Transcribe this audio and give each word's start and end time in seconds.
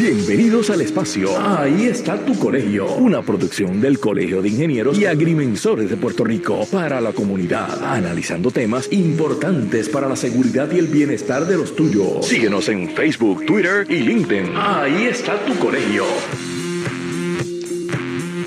Bienvenidos 0.00 0.70
al 0.70 0.80
espacio. 0.80 1.28
Ahí 1.38 1.84
está 1.84 2.16
tu 2.24 2.34
colegio. 2.38 2.90
Una 2.94 3.20
producción 3.20 3.82
del 3.82 4.00
Colegio 4.00 4.40
de 4.40 4.48
Ingenieros 4.48 4.98
y 4.98 5.04
Agrimensores 5.04 5.90
de 5.90 5.98
Puerto 5.98 6.24
Rico 6.24 6.66
para 6.72 7.02
la 7.02 7.12
comunidad. 7.12 7.84
Analizando 7.84 8.50
temas 8.50 8.90
importantes 8.94 9.90
para 9.90 10.08
la 10.08 10.16
seguridad 10.16 10.72
y 10.72 10.78
el 10.78 10.86
bienestar 10.86 11.44
de 11.44 11.58
los 11.58 11.76
tuyos. 11.76 12.26
Síguenos 12.26 12.70
en 12.70 12.88
Facebook, 12.88 13.44
Twitter 13.44 13.84
y 13.90 13.96
LinkedIn. 13.96 14.54
Ahí 14.56 15.04
está 15.04 15.38
tu 15.44 15.54
colegio. 15.58 16.04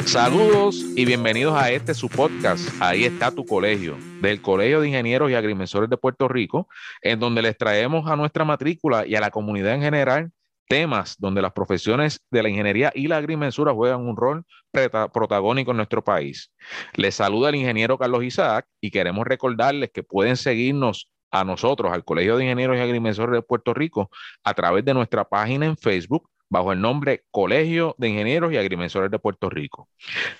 Saludos 0.06 0.84
y 0.96 1.06
bienvenidos 1.06 1.56
a 1.56 1.70
este 1.70 1.94
su 1.94 2.10
podcast. 2.10 2.68
Ahí 2.80 3.04
está 3.04 3.30
tu 3.30 3.46
colegio, 3.46 3.96
del 4.24 4.42
Colegio 4.42 4.82
de 4.82 4.88
Ingenieros 4.88 5.30
y 5.30 5.36
Agrimensores 5.36 5.88
de 5.88 5.98
Puerto 5.98 6.28
Rico, 6.28 6.68
en 7.04 7.20
donde 7.20 7.44
les 7.44 7.56
traemos 7.56 8.10
a 8.10 8.16
nuestra 8.16 8.44
matrícula 8.44 9.06
y 9.06 9.14
a 9.14 9.22
la 9.22 9.30
comunidad 9.30 9.76
en 9.76 9.82
general 9.82 10.32
temas 10.68 11.16
donde 11.20 11.42
las 11.42 11.52
profesiones 11.52 12.20
de 12.32 12.44
la 12.44 12.50
ingeniería 12.50 12.92
y 12.96 13.08
la 13.08 13.18
agrimensura 13.18 13.74
juegan 13.74 14.02
un 14.02 14.16
rol 14.16 14.46
protagónico 14.72 15.72
en 15.72 15.78
nuestro 15.78 16.04
país. 16.04 16.52
Les 16.96 17.16
saluda 17.16 17.50
el 17.50 17.56
ingeniero 17.56 17.98
Carlos 17.98 18.24
Isaac 18.24 18.68
y 18.82 18.92
queremos 18.92 19.26
recordarles 19.26 19.92
que 19.92 20.04
pueden 20.04 20.38
seguirnos 20.38 21.10
a 21.32 21.44
nosotros, 21.44 21.92
al 21.92 22.06
Colegio 22.06 22.38
de 22.38 22.44
Ingenieros 22.44 22.78
y 22.78 22.80
Agrimensores 22.80 23.34
de 23.34 23.42
Puerto 23.42 23.74
Rico, 23.74 24.10
a 24.44 24.54
través 24.54 24.86
de 24.86 24.94
nuestra 24.94 25.28
página 25.28 25.66
en 25.66 25.78
Facebook 25.78 26.30
bajo 26.48 26.72
el 26.72 26.80
nombre 26.80 27.24
Colegio 27.32 27.96
de 27.98 28.10
Ingenieros 28.10 28.54
y 28.54 28.58
Agrimensores 28.58 29.10
de 29.10 29.18
Puerto 29.18 29.50
Rico. 29.50 29.90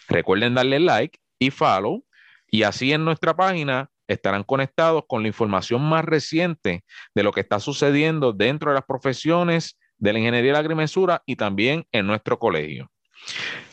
Recuerden 0.08 0.54
darle 0.54 0.80
like 0.80 1.18
y 1.40 1.50
follow 1.50 2.06
y 2.48 2.62
así 2.64 2.94
en 2.94 3.04
nuestra 3.04 3.36
página 3.36 3.90
estarán 4.08 4.44
conectados 4.44 5.06
con 5.08 5.24
la 5.24 5.30
información 5.30 5.82
más 5.82 6.06
reciente 6.06 6.84
de 7.16 7.24
lo 7.24 7.32
que 7.32 7.42
está 7.42 7.60
sucediendo 7.60 8.32
dentro 8.32 8.70
de 8.70 8.76
las 8.76 8.86
profesiones 8.86 9.80
de 10.04 10.12
la 10.12 10.20
ingeniería 10.20 10.50
de 10.50 10.54
la 10.54 10.60
agrimensura 10.60 11.24
y 11.26 11.38
también 11.38 11.88
en 11.94 12.06
nuestro 12.06 12.38
colegio. 12.38 12.92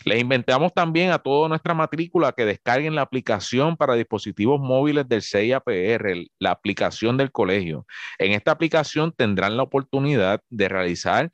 Les 0.05 0.21
inventamos 0.21 0.73
también 0.73 1.11
a 1.11 1.19
toda 1.19 1.49
nuestra 1.49 1.75
matrícula 1.75 2.31
que 2.33 2.45
descarguen 2.45 2.95
la 2.95 3.03
aplicación 3.03 3.77
para 3.77 3.95
dispositivos 3.95 4.61
móviles 4.61 5.09
del 5.09 5.23
CIAPR, 5.23 6.29
la 6.39 6.53
aplicación 6.53 7.17
del 7.17 7.33
colegio. 7.33 7.85
En 8.19 8.31
esta 8.31 8.53
aplicación 8.53 9.13
tendrán 9.13 9.57
la 9.57 9.65
oportunidad 9.65 10.41
de 10.49 10.69
realizar, 10.69 11.33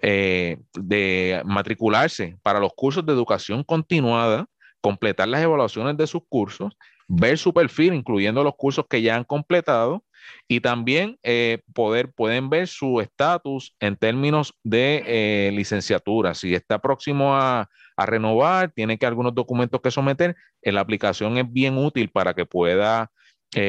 eh, 0.00 0.58
de 0.74 1.42
matricularse 1.44 2.38
para 2.44 2.60
los 2.60 2.70
cursos 2.76 3.04
de 3.04 3.12
educación 3.12 3.64
continuada, 3.64 4.46
completar 4.80 5.26
las 5.26 5.42
evaluaciones 5.42 5.96
de 5.96 6.06
sus 6.06 6.22
cursos, 6.28 6.76
ver 7.08 7.36
su 7.36 7.52
perfil, 7.52 7.94
incluyendo 7.94 8.44
los 8.44 8.54
cursos 8.54 8.86
que 8.88 9.02
ya 9.02 9.16
han 9.16 9.24
completado, 9.24 10.04
y 10.48 10.60
también 10.60 11.18
eh, 11.22 11.62
poder, 11.74 12.12
pueden 12.12 12.48
ver 12.50 12.68
su 12.68 13.00
estatus 13.00 13.74
en 13.80 13.96
términos 13.96 14.54
de 14.62 15.02
eh, 15.06 15.50
licenciatura. 15.52 16.34
Si 16.34 16.54
está 16.54 16.78
próximo 16.78 17.34
a, 17.36 17.68
renovar, 17.98 18.72
tiene 18.72 18.98
que 18.98 19.06
algunos 19.06 19.34
documentos 19.34 19.80
que 19.80 19.90
someter, 19.90 20.36
eh, 20.60 20.70
la 20.70 20.82
aplicación 20.82 21.38
es 21.38 21.50
bien 21.50 21.78
útil 21.78 22.10
para 22.10 22.34
que 22.34 22.44
pueda 22.44 23.10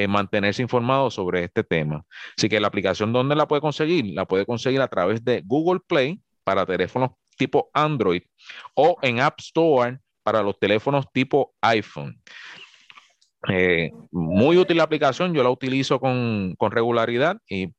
mantenerse 0.09 0.61
informado 0.61 1.09
sobre 1.09 1.45
este 1.45 1.63
tema. 1.63 2.03
Así 2.37 2.49
que 2.49 2.59
la 2.59 2.67
aplicación, 2.67 3.13
¿dónde 3.13 3.35
la 3.35 3.47
puede 3.47 3.61
conseguir? 3.61 4.07
La 4.13 4.25
puede 4.25 4.45
conseguir 4.45 4.81
a 4.81 4.89
través 4.89 5.23
de 5.23 5.41
Google 5.45 5.79
Play 5.87 6.19
para 6.43 6.65
teléfonos 6.65 7.11
tipo 7.37 7.69
Android 7.73 8.23
o 8.73 8.97
en 9.01 9.21
App 9.21 9.39
Store 9.39 9.97
para 10.23 10.41
los 10.41 10.59
teléfonos 10.59 11.05
tipo 11.13 11.53
iPhone. 11.61 12.21
Eh, 13.49 13.91
muy 14.11 14.57
útil 14.57 14.77
la 14.77 14.83
aplicación, 14.83 15.33
yo 15.33 15.43
la 15.43 15.49
utilizo 15.49 15.99
con, 15.99 16.55
regularidad 16.59 17.37
y 17.47 17.71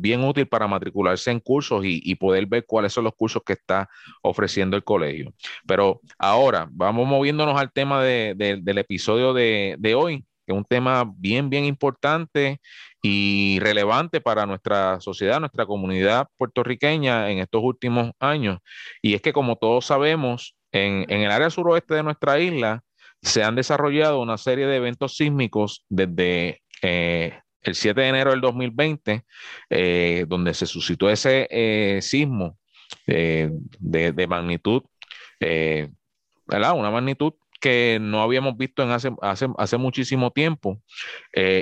bien 0.00 0.24
útil 0.24 0.46
para 0.46 0.66
matricularse 0.66 1.30
en 1.30 1.40
cursos 1.40 1.82
y, 1.84 2.14
poder 2.16 2.46
ver 2.46 2.64
cuáles 2.66 2.92
son 2.92 3.04
los 3.04 3.14
cursos 3.14 3.42
que 3.44 3.54
está 3.54 3.88
ofreciendo 4.22 4.76
el 4.76 4.84
colegio. 4.84 5.32
Pero 5.66 6.00
ahora 6.18 6.68
vamos 6.70 7.06
moviéndonos 7.06 7.58
al 7.58 7.72
tema 7.72 8.02
del 8.02 8.78
episodio 8.78 9.32
de, 9.32 9.76
de 9.78 9.94
hoy, 9.94 10.24
que 10.46 10.52
es 10.52 10.58
un 10.58 10.64
tema 10.64 11.10
bien, 11.16 11.48
bien 11.48 11.64
importante 11.64 12.60
y 13.02 13.58
relevante 13.60 14.20
para 14.20 14.46
nuestra 14.46 15.00
sociedad, 15.00 15.40
nuestra 15.40 15.66
comunidad 15.66 16.28
puertorriqueña 16.36 17.30
en 17.30 17.38
estos 17.38 17.62
últimos 17.62 18.12
años. 18.18 18.58
Y 19.00 19.14
es 19.14 19.22
que 19.22 19.32
como 19.32 19.56
todos 19.56 19.86
sabemos, 19.86 20.56
en, 20.72 21.06
en 21.08 21.20
el 21.22 21.30
área 21.30 21.50
suroeste 21.50 21.94
de 21.94 22.02
nuestra 22.02 22.40
isla, 22.40 22.82
se 23.24 23.42
han 23.42 23.56
desarrollado 23.56 24.20
una 24.20 24.36
serie 24.36 24.66
de 24.66 24.76
eventos 24.76 25.16
sísmicos 25.16 25.84
desde 25.88 26.62
eh, 26.82 27.40
el 27.62 27.74
7 27.74 27.98
de 27.98 28.08
enero 28.08 28.30
del 28.30 28.42
2020, 28.42 29.24
eh, 29.70 30.26
donde 30.28 30.52
se 30.52 30.66
suscitó 30.66 31.08
ese 31.08 31.48
eh, 31.50 32.00
sismo 32.02 32.58
de, 33.06 34.26
magnitud. 34.28 34.82
Una 35.40 36.90
magnitud 36.90 37.32
que 37.60 37.98
no 37.98 38.22
habíamos 38.22 38.58
visto 38.58 38.82
en 38.82 38.90
hace, 38.90 39.10
hace, 39.22 39.78
muchísimo 39.78 40.30
tiempo 40.30 40.82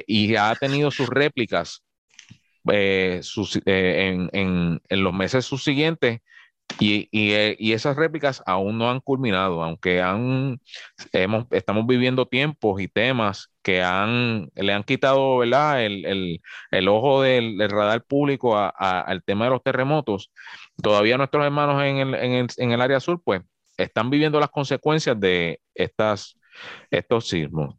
y 0.06 0.34
ha 0.34 0.54
tenido 0.56 0.90
sus 0.90 1.08
réplicas 1.08 1.84
en, 2.66 4.30
en, 4.32 4.80
los 4.90 5.14
meses 5.14 5.44
subsiguientes 5.44 6.20
eh, 6.80 7.56
y, 7.58 7.72
esas 7.72 7.96
réplicas 7.96 8.42
aún 8.46 8.78
no 8.78 8.90
han 8.90 9.00
culminado, 9.00 9.62
aunque 9.62 10.00
han, 10.02 10.60
hemos, 11.12 11.46
estamos 11.50 11.86
viviendo 11.86 12.26
tiempos 12.26 12.80
y 12.80 12.88
temas 12.88 13.50
que 13.62 13.82
han, 13.82 14.50
le 14.54 14.72
han 14.72 14.84
quitado 14.84 15.38
¿verdad? 15.38 15.84
El, 15.84 16.40
ojo 16.88 17.22
del, 17.22 17.58
radar 17.70 18.04
público 18.04 18.56
al 18.56 19.22
tema 19.24 19.44
de 19.46 19.50
los 19.50 19.62
terremotos. 19.62 20.32
Todavía 20.82 21.16
nuestros 21.16 21.44
hermanos 21.44 21.82
en 21.82 21.96
el, 21.98 22.48
en 22.56 22.72
el, 22.72 22.80
área 22.80 23.00
sur, 23.00 23.20
pues, 23.22 23.42
están 23.76 24.10
viviendo 24.10 24.40
las 24.40 24.50
consecuencias 24.50 25.18
de 25.18 25.60
estas, 25.74 26.38
estos 26.90 27.28
sismos. 27.28 27.76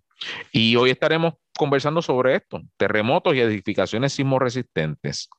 Y 0.51 0.75
hoy 0.75 0.91
estaremos 0.91 1.33
conversando 1.57 2.01
sobre 2.01 2.35
esto, 2.35 2.61
terremotos 2.77 3.35
y 3.35 3.39
edificaciones 3.39 4.13
sismoresistentes. 4.13 5.29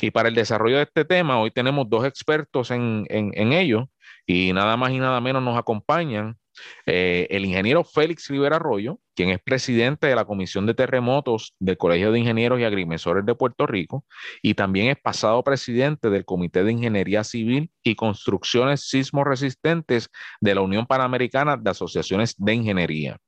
Y 0.00 0.10
para 0.10 0.28
el 0.28 0.34
desarrollo 0.34 0.76
de 0.76 0.82
este 0.84 1.04
tema, 1.04 1.40
hoy 1.40 1.50
tenemos 1.50 1.88
dos 1.88 2.04
expertos 2.04 2.70
en, 2.70 3.06
ello 3.10 3.88
y 4.26 4.52
nada 4.52 4.76
más 4.76 4.92
y 4.92 4.98
nada 4.98 5.20
menos 5.20 5.42
nos 5.42 5.58
acompañan 5.58 6.36
eh, 6.84 7.26
el 7.30 7.46
ingeniero 7.46 7.82
Félix 7.82 8.28
Rivera 8.28 8.56
Arroyo, 8.56 8.98
quien 9.14 9.30
es 9.30 9.40
presidente 9.40 10.06
de 10.06 10.14
la 10.14 10.26
Comisión 10.26 10.66
de 10.66 10.74
Terremotos 10.74 11.54
del 11.58 11.78
Colegio 11.78 12.12
de 12.12 12.18
Ingenieros 12.18 12.60
y 12.60 12.64
Agrimensores 12.64 13.24
de 13.24 13.34
Puerto 13.34 13.66
Rico 13.66 14.04
y 14.42 14.54
también 14.54 14.88
es 14.88 14.98
pasado 15.00 15.42
presidente 15.42 16.10
del 16.10 16.26
Comité 16.26 16.62
de 16.62 16.72
Ingeniería 16.72 17.24
Civil 17.24 17.70
y 17.82 17.94
Construcciones 17.94 18.88
Sismoresistentes 18.88 20.10
de 20.40 20.54
la 20.54 20.60
Unión 20.60 20.86
Panamericana 20.86 21.56
de 21.56 21.70
Asociaciones 21.70 22.34
de 22.36 22.54
Ingeniería. 22.54 23.18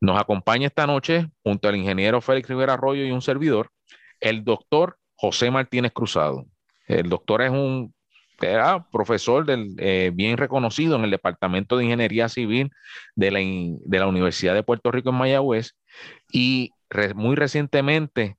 Nos 0.00 0.18
acompaña 0.18 0.66
esta 0.66 0.86
noche, 0.86 1.26
junto 1.42 1.68
al 1.68 1.76
ingeniero 1.76 2.20
Félix 2.20 2.48
Rivera 2.48 2.74
Arroyo 2.74 3.04
y 3.04 3.10
un 3.10 3.22
servidor, 3.22 3.70
el 4.20 4.44
doctor 4.44 4.98
José 5.14 5.50
Martínez 5.50 5.92
Cruzado. 5.92 6.46
El 6.86 7.08
doctor 7.08 7.42
es 7.42 7.50
un 7.50 7.94
profesor 8.90 9.44
del, 9.44 9.74
eh, 9.78 10.10
bien 10.14 10.38
reconocido 10.38 10.96
en 10.96 11.04
el 11.04 11.10
Departamento 11.10 11.76
de 11.76 11.84
Ingeniería 11.84 12.28
Civil 12.28 12.70
de 13.14 13.30
la, 13.30 13.40
de 13.40 13.98
la 13.98 14.06
Universidad 14.06 14.54
de 14.54 14.62
Puerto 14.62 14.90
Rico 14.90 15.10
en 15.10 15.16
Mayagüez 15.16 15.72
y 16.32 16.70
muy 17.14 17.36
recientemente 17.36 18.36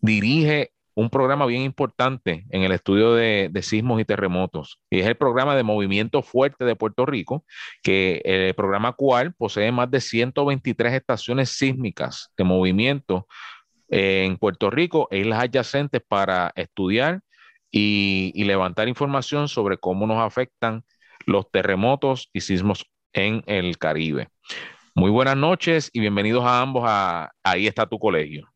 dirige 0.00 0.72
un 0.98 1.10
programa 1.10 1.46
bien 1.46 1.62
importante 1.62 2.44
en 2.50 2.64
el 2.64 2.72
estudio 2.72 3.14
de, 3.14 3.52
sismos 3.62 4.00
y 4.00 4.04
terremotos. 4.04 4.80
Y 4.90 4.98
es 4.98 5.06
el 5.06 5.16
programa 5.16 5.54
de 5.54 5.62
movimiento 5.62 6.22
fuerte 6.22 6.64
de 6.64 6.74
Puerto 6.74 7.06
Rico, 7.06 7.44
que 7.84 8.20
el 8.24 8.52
programa 8.54 8.94
cual 8.94 9.32
posee 9.32 9.70
más 9.70 9.88
de 9.92 10.00
123 10.00 10.94
estaciones 10.94 11.50
sísmicas 11.50 12.32
de 12.36 12.42
movimiento 12.42 13.28
eh, 13.88 14.24
en 14.26 14.38
Puerto 14.38 14.70
Rico 14.70 15.06
e 15.12 15.18
islas 15.18 15.44
adyacentes 15.44 16.02
para 16.02 16.50
estudiar 16.56 17.20
y, 17.70 18.32
y 18.34 18.42
levantar 18.42 18.88
información 18.88 19.46
sobre 19.46 19.78
cómo 19.78 20.04
nos 20.04 20.18
afectan 20.18 20.82
los 21.26 21.48
terremotos 21.48 22.28
y 22.32 22.40
sismos 22.40 22.84
en 23.12 23.44
el 23.46 23.78
Caribe. 23.78 24.30
Muy 24.96 25.12
buenas 25.12 25.36
noches 25.36 25.90
y 25.92 26.00
bienvenidos 26.00 26.44
a 26.44 26.60
ambos 26.60 26.82
a 26.88 27.30
Ahí 27.44 27.68
está 27.68 27.86
tu 27.86 28.00
colegio. 28.00 28.48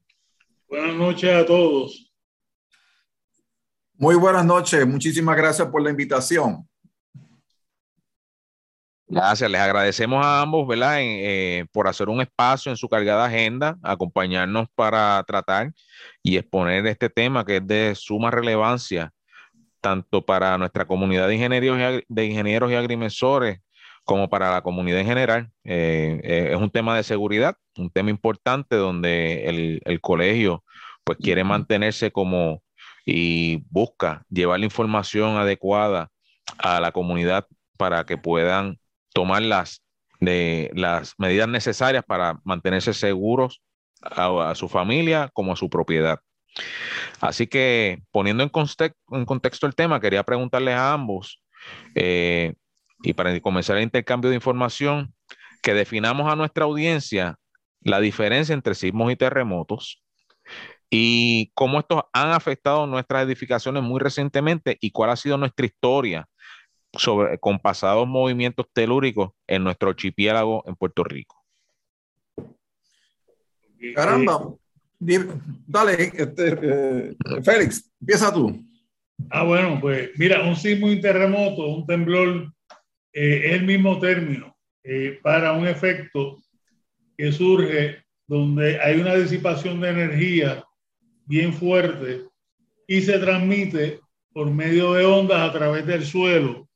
Buenas 0.67 0.97
noches 0.97 1.33
a 1.33 1.47
todos. 1.47 2.12
Muy 4.03 4.17
buenas 4.17 4.45
noches, 4.45 4.85
muchísimas 4.85 5.37
gracias 5.37 5.69
por 5.69 5.81
la 5.81 5.89
invitación. 5.89 6.69
Gracias, 9.07 9.49
les 9.49 9.61
agradecemos 9.61 10.27
a 10.27 10.41
ambos, 10.41 10.67
¿verdad? 10.67 10.97
Eh, 10.99 11.67
por 11.71 11.87
hacer 11.87 12.09
un 12.09 12.21
espacio 12.21 12.73
en 12.73 12.77
su 12.77 12.89
cargada 12.89 13.27
agenda, 13.27 13.79
acompañarnos 13.81 14.67
para 14.75 15.23
tratar 15.23 15.73
y 16.21 16.37
exponer 16.37 16.85
este 16.89 17.11
tema 17.11 17.45
que 17.45 17.59
es 17.59 17.67
de 17.69 17.95
suma 17.95 18.33
relevancia, 18.33 19.13
tanto 19.81 20.27
para 20.27 20.59
nuestra 20.59 20.85
comunidad 20.85 21.29
de 21.29 21.37
ingenieros 21.37 21.79
y, 21.79 22.05
de 22.09 22.27
ingenieros 22.27 22.73
y 22.73 22.75
agrimensores 22.75 23.61
como 24.03 24.29
para 24.29 24.51
la 24.51 24.63
comunidad 24.63 24.99
en 24.99 25.07
general. 25.07 25.53
Eh, 25.63 26.21
eh, 26.25 26.49
es 26.51 26.57
un 26.57 26.73
tema 26.73 26.97
de 26.97 27.05
seguridad, 27.05 27.57
un 27.79 27.89
tema 27.89 28.11
importante 28.11 28.75
donde 28.75 29.45
el, 29.49 29.81
el 29.85 30.01
colegio 30.01 30.65
pues 31.05 31.19
quiere 31.19 31.45
mantenerse 31.45 32.11
como 32.11 32.63
y 33.05 33.63
busca 33.71 34.25
llevar 34.31 34.61
la 34.61 34.67
información 34.67 35.37
adecuada 35.37 36.11
a 36.59 36.81
la 36.81 36.93
comunidad 36.93 37.47
para 37.77 38.05
que 38.05 38.17
puedan 38.17 38.79
tomar 39.13 39.43
las, 39.43 39.83
de, 40.21 40.71
las 40.75 41.15
medidas 41.19 41.49
necesarias 41.49 42.05
para 42.05 42.41
mantenerse 42.45 42.95
seguros 42.95 43.63
a, 44.03 44.55
su 44.55 44.69
familia 44.69 45.31
como 45.33 45.53
a 45.53 45.57
su 45.57 45.69
propiedad. 45.69 46.21
Así 47.21 47.47
que 47.47 48.03
poniendo 48.11 48.43
en, 48.43 48.51
contexto 49.25 49.67
el 49.67 49.75
tema, 49.75 50.01
quería 50.01 50.23
preguntarles 50.23 50.75
a 50.75 50.93
ambos, 50.93 51.43
eh, 51.95 52.55
y 53.03 53.15
para 53.15 53.39
comenzar 53.41 53.77
el 53.77 53.85
intercambio 53.85 54.31
de 54.31 54.37
información, 54.37 55.15
que 55.63 55.75
definamos 55.75 56.31
a 56.31 56.37
nuestra 56.37 56.65
audiencia 56.65 57.37
la 57.81 58.01
diferencia 58.01 58.53
entre 58.53 58.75
sismos 58.75 59.11
y 59.13 59.17
terremotos 59.17 60.03
y 60.95 61.51
cómo 61.55 61.81
estos 61.81 62.03
han 62.13 62.33
afectado 62.33 62.87
nuestras 62.87 63.25
edificaciones 63.25 63.83
muy 63.83 63.99
recientemente 63.99 64.77
y 64.79 64.91
cuál 64.91 65.09
ha 65.09 65.17
sido 65.17 65.39
nuestra 65.39 65.65
historia 65.65 66.29
sobre, 66.93 67.39
con 67.39 67.59
pasados 67.59 68.07
movimientos 68.07 68.67
telúricos 68.75 69.31
en 69.47 69.65
nuestro 69.65 69.89
archipiélago 69.89 70.63
en 70.67 70.77
Puerto 70.77 71.03
Rico. 71.03 71.43
Caramba, 73.95 74.51
dale, 75.67 76.13
este, 76.15 76.59
eh, 76.63 77.17
Félix, 77.43 77.91
empieza 77.99 78.31
tú. 78.31 78.63
Ah, 79.31 79.45
bueno, 79.45 79.79
pues 79.81 80.11
mira, 80.19 80.43
un 80.43 80.55
sismo 80.55 80.89
y 80.89 80.97
un 80.97 81.01
terremoto, 81.01 81.69
un 81.69 81.87
temblor, 81.87 82.53
eh, 83.15 83.41
es 83.47 83.53
el 83.55 83.65
mismo 83.65 83.99
término 83.99 84.55
eh, 84.85 85.19
para 85.23 85.53
un 85.53 85.67
efecto 85.67 86.43
que 87.17 87.33
surge 87.33 88.05
donde 88.27 88.79
hay 88.79 89.01
una 89.01 89.15
disipación 89.15 89.81
de 89.81 89.89
energía 89.89 90.63
bien 91.27 91.53
fuerte 91.53 92.25
y 92.87 93.01
se 93.01 93.19
transmite 93.19 94.01
por 94.33 94.51
medio 94.51 94.95
de 94.95 95.05
ondas 95.05 95.49
a 95.49 95.53
través 95.53 95.87
del 95.87 96.05
suelo 96.05 96.69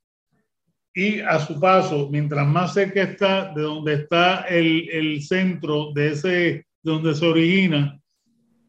y 0.94 1.20
a 1.20 1.38
su 1.38 1.60
paso, 1.60 2.08
mientras 2.10 2.46
más 2.46 2.72
cerca 2.72 3.02
está 3.02 3.52
de 3.54 3.62
donde 3.62 3.94
está 3.94 4.42
el, 4.48 4.88
el 4.88 5.22
centro 5.22 5.92
de 5.92 6.12
ese, 6.12 6.28
de 6.28 6.64
donde 6.82 7.14
se 7.14 7.26
origina, 7.26 8.00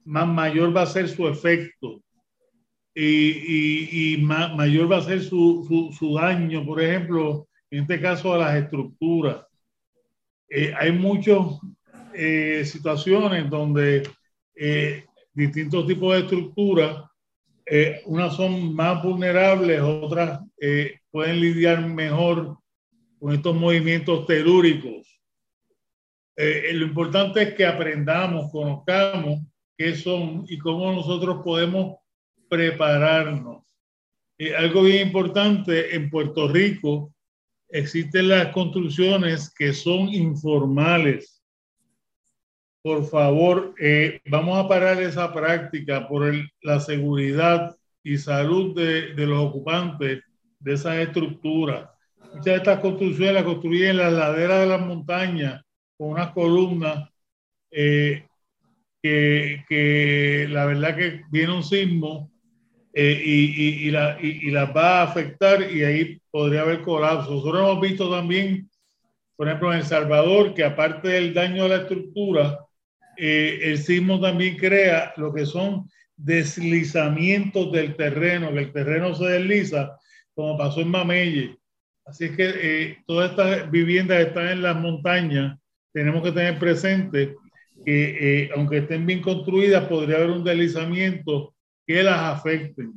más 0.04 0.28
mayor 0.28 0.76
va 0.76 0.82
a 0.82 0.88
ser 0.88 1.08
su 1.08 1.28
efecto 1.28 2.02
y, 2.94 3.06
y, 3.06 4.14
y 4.16 4.18
mayor 4.18 4.92
va 4.92 4.98
a 4.98 5.04
ser 5.04 5.22
su, 5.22 5.66
su, 5.68 5.96
su, 5.98 6.16
daño, 6.16 6.66
por 6.66 6.82
ejemplo, 6.82 7.48
en 7.70 7.84
este 7.84 8.02
caso 8.02 8.34
a 8.34 8.40
las 8.40 8.56
estructuras. 8.56 9.46
Eh, 10.50 10.74
hay 10.78 10.92
muchas 10.92 11.38
eh, 12.14 12.64
situaciones 12.66 13.50
donde 13.50 14.04
eh, 14.56 15.06
distintos 15.38 15.86
tipos 15.86 16.14
de 16.14 16.22
estructuras, 16.22 17.04
eh, 17.64 18.02
unas 18.06 18.36
son 18.36 18.74
más 18.74 19.04
vulnerables, 19.04 19.80
otras 19.82 20.42
eh, 20.60 21.00
pueden 21.12 21.40
lidiar 21.40 21.86
mejor 21.86 22.58
con 23.20 23.34
estos 23.34 23.56
movimientos 23.56 24.26
telúricos. 24.26 25.22
Eh, 26.36 26.72
lo 26.74 26.88
importante 26.88 27.44
es 27.44 27.54
que 27.54 27.68
aprendamos, 27.68 28.52
conozcamos 28.52 29.42
qué 29.78 29.96
son 29.96 30.44
y 30.48 30.58
cómo 30.58 30.92
nosotros 30.92 31.42
podemos 31.44 31.98
prepararnos. 32.50 33.64
algo 34.58 34.84
bien 34.84 35.08
importante, 35.08 35.96
en 35.96 36.10
Puerto 36.10 36.48
Rico 36.48 37.14
existen 37.70 38.30
las 38.30 38.48
construcciones 38.54 39.54
que 39.54 39.72
son 39.72 40.10
informales 40.10 41.37
por 42.88 43.04
favor, 43.04 43.76
eh, 43.82 44.22
vamos 44.28 44.58
a 44.58 44.66
parar 44.66 45.02
esa 45.02 45.34
práctica 45.34 46.08
por 46.08 46.34
la 46.62 46.80
seguridad 46.80 47.76
y 48.02 48.18
salud 48.18 48.74
de, 48.74 49.26
los 49.26 49.40
ocupantes 49.40 50.24
de 50.58 50.74
esas 50.74 50.96
estructuras. 51.00 51.90
Muchas 52.34 52.46
de 52.46 52.56
estas 52.56 52.80
construcciones 52.80 53.34
las 53.34 53.44
construyen 53.44 53.90
en 53.90 53.98
las 53.98 54.14
laderas 54.14 54.62
de 54.62 54.68
las 54.68 54.80
montañas 54.80 55.62
con 55.98 56.12
unas 56.12 56.32
columnas 56.32 57.10
eh, 57.72 58.26
que, 59.02 60.48
la 60.50 60.66
verdad 60.66 60.96
que 60.96 61.24
viene 61.30 61.56
un 61.58 61.64
sismo 61.64 62.32
eh, 62.94 63.22
y, 63.22 63.92
la, 63.92 64.18
y, 64.22 64.50
las 64.50 64.74
va 64.74 65.02
a 65.02 65.04
afectar 65.04 65.70
y 65.70 65.84
ahí 65.84 66.22
podría 66.32 66.62
haber 66.62 66.84
colapso. 66.84 67.32
Nosotros 67.32 67.70
hemos 67.70 67.82
visto 67.82 68.10
también, 68.10 68.70
por 69.36 69.46
ejemplo, 69.46 69.74
en 69.74 69.80
El 69.80 69.86
Salvador, 69.86 70.54
que 70.54 70.64
aparte 70.64 71.10
del 71.10 71.34
daño 71.34 71.66
a 71.66 71.68
la 71.68 71.76
estructura, 71.80 72.64
eh, 73.18 73.60
el 73.64 73.80
sismo 73.80 74.22
también 74.22 74.58
crea 74.58 75.14
lo 75.18 75.34
que 75.34 75.46
son 75.46 75.90
deslizamientos 76.16 77.72
del 77.72 77.96
terreno, 77.96 78.50
el 78.50 78.72
terreno 78.72 79.16
se 79.16 79.26
desliza, 79.26 79.98
como 80.36 80.58
pasó 80.58 80.82
en 80.82 80.90
Mamelle. 80.90 81.58
Así 82.06 82.26
es 82.26 82.32
que 82.38 82.54
eh, 82.56 82.98
todas 83.08 83.32
estas 83.32 83.70
viviendas 83.72 84.20
están 84.20 84.48
en 84.50 84.62
las 84.62 84.76
montañas. 84.76 85.60
Tenemos 85.92 86.24
que 86.24 86.32
tener 86.32 86.60
presente 86.60 87.36
que, 87.84 88.44
eh, 88.44 88.50
aunque 88.56 88.78
estén 88.78 89.06
bien 89.06 89.22
construidas, 89.22 89.88
podría 89.88 90.18
haber 90.18 90.30
un 90.30 90.44
deslizamiento 90.44 91.56
que 91.86 92.04
las 92.04 92.38
afecten. 92.38 92.94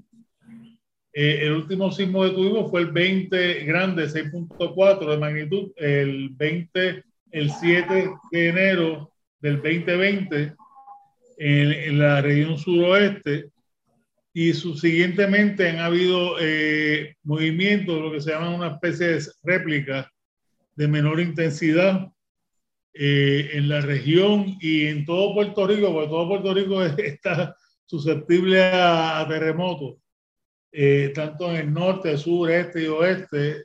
el 1.13 1.53
último 1.53 1.91
sismo 1.91 2.23
que 2.23 2.31
tuvimos 2.31 2.71
fue 2.71 2.83
el 2.83 2.93
20 2.93 3.65
grande, 3.65 4.09
6.4 4.09 5.11
de 5.11 5.19
magnitud, 5.19 5.73
el 5.77 6.31
20, 6.31 7.05
el 7.33 7.51
7 7.51 8.11
de 8.31 8.49
enero 8.49 9.11
del 9.41 9.57
2020 9.57 10.55
en, 11.39 11.99
la 11.99 12.21
región 12.21 12.59
suroeste 12.59 13.51
y 14.33 14.53
subsiguientemente 14.53 15.69
han 15.69 15.79
habido 15.79 16.37
eh, 16.39 17.17
movimientos, 17.23 18.01
lo 18.01 18.13
que 18.13 18.21
se 18.21 18.31
llama 18.31 18.55
una 18.55 18.69
especie 18.69 19.07
de 19.15 19.25
réplica 19.43 20.11
de 20.77 20.87
menor 20.87 21.19
intensidad 21.19 22.09
eh, 22.93 23.51
en 23.55 23.69
la 23.69 23.81
región 23.81 24.57
y 24.61 24.87
en 24.87 25.05
todo 25.05 25.35
Puerto 25.35 25.67
Rico, 25.67 25.93
porque 25.93 26.09
todo 26.09 26.29
Puerto 26.29 26.55
Rico 26.55 26.83
está 26.99 27.57
susceptible 27.87 28.63
a, 28.63 29.25
terremotos, 29.29 29.97
eh, 30.71 31.11
tanto 31.15 31.51
en 31.51 31.57
el 31.57 31.73
norte, 31.73 32.17
sur, 32.17 32.51
este 32.51 32.85
y 32.85 32.87
oeste, 32.87 33.65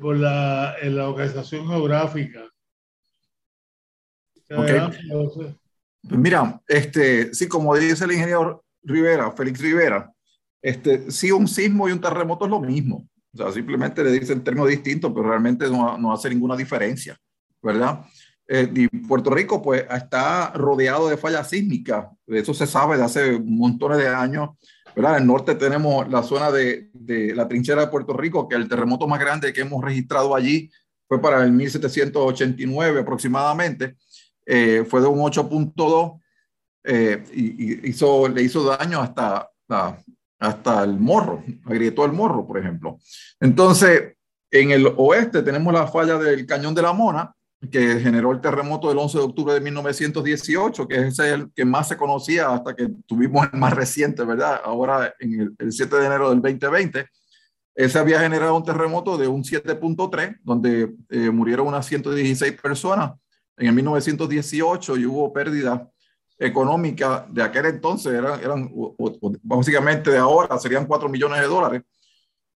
por 0.00 0.16
la, 0.16 0.76
la 0.82 1.06
localización 1.06 1.66
geográfica. 1.68 2.53
Pues 4.48 6.20
mira, 6.20 6.60
este, 6.68 7.34
sí, 7.34 7.48
como 7.48 7.74
dice 7.76 8.04
el 8.04 8.12
ingeniero 8.12 8.64
Rivera, 8.82 9.32
Félix 9.32 9.60
Rivera, 9.60 10.12
este, 10.60 11.10
sí, 11.10 11.30
un 11.30 11.48
sismo 11.48 11.88
y 11.88 11.92
un 11.92 12.00
terremoto 12.00 12.44
es 12.44 12.50
lo 12.50 12.60
mismo. 12.60 13.08
O 13.32 13.36
sea, 13.36 13.52
simplemente 13.52 14.04
le 14.04 14.12
dicen 14.12 14.44
términos 14.44 14.68
distintos, 14.68 15.12
pero 15.14 15.28
realmente 15.28 15.68
no, 15.68 15.98
no 15.98 16.12
hace 16.12 16.28
ninguna 16.30 16.56
diferencia, 16.56 17.16
¿verdad? 17.62 18.04
Eh, 18.46 18.70
y 18.74 18.88
Puerto 18.88 19.30
Rico, 19.30 19.60
pues, 19.62 19.84
está 19.90 20.52
rodeado 20.52 21.08
de 21.08 21.16
fallas 21.16 21.48
sísmicas. 21.48 22.06
Eso 22.26 22.54
se 22.54 22.66
sabe 22.66 22.96
de 22.96 23.04
hace 23.04 23.40
montones 23.40 23.98
de 23.98 24.08
años, 24.08 24.50
¿verdad? 24.94 25.16
En 25.16 25.22
el 25.22 25.26
norte 25.26 25.54
tenemos 25.54 26.08
la 26.08 26.22
zona 26.22 26.50
de, 26.50 26.90
de 26.92 27.34
la 27.34 27.48
trinchera 27.48 27.82
de 27.82 27.88
Puerto 27.88 28.12
Rico, 28.14 28.48
que 28.48 28.56
el 28.56 28.68
terremoto 28.68 29.08
más 29.08 29.18
grande 29.18 29.52
que 29.52 29.62
hemos 29.62 29.82
registrado 29.82 30.34
allí 30.34 30.70
fue 31.08 31.20
para 31.20 31.42
el 31.42 31.52
1789 31.52 33.00
aproximadamente. 33.00 33.96
Eh, 34.46 34.84
fue 34.88 35.00
de 35.00 35.06
un 35.06 35.20
8.2 35.20 36.20
eh, 36.84 37.24
y, 37.32 37.88
hizo, 37.88 38.28
le 38.28 38.42
hizo 38.42 38.62
daño 38.64 39.00
hasta, 39.00 39.50
hasta 40.38 40.84
el 40.84 40.98
morro, 40.98 41.42
agrietó 41.64 42.04
el 42.04 42.12
morro, 42.12 42.46
por 42.46 42.58
ejemplo. 42.58 42.98
Entonces, 43.40 44.14
en 44.50 44.70
el 44.70 44.92
oeste 44.96 45.42
tenemos 45.42 45.72
la 45.72 45.86
falla 45.86 46.18
del 46.18 46.46
Cañón 46.46 46.74
de 46.74 46.82
la 46.82 46.92
Mona, 46.92 47.34
que 47.70 47.98
generó 47.98 48.32
el 48.32 48.42
terremoto 48.42 48.90
del 48.90 48.98
11 48.98 49.18
de 49.18 49.24
octubre 49.24 49.54
de 49.54 49.60
1918, 49.60 50.86
que 50.86 51.08
es 51.08 51.18
el 51.18 51.50
que 51.54 51.64
más 51.64 51.88
se 51.88 51.96
conocía 51.96 52.52
hasta 52.52 52.76
que 52.76 52.90
tuvimos 53.06 53.48
el 53.50 53.58
más 53.58 53.72
reciente, 53.72 54.22
¿verdad? 54.22 54.60
Ahora 54.62 55.14
en 55.18 55.54
el, 55.58 55.72
7 55.72 55.96
de 55.96 56.06
enero 56.06 56.28
del 56.28 56.42
2020. 56.42 57.06
Ese 57.74 57.98
había 57.98 58.20
generado 58.20 58.56
un 58.56 58.64
terremoto 58.64 59.16
de 59.16 59.26
un 59.26 59.42
7.3, 59.42 60.38
donde 60.44 60.94
eh, 61.08 61.30
murieron 61.30 61.66
unas 61.66 61.86
116 61.86 62.60
personas 62.60 63.12
en 63.56 63.66
el 63.68 63.74
1918 63.74 64.96
y 64.96 65.06
hubo 65.06 65.32
pérdida 65.32 65.90
económica 66.38 67.26
de 67.30 67.42
aquel 67.42 67.66
entonces, 67.66 68.12
eran, 68.12 68.70
básicamente 69.42 70.10
de 70.10 70.18
ahora 70.18 70.58
serían 70.58 70.86
4 70.86 71.08
millones 71.08 71.40
de 71.40 71.46
dólares. 71.46 71.82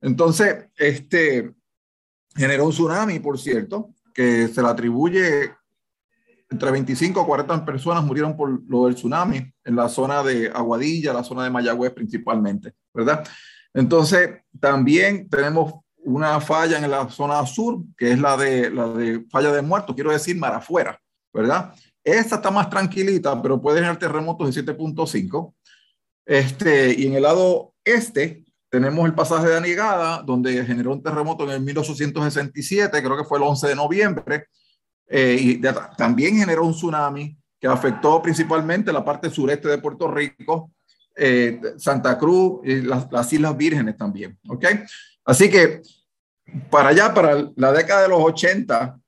Entonces, 0.00 0.66
este 0.76 1.52
generó 2.36 2.66
un 2.66 2.72
tsunami, 2.72 3.18
por 3.18 3.38
cierto, 3.38 3.90
que 4.12 4.48
se 4.48 4.62
le 4.62 4.68
atribuye 4.68 5.52
entre 6.50 6.70
25 6.70 7.20
o 7.20 7.26
40 7.26 7.64
personas 7.64 8.04
murieron 8.04 8.36
por 8.36 8.62
lo 8.68 8.86
del 8.86 8.94
tsunami 8.94 9.52
en 9.64 9.76
la 9.76 9.88
zona 9.88 10.22
de 10.22 10.48
Aguadilla, 10.48 11.12
la 11.12 11.24
zona 11.24 11.44
de 11.44 11.50
Mayagüez 11.50 11.92
principalmente, 11.92 12.74
¿verdad? 12.92 13.26
Entonces, 13.72 14.42
también 14.60 15.28
tenemos 15.28 15.74
una 16.04 16.40
falla 16.40 16.78
en 16.78 16.90
la 16.90 17.08
zona 17.08 17.44
sur, 17.46 17.82
que 17.96 18.12
es 18.12 18.18
la 18.18 18.36
de, 18.36 18.70
la 18.70 18.88
de 18.88 19.24
falla 19.30 19.52
de 19.52 19.62
muertos, 19.62 19.94
quiero 19.94 20.12
decir 20.12 20.36
mar 20.36 20.54
afuera, 20.54 21.00
¿verdad? 21.32 21.74
Esta 22.02 22.36
está 22.36 22.50
más 22.50 22.68
tranquilita, 22.68 23.40
pero 23.40 23.60
puede 23.60 23.80
tener 23.80 23.96
terremotos 23.96 24.54
de 24.54 24.62
7.5. 24.62 25.54
Este, 26.26 26.94
y 26.98 27.06
en 27.06 27.14
el 27.14 27.22
lado 27.22 27.74
este 27.84 28.44
tenemos 28.70 29.06
el 29.06 29.14
pasaje 29.14 29.48
de 29.48 29.56
Anigada, 29.56 30.22
donde 30.22 30.64
generó 30.64 30.92
un 30.92 31.02
terremoto 31.02 31.44
en 31.44 31.50
el 31.50 31.60
1867, 31.60 33.02
creo 33.02 33.16
que 33.16 33.24
fue 33.24 33.38
el 33.38 33.44
11 33.44 33.68
de 33.68 33.76
noviembre, 33.76 34.46
eh, 35.06 35.36
y 35.38 35.62
también 35.96 36.36
generó 36.36 36.64
un 36.64 36.72
tsunami 36.72 37.38
que 37.60 37.68
afectó 37.68 38.20
principalmente 38.20 38.92
la 38.92 39.04
parte 39.04 39.30
sureste 39.30 39.68
de 39.68 39.78
Puerto 39.78 40.10
Rico, 40.10 40.72
eh, 41.14 41.60
Santa 41.78 42.18
Cruz 42.18 42.60
y 42.64 42.82
las, 42.82 43.10
las, 43.12 43.32
Islas 43.32 43.56
Vírgenes 43.56 43.96
también. 43.96 44.36
¿ok? 44.48 44.64
Así 45.24 45.50
que 45.50 45.82
para 46.70 46.90
allá, 46.90 47.14
para 47.14 47.50
la 47.56 47.72
década 47.72 48.02
de 48.02 48.08
los 48.08 48.20
80, 48.20 48.98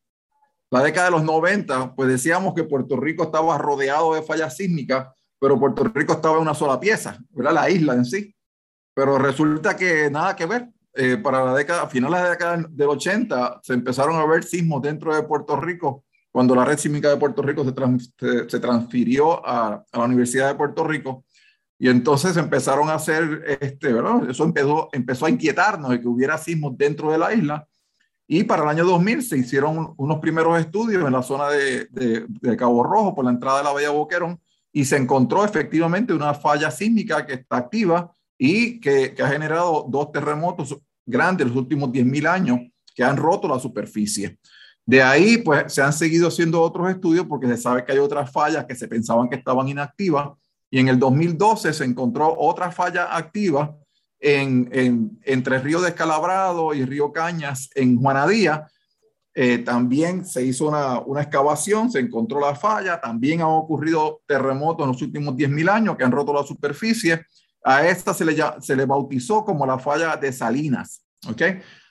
la 0.71 0.83
década 0.83 1.07
de 1.07 1.13
los 1.13 1.23
90, 1.23 1.95
pues 1.95 2.09
decíamos 2.09 2.55
que 2.55 2.65
Puerto 2.65 2.97
Rico 2.97 3.25
estaba 3.25 3.57
rodeado 3.59 4.15
de 4.15 4.23
fallas 4.23 4.57
sísmicas, 4.57 5.09
pero 5.39 5.59
Puerto 5.59 5.85
Rico 5.85 6.15
estaba 6.15 6.37
en 6.37 6.43
una 6.43 6.55
sola 6.55 6.81
pieza, 6.81 7.19
¿verdad? 7.31 7.53
La 7.53 7.71
isla 7.71 7.95
en 7.95 8.05
sí. 8.05 8.35
Pero 8.95 9.19
resulta 9.19 9.77
que 9.77 10.11
nada 10.11 10.35
que 10.35 10.47
ver. 10.47 10.69
Eh, 10.99 11.19
para 11.19 11.45
la 11.45 11.55
década, 11.55 11.83
a 11.83 11.89
finales 11.89 12.19
de 12.19 12.25
la 12.25 12.31
década 12.31 12.65
del 12.71 12.89
80, 12.89 13.61
se 13.63 13.75
empezaron 13.75 14.17
a 14.17 14.25
ver 14.25 14.45
sismos 14.45 14.81
dentro 14.81 15.15
de 15.15 15.23
Puerto 15.25 15.55
Rico 15.61 16.07
cuando 16.33 16.55
la 16.55 16.65
red 16.65 16.79
sísmica 16.79 17.11
de 17.11 17.17
Puerto 17.17 17.43
Rico 17.43 17.65
se, 17.65 18.61
transfirió 18.61 19.47
a, 19.47 19.83
la 19.91 20.05
Universidad 20.05 20.49
de 20.49 20.55
Puerto 20.55 20.85
Rico. 20.85 21.26
Y 21.79 21.89
entonces 21.89 22.37
empezaron 22.37 22.89
a 22.89 22.95
hacer, 22.95 23.59
este, 23.61 23.93
¿verdad? 23.93 24.29
Eso 24.31 24.45
empezó, 24.45 24.89
empezó 24.93 25.27
a 25.27 25.31
inquietarnos 25.31 25.91
de 25.91 26.01
que 26.01 26.09
hubiera 26.09 26.39
sismos 26.39 26.77
dentro 26.77 27.13
de 27.13 27.19
la 27.19 27.35
isla. 27.35 27.69
Y 28.27 28.45
para 28.45 28.63
el 28.63 28.69
año 28.69 28.85
2000 28.85 29.23
se 29.23 29.39
hicieron 29.39 29.95
unos 29.97 30.19
primeros 30.19 30.59
estudios 30.59 31.05
en 31.05 31.13
la 31.13 31.23
zona 31.23 31.49
de, 31.51 31.87
de, 31.91 32.57
Cabo 32.57 32.83
Rojo, 32.83 33.15
por 33.15 33.25
la 33.25 33.31
entrada 33.31 33.59
de 33.59 33.65
la 33.65 33.73
Bahía 33.73 33.91
Boquerón, 33.91 34.41
y 34.73 34.85
se 34.85 34.97
encontró 34.97 35.45
efectivamente 35.45 36.13
una 36.13 36.35
falla 36.35 36.71
sísmica 36.71 37.25
que 37.25 37.35
está 37.35 37.59
activa 37.59 38.11
y 38.37 38.81
que, 38.81 39.15
que 39.15 39.23
ha 39.23 39.29
generado 39.29 39.87
dos 39.89 40.11
terremotos 40.11 40.77
grandes 41.05 41.47
los 41.47 41.57
últimos 41.57 41.91
10.000 41.91 42.27
años 42.27 42.61
que 42.95 43.05
han 43.05 43.17
roto 43.17 43.47
la 43.47 43.61
superficie. 43.61 44.39
De 44.85 45.03
ahí, 45.03 45.39
pues, 45.39 45.73
se 45.73 45.83
han 45.83 45.93
seguido 45.93 46.29
haciendo 46.29 46.63
otros 46.63 46.89
estudios 46.91 47.27
porque 47.27 47.47
se 47.47 47.57
sabe 47.57 47.85
que 47.85 47.93
hay 47.93 47.99
otras 47.99 48.31
fallas 48.31 48.65
que 48.65 48.75
se 48.75 48.89
pensaban 48.89 49.29
que 49.29 49.37
estaban 49.37 49.69
inactivas 49.69 50.31
y 50.71 50.79
en 50.79 50.89
el 50.89 50.99
2012 50.99 51.73
se 51.73 51.85
encontró 51.85 52.35
otra 52.39 52.71
falla 52.73 53.17
activa 53.17 53.77
en, 54.19 54.69
en, 54.73 55.21
entre 55.25 55.59
Río 55.59 55.81
Descalabrado 55.81 56.75
y 56.75 56.85
Río 56.85 57.13
Cañas 57.13 57.71
en 57.75 57.97
Juanadía. 58.01 58.67
Eh, 59.35 59.59
también 59.59 60.25
se 60.25 60.45
hizo 60.45 60.67
una, 60.67 61.01
una, 61.01 61.23
excavación, 61.23 61.91
se 61.91 62.01
encontró 62.01 62.41
la 62.41 62.55
falla, 62.55 63.01
también 63.01 63.43
han 63.43 63.49
ocurrido 63.49 64.23
terremotos 64.27 64.85
en 64.85 64.93
los 64.93 65.03
últimos 65.03 65.35
10.000 65.35 65.71
años 65.71 65.97
que 65.97 66.05
han 66.05 66.13
roto 66.13 66.33
la 66.33 66.43
superficie. 66.43 67.23
A 67.63 67.87
esta 67.87 68.15
se 68.15 68.25
le, 68.25 68.35
se 68.61 68.75
le 68.75 68.87
bautizó 68.87 69.45
como 69.45 69.67
la 69.67 69.79
falla 69.79 70.17
de 70.17 70.33
Salinas. 70.33 71.03
¿ok? 71.29 71.43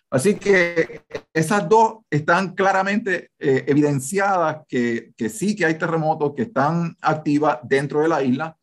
Así 0.10 0.36
que 0.36 1.03
esas 1.34 1.70
dos 1.70 1.98
están 2.10 2.55
claramente 2.55 3.29
eh, 3.38 3.63
evidenciadas 3.67 4.60
que, 4.67 5.12
que 5.15 5.29
sí 5.29 5.55
que 5.55 5.65
hay 5.65 5.77
terremotos 5.77 6.34
que 6.36 6.44
están 6.44 6.96
activas 7.01 7.60
dentro 7.63 8.01
de 8.01 8.08
la 8.08 8.24
isla 8.24 8.58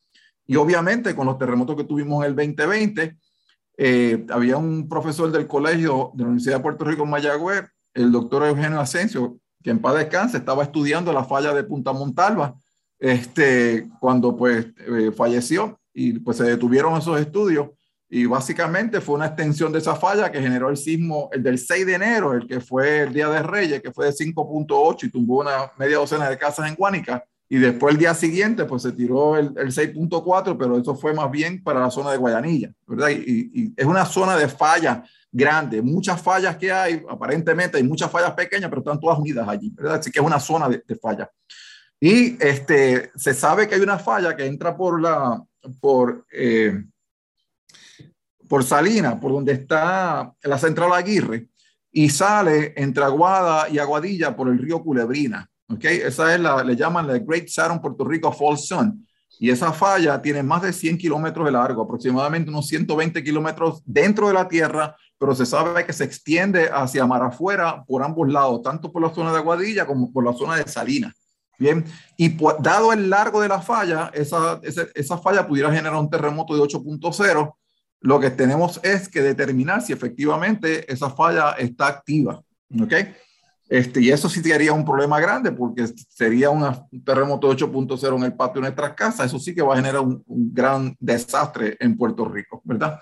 y 0.46 0.56
obviamente 0.56 1.14
con 1.14 1.26
los 1.26 1.38
terremotos 1.38 1.76
que 1.76 1.84
tuvimos 1.84 2.24
en 2.24 2.30
el 2.30 2.36
2020, 2.36 3.16
eh, 3.78 4.26
había 4.30 4.56
un 4.56 4.88
profesor 4.88 5.30
del 5.30 5.46
colegio 5.46 6.10
de 6.14 6.22
la 6.22 6.28
Universidad 6.28 6.56
de 6.56 6.62
Puerto 6.62 6.84
Rico 6.84 7.04
en 7.04 7.10
Mayagüez, 7.10 7.64
el 7.94 8.12
doctor 8.12 8.46
Eugenio 8.46 8.80
Asensio, 8.80 9.38
que 9.62 9.70
en 9.70 9.80
paz 9.80 9.96
descanse, 9.96 10.36
estaba 10.36 10.62
estudiando 10.62 11.12
la 11.12 11.24
falla 11.24 11.54
de 11.54 11.64
Punta 11.64 11.92
Montalva, 11.92 12.54
este, 12.98 13.88
cuando 14.00 14.36
pues 14.36 14.66
eh, 14.78 15.12
falleció 15.16 15.80
y 15.92 16.18
pues 16.18 16.36
se 16.36 16.44
detuvieron 16.44 16.96
esos 16.96 17.20
estudios 17.20 17.68
y 18.14 18.26
básicamente 18.26 19.00
fue 19.00 19.14
una 19.14 19.24
extensión 19.24 19.72
de 19.72 19.78
esa 19.78 19.96
falla 19.96 20.30
que 20.30 20.42
generó 20.42 20.68
el 20.68 20.76
sismo, 20.76 21.30
el 21.32 21.42
del 21.42 21.58
6 21.58 21.86
de 21.86 21.94
enero, 21.94 22.34
el 22.34 22.46
que 22.46 22.60
fue 22.60 23.04
el 23.04 23.14
Día 23.14 23.30
de 23.30 23.42
Reyes, 23.42 23.80
que 23.80 23.90
fue 23.90 24.04
de 24.04 24.12
5.8 24.12 25.04
y 25.04 25.10
tumbó 25.10 25.40
una 25.40 25.72
media 25.78 25.96
docena 25.96 26.28
de 26.28 26.36
casas 26.36 26.68
en 26.68 26.74
Guánica. 26.74 27.24
Y 27.52 27.58
después 27.58 27.92
el 27.92 27.98
día 27.98 28.14
siguiente, 28.14 28.64
pues 28.64 28.80
se 28.80 28.92
tiró 28.92 29.36
el, 29.36 29.52
el 29.58 29.70
6.4, 29.70 30.56
pero 30.58 30.78
eso 30.78 30.94
fue 30.96 31.12
más 31.12 31.30
bien 31.30 31.62
para 31.62 31.80
la 31.80 31.90
zona 31.90 32.10
de 32.10 32.16
Guayanilla, 32.16 32.72
¿verdad? 32.86 33.10
Y, 33.10 33.50
y, 33.52 33.74
es 33.76 33.84
una 33.84 34.06
zona 34.06 34.38
de 34.38 34.48
falla 34.48 35.04
grande, 35.30 35.82
muchas 35.82 36.22
fallas 36.22 36.56
que 36.56 36.72
hay, 36.72 37.02
aparentemente 37.10 37.76
hay 37.76 37.82
muchas 37.82 38.10
fallas 38.10 38.32
pequeñas, 38.32 38.70
pero 38.70 38.80
están 38.80 38.98
todas 38.98 39.18
unidas 39.18 39.46
allí, 39.46 39.70
¿verdad? 39.74 39.96
Así 39.96 40.10
que 40.10 40.18
es 40.18 40.24
una 40.24 40.40
zona 40.40 40.66
de, 40.66 40.82
de. 40.88 41.28
Y 42.00 42.42
este, 42.42 43.10
se 43.16 43.34
sabe 43.34 43.68
que 43.68 43.74
hay 43.74 43.82
una 43.82 43.98
falla 43.98 44.34
que 44.34 44.46
entra 44.46 44.74
por 44.74 44.98
la, 45.02 45.38
por, 45.78 46.24
eh, 46.32 46.82
por 48.48 48.64
Salina, 48.64 49.20
por 49.20 49.30
donde 49.30 49.52
está 49.52 50.32
la 50.42 50.56
central 50.56 50.90
Aguirre, 50.94 51.48
y 51.90 52.08
sale 52.08 52.72
entre 52.78 53.04
Aguada 53.04 53.68
y 53.68 53.78
Aguadilla 53.78 54.34
por 54.34 54.48
el 54.48 54.58
río 54.58 54.82
Culebrina. 54.82 55.50
Okay, 55.68 55.98
esa 55.98 56.34
es 56.34 56.40
la, 56.40 56.62
le 56.62 56.76
llaman 56.76 57.06
la 57.06 57.18
Great 57.18 57.48
Saturn 57.48 57.80
Puerto 57.80 58.04
Rico 58.04 58.32
Fall 58.32 58.58
Sun. 58.58 59.06
Y 59.38 59.50
esa 59.50 59.72
falla 59.72 60.20
tiene 60.20 60.42
más 60.42 60.62
de 60.62 60.72
100 60.72 60.98
kilómetros 60.98 61.46
de 61.46 61.52
largo, 61.52 61.82
aproximadamente 61.82 62.50
unos 62.50 62.68
120 62.68 63.24
kilómetros 63.24 63.82
dentro 63.84 64.28
de 64.28 64.34
la 64.34 64.46
Tierra, 64.46 64.94
pero 65.18 65.34
se 65.34 65.46
sabe 65.46 65.84
que 65.86 65.92
se 65.92 66.04
extiende 66.04 66.68
hacia 66.72 67.06
mar 67.06 67.22
afuera 67.22 67.82
por 67.86 68.02
ambos 68.02 68.30
lados, 68.30 68.62
tanto 68.62 68.92
por 68.92 69.02
la 69.02 69.12
zona 69.12 69.32
de 69.32 69.38
Aguadilla 69.38 69.86
como 69.86 70.12
por 70.12 70.24
la 70.24 70.32
zona 70.32 70.56
de 70.56 70.68
Salinas. 70.70 71.14
Bien, 71.58 71.84
y 72.16 72.36
dado 72.60 72.92
el 72.92 73.08
largo 73.08 73.40
de 73.40 73.48
la 73.48 73.60
falla, 73.60 74.10
esa, 74.14 74.60
esa, 74.62 74.86
esa 74.94 75.18
falla 75.18 75.46
pudiera 75.46 75.72
generar 75.72 75.94
un 75.96 76.10
terremoto 76.10 76.54
de 76.54 76.60
8.0. 76.62 77.54
Lo 78.00 78.20
que 78.20 78.30
tenemos 78.30 78.80
es 78.82 79.08
que 79.08 79.22
determinar 79.22 79.80
si 79.80 79.92
efectivamente 79.92 80.92
esa 80.92 81.08
falla 81.10 81.52
está 81.52 81.86
activa. 81.86 82.42
¿Ok? 82.80 82.94
Este, 83.72 84.02
y 84.02 84.10
eso 84.10 84.28
sí 84.28 84.42
sería 84.42 84.74
un 84.74 84.84
problema 84.84 85.18
grande 85.18 85.50
porque 85.50 85.86
sería 86.10 86.50
una, 86.50 86.86
un 86.92 87.02
terremoto 87.02 87.48
de 87.48 87.56
8.0 87.56 88.16
en 88.18 88.24
el 88.24 88.34
patio 88.34 88.56
de 88.56 88.68
nuestras 88.68 88.92
casas. 88.92 89.24
Eso 89.24 89.38
sí 89.38 89.54
que 89.54 89.62
va 89.62 89.72
a 89.72 89.76
generar 89.78 90.02
un, 90.02 90.22
un, 90.26 90.52
gran 90.52 90.94
desastre 91.00 91.78
en 91.80 91.96
Puerto 91.96 92.26
Rico, 92.26 92.60
¿verdad? 92.64 93.00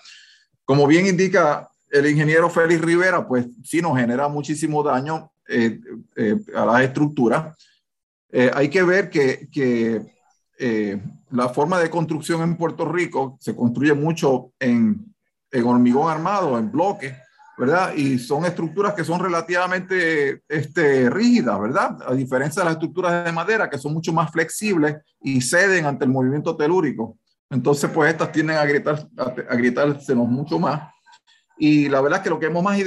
Como 0.65 0.87
bien 0.87 1.09
indica 1.09 1.69
el 1.91 2.09
ingeniero 2.09 2.49
Félix 2.49 2.83
Rivera, 2.83 3.27
pues 3.27 3.49
sí 3.65 3.83
nos 3.83 3.99
genera 3.99 4.29
muchísimo 4.29 4.85
daño 4.85 5.33
eh, 5.49 5.81
eh, 6.15 6.37
a 6.55 6.65
las 6.65 6.83
estructuras. 6.83 7.57
Eh, 8.31 8.49
hay 8.55 8.69
que 8.69 8.85
ver 8.85 9.11
que, 9.11 9.49
que 9.51 10.15
eh, 10.57 11.03
la 11.33 11.49
forma 11.49 11.81
de 11.81 11.91
construcción 11.91 12.43
en 12.43 12.57
Puerto 12.57 12.85
Rico 12.85 13.37
se 13.41 13.57
construye 13.57 13.95
mucho 13.95 14.53
en, 14.61 15.13
en 15.51 15.65
hormigón 15.65 16.09
armado, 16.13 16.57
en 16.57 16.71
bloques 16.71 17.13
¿verdad? 17.61 17.93
Y 17.95 18.19
son 18.19 18.47
estructuras 18.47 18.95
que 18.95 19.05
son 19.05 19.21
relativamente 19.21 20.41
este, 20.49 21.11
rígidas, 21.11 21.61
¿verdad? 21.61 21.99
A 22.07 22.15
diferencia 22.15 22.63
de 22.63 22.65
las 22.65 22.73
estructuras 22.77 23.23
de 23.23 23.33
madera, 23.33 23.69
que 23.69 23.77
son 23.77 23.93
mucho 23.93 24.15
más 24.15 24.31
flexibles 24.31 24.97
y 25.21 25.43
ceden 25.43 25.85
ante 25.85 26.07
el 26.07 26.11
movimiento 26.11 26.57
telúrico. 26.57 27.19
Entonces, 27.51 27.91
pues 27.91 28.13
estas 28.13 28.33
tienden 28.33 28.57
a, 28.57 28.65
gritar, 28.65 29.07
a, 29.19 29.55
gritársenos 29.57 30.27
mucho 30.27 30.59
más. 30.59 30.91
Y 31.59 31.91
la 31.91 32.01
verdad 32.01 32.21
es 32.21 32.25
que 32.25 32.31
lo 32.31 32.41
que, 32.41 32.47
hemos 32.47 32.63
más 32.65 32.79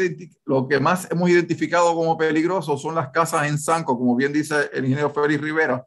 lo 0.45 0.67
que 0.67 0.79
más 0.79 1.07
hemos 1.11 1.29
identificado 1.29 1.93
como 1.93 2.17
peligroso 2.17 2.75
son 2.75 2.95
las 2.95 3.09
casas 3.09 3.47
en 3.47 3.59
Sanco, 3.59 3.95
como 3.95 4.15
bien 4.15 4.33
dice 4.33 4.55
el 4.73 4.85
ingeniero 4.85 5.11
Félix 5.11 5.39
Rivera, 5.39 5.85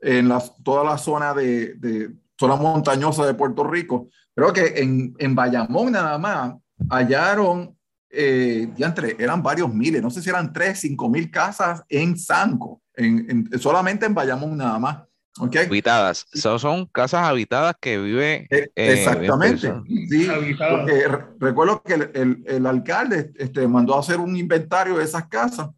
en 0.00 0.28
la, 0.28 0.40
toda 0.62 0.84
la 0.84 0.98
zona 0.98 1.34
de, 1.34 1.74
de 1.74 2.12
zona 2.38 2.54
montañosa 2.54 3.26
de 3.26 3.34
Puerto 3.34 3.64
Rico. 3.64 4.06
Creo 4.36 4.52
que 4.52 4.80
en, 4.80 5.16
en 5.18 5.34
Bayamón 5.34 5.90
nada 5.90 6.16
más 6.16 6.54
hallaron 6.88 7.76
eh, 8.10 8.68
entre, 8.78 9.16
eran 9.22 9.42
varios 9.42 9.72
miles, 9.72 10.02
no 10.02 10.10
sé 10.10 10.22
si 10.22 10.28
eran 10.28 10.52
tres, 10.52 10.80
cinco 10.80 11.08
mil 11.08 11.30
casas 11.30 11.82
en 11.88 12.18
Sanco, 12.18 12.82
en, 12.94 13.48
en, 13.52 13.60
solamente 13.60 14.06
en 14.06 14.14
Bayamón 14.14 14.56
nada 14.56 14.78
más. 14.78 14.98
Okay. 15.38 15.66
Habitadas, 15.66 16.26
son, 16.34 16.58
son 16.58 16.86
casas 16.86 17.22
habitadas 17.22 17.76
que 17.80 17.98
vive. 17.98 18.46
Eh, 18.50 18.70
exactamente. 18.74 19.72
Sí, 19.86 20.28
porque 20.58 21.08
recuerdo 21.38 21.82
que 21.82 21.94
el, 21.94 22.10
el, 22.14 22.44
el, 22.46 22.66
alcalde 22.66 23.30
este, 23.36 23.66
mandó 23.68 23.94
a 23.94 24.00
hacer 24.00 24.18
un 24.18 24.36
inventario 24.36 24.98
de 24.98 25.04
esas 25.04 25.28
casas 25.28 25.70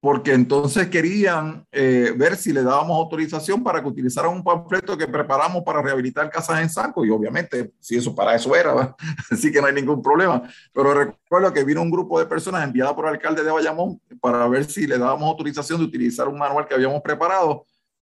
porque 0.00 0.32
entonces 0.32 0.88
querían 0.88 1.66
eh, 1.72 2.12
ver 2.16 2.36
si 2.36 2.52
le 2.52 2.62
dábamos 2.62 2.96
autorización 2.96 3.64
para 3.64 3.82
que 3.82 3.88
utilizaran 3.88 4.32
un 4.32 4.44
panfleto 4.44 4.96
que 4.96 5.08
preparamos 5.08 5.64
para 5.64 5.82
rehabilitar 5.82 6.30
casas 6.30 6.60
en 6.60 6.70
Sanco 6.70 7.04
y 7.04 7.10
obviamente 7.10 7.72
si 7.80 7.96
eso 7.96 8.14
para 8.14 8.36
eso 8.36 8.54
era, 8.54 8.94
así 9.30 9.50
que 9.50 9.60
no 9.60 9.66
hay 9.66 9.74
ningún 9.74 10.00
problema. 10.00 10.42
Pero 10.72 10.94
recuerdo 10.94 11.52
que 11.52 11.64
vino 11.64 11.82
un 11.82 11.90
grupo 11.90 12.20
de 12.20 12.26
personas 12.26 12.62
enviada 12.62 12.94
por 12.94 13.06
el 13.06 13.14
alcalde 13.14 13.42
de 13.42 13.50
Bayamón 13.50 14.00
para 14.20 14.46
ver 14.46 14.64
si 14.66 14.86
le 14.86 14.98
dábamos 14.98 15.28
autorización 15.30 15.80
de 15.80 15.86
utilizar 15.86 16.28
un 16.28 16.38
manual 16.38 16.66
que 16.66 16.74
habíamos 16.74 17.02
preparado 17.02 17.66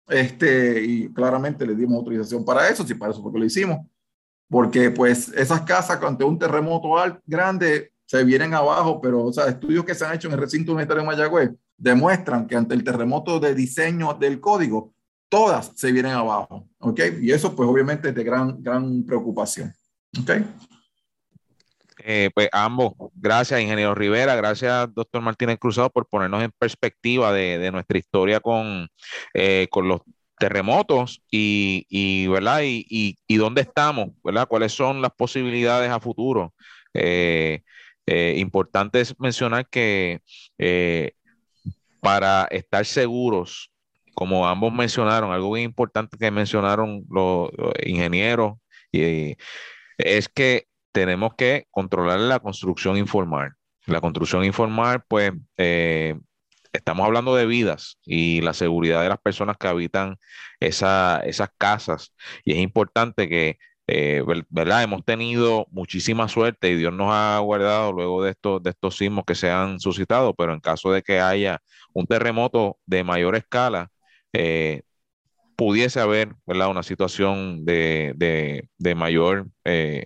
este, 0.08 0.82
y 0.84 1.12
claramente 1.12 1.66
le 1.66 1.74
dimos 1.74 1.96
autorización 1.96 2.44
para 2.44 2.68
eso, 2.68 2.86
si 2.86 2.94
para 2.94 3.10
eso 3.10 3.22
fue 3.22 3.32
que 3.32 3.38
lo 3.40 3.44
hicimos. 3.44 3.78
Porque 4.48 4.90
pues 4.90 5.28
esas 5.30 5.62
casas 5.62 6.00
ante 6.00 6.24
un 6.24 6.38
terremoto 6.38 6.90
grande 7.26 7.90
se 8.04 8.22
vienen 8.22 8.54
abajo, 8.54 9.00
pero 9.00 9.24
o 9.24 9.32
sea, 9.32 9.46
estudios 9.46 9.84
que 9.84 9.94
se 9.94 10.04
han 10.04 10.14
hecho 10.14 10.28
en 10.28 10.34
el 10.34 10.40
recinto 10.40 10.72
universitario 10.72 11.02
de 11.02 11.06
Mayagüez 11.08 11.50
demuestran 11.76 12.46
que 12.46 12.56
ante 12.56 12.74
el 12.74 12.84
terremoto 12.84 13.40
de 13.40 13.54
diseño 13.54 14.14
del 14.14 14.40
código, 14.40 14.94
todas 15.32 15.72
se 15.74 15.90
vienen 15.92 16.12
abajo, 16.12 16.68
¿ok? 16.78 17.00
Y 17.22 17.32
eso 17.32 17.56
pues 17.56 17.66
obviamente 17.66 18.10
es 18.10 18.14
de 18.14 18.22
gran, 18.22 18.62
gran 18.62 19.02
preocupación, 19.04 19.72
¿ok? 20.20 20.30
Eh, 22.04 22.30
pues 22.34 22.50
ambos, 22.52 22.92
gracias, 23.14 23.60
ingeniero 23.60 23.94
Rivera, 23.94 24.34
gracias, 24.34 24.92
doctor 24.92 25.22
Martínez 25.22 25.58
Cruzado, 25.58 25.88
por 25.88 26.06
ponernos 26.06 26.42
en 26.42 26.52
perspectiva 26.58 27.32
de, 27.32 27.70
nuestra 27.70 27.96
historia 27.96 28.40
con, 28.40 28.88
eh, 29.32 29.68
con 29.70 29.88
los 29.88 30.02
terremotos 30.38 31.22
y, 31.30 32.26
¿verdad? 32.26 32.60
Y, 32.64 33.16
dónde 33.36 33.62
estamos, 33.62 34.10
¿verdad? 34.22 34.46
¿Cuáles 34.46 34.72
son 34.72 35.00
las 35.00 35.12
posibilidades 35.12 35.90
a 35.90 36.00
futuro? 36.00 36.52
Eh, 36.92 37.62
importante 38.06 39.00
es 39.00 39.18
mencionar 39.18 39.66
que 39.70 40.20
para 42.02 42.48
estar 42.50 42.84
seguros, 42.84 43.70
como 44.14 44.46
ambos 44.46 44.72
mencionaron, 44.72 45.32
algo 45.32 45.56
importante 45.56 46.18
que 46.18 46.30
mencionaron 46.32 47.04
los, 47.08 47.50
ingenieros, 47.86 48.54
es 48.90 50.28
que 50.28 50.66
tenemos 50.90 51.34
que 51.36 51.66
controlar 51.70 52.18
la 52.18 52.40
construcción 52.40 52.96
informal. 52.96 53.52
La 53.86 54.00
construcción 54.00 54.44
informal, 54.44 55.04
pues, 55.06 55.32
eh, 55.56 56.16
estamos 56.72 57.06
hablando 57.06 57.36
de 57.36 57.46
vidas 57.46 57.98
y 58.04 58.40
la 58.40 58.52
seguridad 58.52 59.02
de 59.02 59.08
las 59.08 59.20
personas 59.20 59.56
que 59.56 59.68
habitan 59.68 60.16
esas 60.58 61.22
casas. 61.56 62.14
Y 62.44 62.52
es 62.52 62.58
importante 62.58 63.28
que, 63.28 63.58
eh, 63.86 64.22
¿verdad? 64.48 64.82
Hemos 64.82 65.04
tenido 65.04 65.66
muchísima 65.70 66.28
suerte 66.28 66.70
y 66.70 66.76
Dios 66.76 66.92
nos 66.92 67.08
ha 67.10 67.38
guardado 67.40 67.92
luego 67.92 68.22
de 68.22 68.30
estos, 68.30 68.62
de 68.62 68.70
estos 68.70 68.96
sismos 68.96 69.24
que 69.26 69.34
se 69.34 69.50
han 69.50 69.80
suscitado, 69.80 70.34
pero 70.34 70.52
en 70.52 70.60
caso 70.60 70.92
de 70.92 71.02
que 71.02 71.20
haya 71.20 71.60
un 71.92 72.06
terremoto 72.06 72.78
de 72.86 73.04
mayor 73.04 73.36
escala, 73.36 73.90
eh, 74.32 74.82
pudiese 75.56 76.00
haber 76.00 76.34
¿verdad? 76.46 76.70
una 76.70 76.82
situación 76.82 77.64
de, 77.64 78.68
mayor 78.96 79.46
eh, 79.64 80.04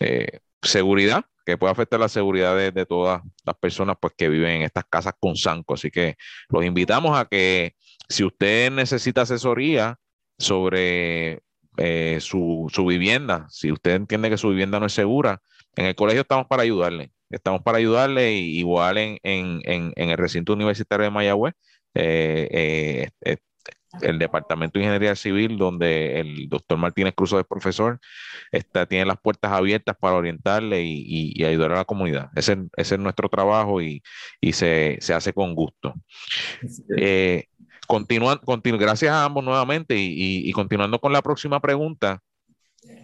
eh, 0.00 0.40
seguridad 0.62 1.24
que 1.46 1.56
puede 1.56 1.72
afectar 1.72 1.98
la 2.00 2.08
seguridad 2.08 2.56
de, 2.56 2.84
todas 2.84 3.22
las 3.44 3.56
personas 3.56 3.96
pues, 4.00 4.12
que 4.16 4.28
viven 4.28 4.56
en 4.56 4.62
estas 4.62 4.84
casas 4.84 5.14
con 5.18 5.36
Sanco. 5.36 5.74
Así 5.74 5.90
que 5.90 6.16
los 6.50 6.64
invitamos 6.64 7.16
a 7.16 7.24
que 7.24 7.74
si 8.08 8.24
usted 8.24 8.70
necesita 8.70 9.22
asesoría 9.22 9.96
sobre 10.36 11.40
eh, 11.78 12.18
su, 12.20 12.68
vivienda, 12.86 13.46
si 13.48 13.72
usted 13.72 13.92
entiende 13.92 14.30
que 14.30 14.36
su 14.36 14.50
vivienda 14.50 14.80
no 14.80 14.86
es 14.86 14.92
segura, 14.92 15.40
en 15.76 15.86
el 15.86 15.94
colegio 15.94 16.22
estamos 16.22 16.46
para 16.46 16.62
ayudarle. 16.62 17.12
Estamos 17.30 17.62
para 17.62 17.78
ayudarle, 17.78 18.32
igual 18.32 18.98
en, 18.98 19.20
el 19.22 20.16
recinto 20.18 20.54
universitario 20.54 21.04
de 21.04 21.10
Mayagüez 21.10 21.54
el 24.02 24.18
Departamento 24.18 24.78
de 24.78 24.84
Ingeniería 24.84 25.16
Civil, 25.16 25.56
donde 25.56 26.20
el 26.20 26.48
doctor 26.48 26.78
Martínez 26.78 27.14
Cruz 27.14 27.32
es 27.32 27.44
profesor, 27.46 27.98
está, 28.52 28.86
tiene 28.86 29.06
las 29.06 29.18
puertas 29.20 29.52
abiertas 29.52 29.96
para 29.98 30.16
orientarle 30.16 30.82
y, 30.84 31.42
ayudar 31.44 31.72
a 31.72 31.76
la 31.76 31.84
comunidad. 31.84 32.30
Ese, 32.34 32.58
es 32.76 32.98
nuestro 32.98 33.28
trabajo 33.28 33.80
y, 33.80 34.02
se, 34.52 34.98
hace 35.14 35.32
con 35.32 35.54
gusto. 35.54 35.94
Eh, 37.88 38.78
gracias 38.78 39.12
a 39.12 39.24
ambos 39.24 39.44
nuevamente 39.44 39.94
y, 39.96 40.50
continuando 40.52 41.00
con 41.00 41.12
la 41.12 41.22
próxima 41.22 41.60
pregunta, 41.60 42.22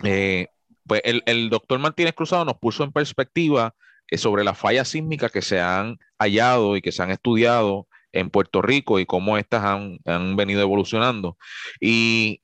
eh, 0.03 0.49
pues 0.87 1.00
el, 1.05 1.50
doctor 1.50 1.79
Martínez 1.79 2.14
Cruzado 2.14 2.45
nos 2.45 2.59
puso 2.59 2.85
en 2.85 2.93
perspectiva 2.93 3.75
eh, 4.11 4.19
sobre 4.19 4.45
las 4.45 4.59
fallas 4.59 4.88
sísmicas 4.88 5.33
que 5.33 5.43
se 5.43 5.61
han 5.61 5.99
hallado 6.19 6.76
y 6.76 6.83
que 6.83 6.93
se 6.93 7.03
han 7.03 7.11
estudiado 7.11 7.88
en 8.12 8.31
Puerto 8.31 8.62
Rico 8.62 9.00
y 9.00 9.07
cómo 9.07 9.38
estas 9.38 9.64
han, 9.64 10.37
venido 10.37 10.61
evolucionando. 10.61 11.37
Y, 11.81 12.41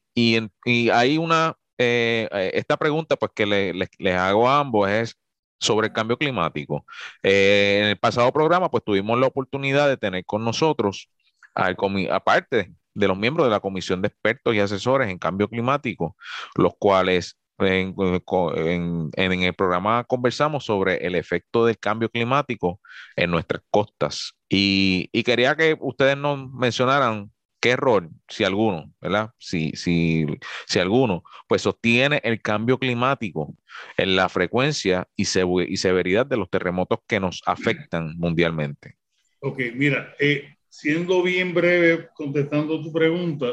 hay 0.93 1.17
una, 1.19 1.57
eh, 1.79 2.29
esta 2.55 2.77
pregunta 2.77 3.17
pues 3.17 3.33
que 3.35 3.47
les 3.47 4.17
hago 4.17 4.49
a 4.49 4.61
ambos 4.61 4.91
es 4.91 5.17
sobre 5.61 5.89
el 5.89 5.93
cambio 5.93 6.17
climático. 6.17 6.85
Eh, 7.23 7.81
en 7.83 7.89
el 7.89 7.99
pasado 7.99 8.33
programa 8.33 8.71
pues 8.71 8.83
tuvimos 8.83 9.19
la 9.21 9.27
oportunidad 9.27 9.89
de 9.89 9.97
tener 9.97 10.25
con 10.25 10.45
nosotros, 10.45 11.09
al 11.55 11.77
aparte 12.11 12.75
de 12.95 13.09
los 13.09 13.19
miembros 13.19 13.47
de 13.47 13.51
la 13.51 13.61
Comisión 13.61 14.03
de 14.03 14.09
Expertos 14.09 14.55
y 14.55 14.61
Asesores 14.61 15.09
en 15.09 15.19
Cambio 15.19 15.49
Climático, 15.49 16.17
los 16.57 16.73
cuales 16.79 17.39
en, 17.67 19.13
el 19.17 19.55
programa 19.55 20.05
conversamos 20.05 20.65
sobre 20.65 21.07
el 21.07 21.15
efecto 21.15 21.67
del 21.67 21.79
cambio 21.79 22.09
climático 22.09 22.81
en 23.17 23.31
nuestras 23.31 23.63
costas 23.71 24.35
y, 24.49 25.09
quería 25.25 25.57
que 25.57 25.77
ustedes 25.81 26.17
nos 26.17 26.51
mencionaran 26.53 27.31
qué 27.61 27.73
error, 27.73 28.09
si 28.29 28.45
alguno, 28.45 28.91
¿verdad? 29.01 29.31
Si, 29.39 29.73
si, 29.73 30.27
si 30.67 30.79
alguno, 30.79 31.23
pues 31.47 31.63
sostiene 31.63 32.21
el 32.25 32.41
cambio 32.41 32.79
climático 32.79 33.55
en 33.99 34.17
la 34.17 34.31
frecuencia 34.31 35.07
y, 35.15 35.25
y 35.25 35.77
severidad 35.77 36.27
de 36.27 36.39
los 36.39 36.49
terremotos 36.49 37.01
que 37.07 37.21
nos 37.21 37.43
afectan 37.45 38.17
mundialmente. 38.17 38.97
Ok, 39.41 39.61
mira, 39.75 40.15
eh, 40.19 40.57
siendo 40.71 41.23
bien 41.23 41.53
breve 41.53 42.09
contestando 42.15 42.81
tu 42.83 42.93
pregunta, 42.93 43.49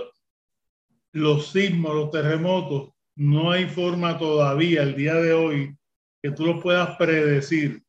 los 1.12 1.51
sismos, 1.51 1.95
los 1.95 2.12
terremotos 2.12 2.91
no 3.15 3.51
hay 3.51 3.67
forma 3.67 4.17
todavía, 4.17 4.84
el 4.84 4.95
día 4.95 5.15
de 5.15 5.34
hoy, 5.34 5.75
que 6.21 6.32
tú 6.32 6.45
lo 6.45 6.62
puedas 6.62 6.95
predecir 6.97 7.84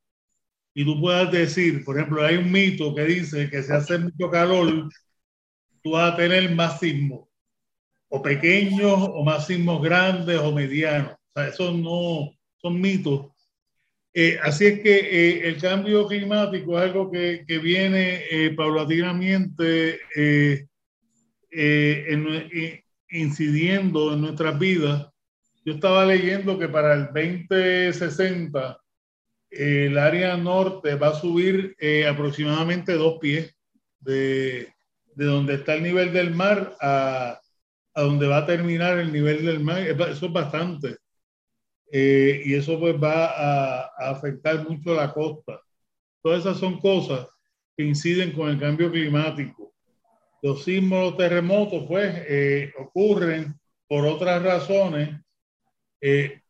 y 0.74 0.84
tú 0.84 1.00
puedas 1.00 1.30
decir, 1.30 1.84
por 1.84 1.98
ejemplo, 1.98 2.24
hay 2.24 2.36
un 2.36 2.50
mito 2.50 2.94
que 2.94 3.04
dice 3.04 3.50
que 3.50 3.62
si 3.62 3.72
hace 3.72 3.98
mucho 3.98 4.30
calor, 4.30 4.88
tú 5.82 5.90
vas 5.90 6.12
a 6.12 6.16
tener 6.16 6.54
más 6.54 6.80
sismos, 6.80 7.28
o 8.08 8.22
pequeños, 8.22 8.96
o 8.96 9.24
más 9.24 9.46
sismos 9.46 9.82
grandes, 9.82 10.38
o 10.38 10.52
medianos. 10.52 11.12
O 11.12 11.32
sea, 11.34 11.48
esos 11.48 11.74
no 11.76 12.30
son 12.56 12.80
mitos. 12.80 13.26
Eh, 14.20 14.36
así 14.42 14.66
es 14.66 14.80
que 14.80 14.96
eh, 14.98 15.48
el 15.48 15.60
cambio 15.60 16.04
climático 16.08 16.76
es 16.76 16.86
algo 16.86 17.08
que, 17.08 17.44
viene 17.62 18.24
eh, 18.28 18.50
paulatinamente 18.50 20.00
incidiendo 23.10 24.12
en 24.12 24.20
nuestras 24.20 24.58
vidas 24.58 25.06
yo 25.64 25.74
estaba 25.74 26.04
leyendo 26.04 26.58
que 26.58 26.68
para 26.68 26.94
el 26.94 27.04
2060 27.14 28.76
el 29.50 29.96
área 29.96 30.36
norte 30.36 30.96
va 30.96 31.10
a 31.10 31.20
subir 31.20 31.76
aproximadamente 32.10 32.94
dos 32.94 33.20
pies 33.20 33.54
de, 34.00 34.74
de, 35.14 35.24
donde 35.24 35.54
está 35.54 35.74
el 35.74 35.84
nivel 35.84 36.12
del 36.12 36.34
mar 36.34 36.76
a, 36.80 37.38
a, 37.94 38.02
donde 38.02 38.26
va 38.26 38.38
a 38.38 38.46
terminar 38.46 38.98
el 38.98 39.12
nivel 39.12 39.46
del 39.46 39.60
mar. 39.60 39.78
Eso 39.78 40.26
es 40.26 40.32
bastante. 40.32 40.96
Eh, 41.90 42.42
y 42.44 42.54
eso 42.54 42.78
pues 42.78 42.96
va 43.02 43.26
a, 43.26 43.80
a, 43.98 44.10
afectar 44.10 44.68
mucho 44.68 44.94
la 44.94 45.12
costa. 45.12 45.60
Todas 46.22 46.40
esas 46.40 46.58
son 46.58 46.78
cosas 46.80 47.26
que 47.76 47.84
inciden 47.84 48.32
con 48.32 48.48
el 48.48 48.58
cambio 48.58 48.90
climático. 48.90 49.72
Los 50.42 50.64
sismos, 50.64 51.10
los 51.10 51.16
terremotos 51.16 51.84
pues 51.88 52.14
eh, 52.28 52.72
ocurren 52.78 53.58
por 53.88 54.04
otras 54.06 54.42
razones 54.42 55.10
eh, 56.00 56.42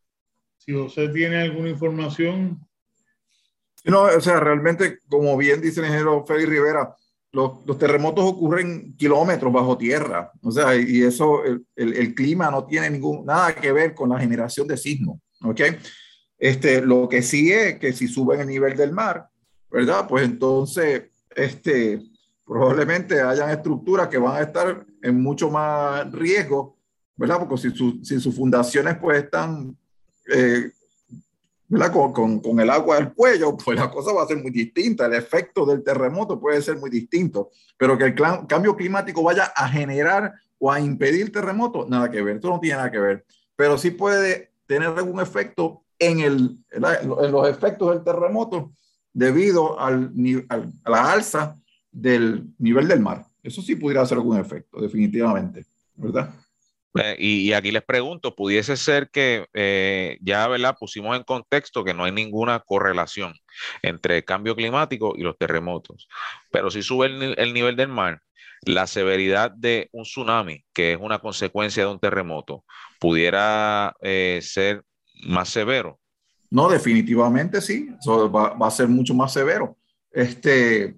si 0.59 0.75
usted 0.75 1.13
tiene 1.13 1.43
alguna 1.43 1.71
información. 1.71 2.61
No, 3.85 4.03
o 4.03 4.21
sea, 4.21 4.41
realmente, 4.41 4.99
como 5.09 5.37
bien 5.37 5.63
dice 5.63 5.81
el 5.81 5.87
ingeniero 5.87 6.27
Félix 6.27 6.49
Rivera, 6.49 6.95
los, 7.33 7.65
los, 7.65 7.79
terremotos 7.79 8.25
ocurren 8.25 8.97
kilómetros 8.97 9.53
bajo 9.53 9.79
tierra, 9.79 10.33
o 10.43 10.51
sea, 10.51 10.75
y 10.75 11.03
eso, 11.03 11.45
el, 11.45 11.65
el, 11.77 12.15
clima 12.15 12.51
no 12.51 12.65
tiene 12.65 12.91
ningún, 12.91 13.25
nada 13.25 13.55
que 13.55 13.71
ver 13.71 13.95
con 13.95 14.09
la 14.09 14.19
generación 14.19 14.67
de 14.67 14.79
sismos, 14.79 15.21
¿ok? 15.43 15.61
Este, 16.39 16.81
lo 16.81 17.09
que 17.09 17.23
sí 17.23 17.53
es 17.53 17.79
que 17.79 17.93
si 17.93 18.09
suben 18.09 18.41
el 18.41 18.49
nivel 18.49 18.77
del 18.77 18.93
mar, 18.93 19.29
¿verdad? 19.71 20.07
Pues 20.09 20.25
entonces, 20.25 21.05
este, 21.35 22.01
probablemente 22.45 23.21
hayan 23.21 23.51
estructuras 23.51 24.09
que 24.09 24.19
van 24.19 24.37
a 24.37 24.43
estar 24.43 24.87
en 25.03 25.21
mucho 25.21 25.51
más 25.51 26.11
riesgo 26.13 26.79
¿verdad? 27.19 27.41
Porque 27.41 27.69
si, 27.69 27.77
su, 27.77 27.99
si 28.03 28.19
sus 28.21 28.35
fundaciones 28.35 28.97
pues 28.97 29.25
están, 29.25 29.77
eh, 30.33 30.71
¿verdad? 31.67 31.93
Con, 31.93 32.13
con, 32.13 32.41
con, 32.41 32.61
el 32.61 32.71
agua 32.71 32.97
del 32.97 33.13
cuello, 33.13 33.57
pues 33.57 33.77
la 33.77 33.91
cosa 33.91 34.13
va 34.13 34.23
a 34.23 34.27
ser 34.27 34.39
muy 34.39 34.53
distinta, 34.53 35.07
el 35.07 35.15
efecto 35.15 35.67
del 35.67 35.83
terremoto 35.83 36.41
puede 36.41 36.63
ser 36.63 36.77
muy 36.77 36.89
distinto, 36.89 37.51
pero 37.77 37.99
que 37.99 38.05
el 38.05 38.15
cambio 38.15 38.77
climático 38.77 39.23
vaya 39.23 39.53
a 39.55 39.69
generar 39.69 40.33
o 40.59 40.71
a 40.71 40.81
impedir 40.81 41.33
terremoto, 41.33 41.87
nada 41.89 42.09
que 42.09 42.23
ver, 42.23 42.37
esto 42.37 42.51
no 42.51 42.61
tiene 42.61 42.77
nada 42.77 42.91
que 42.91 43.01
ver, 43.01 43.27
pero 43.57 43.77
sí 43.77 43.91
puede 43.91 44.48
tener 44.69 44.89
algún 44.89 45.21
efecto 45.21 45.83
en, 45.99 46.21
el, 46.21 46.59
en 46.71 47.33
los 47.33 47.49
efectos 47.49 47.91
del 47.91 48.05
terremoto 48.05 48.71
debido 49.13 49.81
al, 49.81 50.13
a 50.49 50.91
la 50.91 51.13
alza 51.13 51.57
del 51.91 52.45
nivel 52.59 52.87
del 52.87 53.01
mar. 53.01 53.27
Eso 53.43 53.63
sí 53.63 53.75
pudiera 53.75 54.03
hacer 54.03 54.19
algún 54.19 54.39
efecto, 54.39 54.81
definitivamente, 54.81 55.65
¿verdad? 55.97 56.33
Eh, 56.95 57.17
y, 57.19 57.53
aquí 57.53 57.71
les 57.71 57.83
pregunto, 57.83 58.35
pudiese 58.35 58.77
ser 58.77 59.11
que 59.11 59.47
eh, 59.53 60.19
ya 60.21 60.49
¿verdad? 60.49 60.77
pusimos 60.79 61.17
en 61.17 61.23
contexto 61.23 61.85
que 61.85 61.95
no 61.95 62.05
hay 62.05 62.13
ninguna 62.13 62.61
correlación 62.61 63.35
entre 63.83 64.19
el 64.19 64.25
cambio 64.25 64.57
climático 64.57 65.15
y 65.17 65.23
los 65.23 65.37
terremotos, 65.37 66.09
pero 66.51 66.71
si 66.71 66.83
sube 66.83 67.07
el, 67.07 67.55
nivel 67.55 67.77
del 67.77 67.89
mar, 67.89 68.23
la 68.63 68.87
severidad 68.87 69.51
de 69.51 69.89
un 69.93 70.05
tsunami, 70.05 70.65
que 70.73 70.93
es 70.93 70.99
una 71.01 71.19
consecuencia 71.19 71.85
de 71.85 71.91
un 71.91 72.01
terremoto, 72.01 72.65
pudiera 72.99 73.95
eh, 74.01 74.41
ser 74.43 74.85
más 75.27 75.49
severo. 75.49 75.99
No, 76.51 76.69
definitivamente 76.69 77.61
sí. 77.61 77.89
Va, 78.07 78.55
va, 78.55 78.67
a 78.67 78.71
ser 78.71 78.89
mucho 78.89 79.15
más 79.15 79.33
severo. 79.33 79.77
Este, 80.11 80.97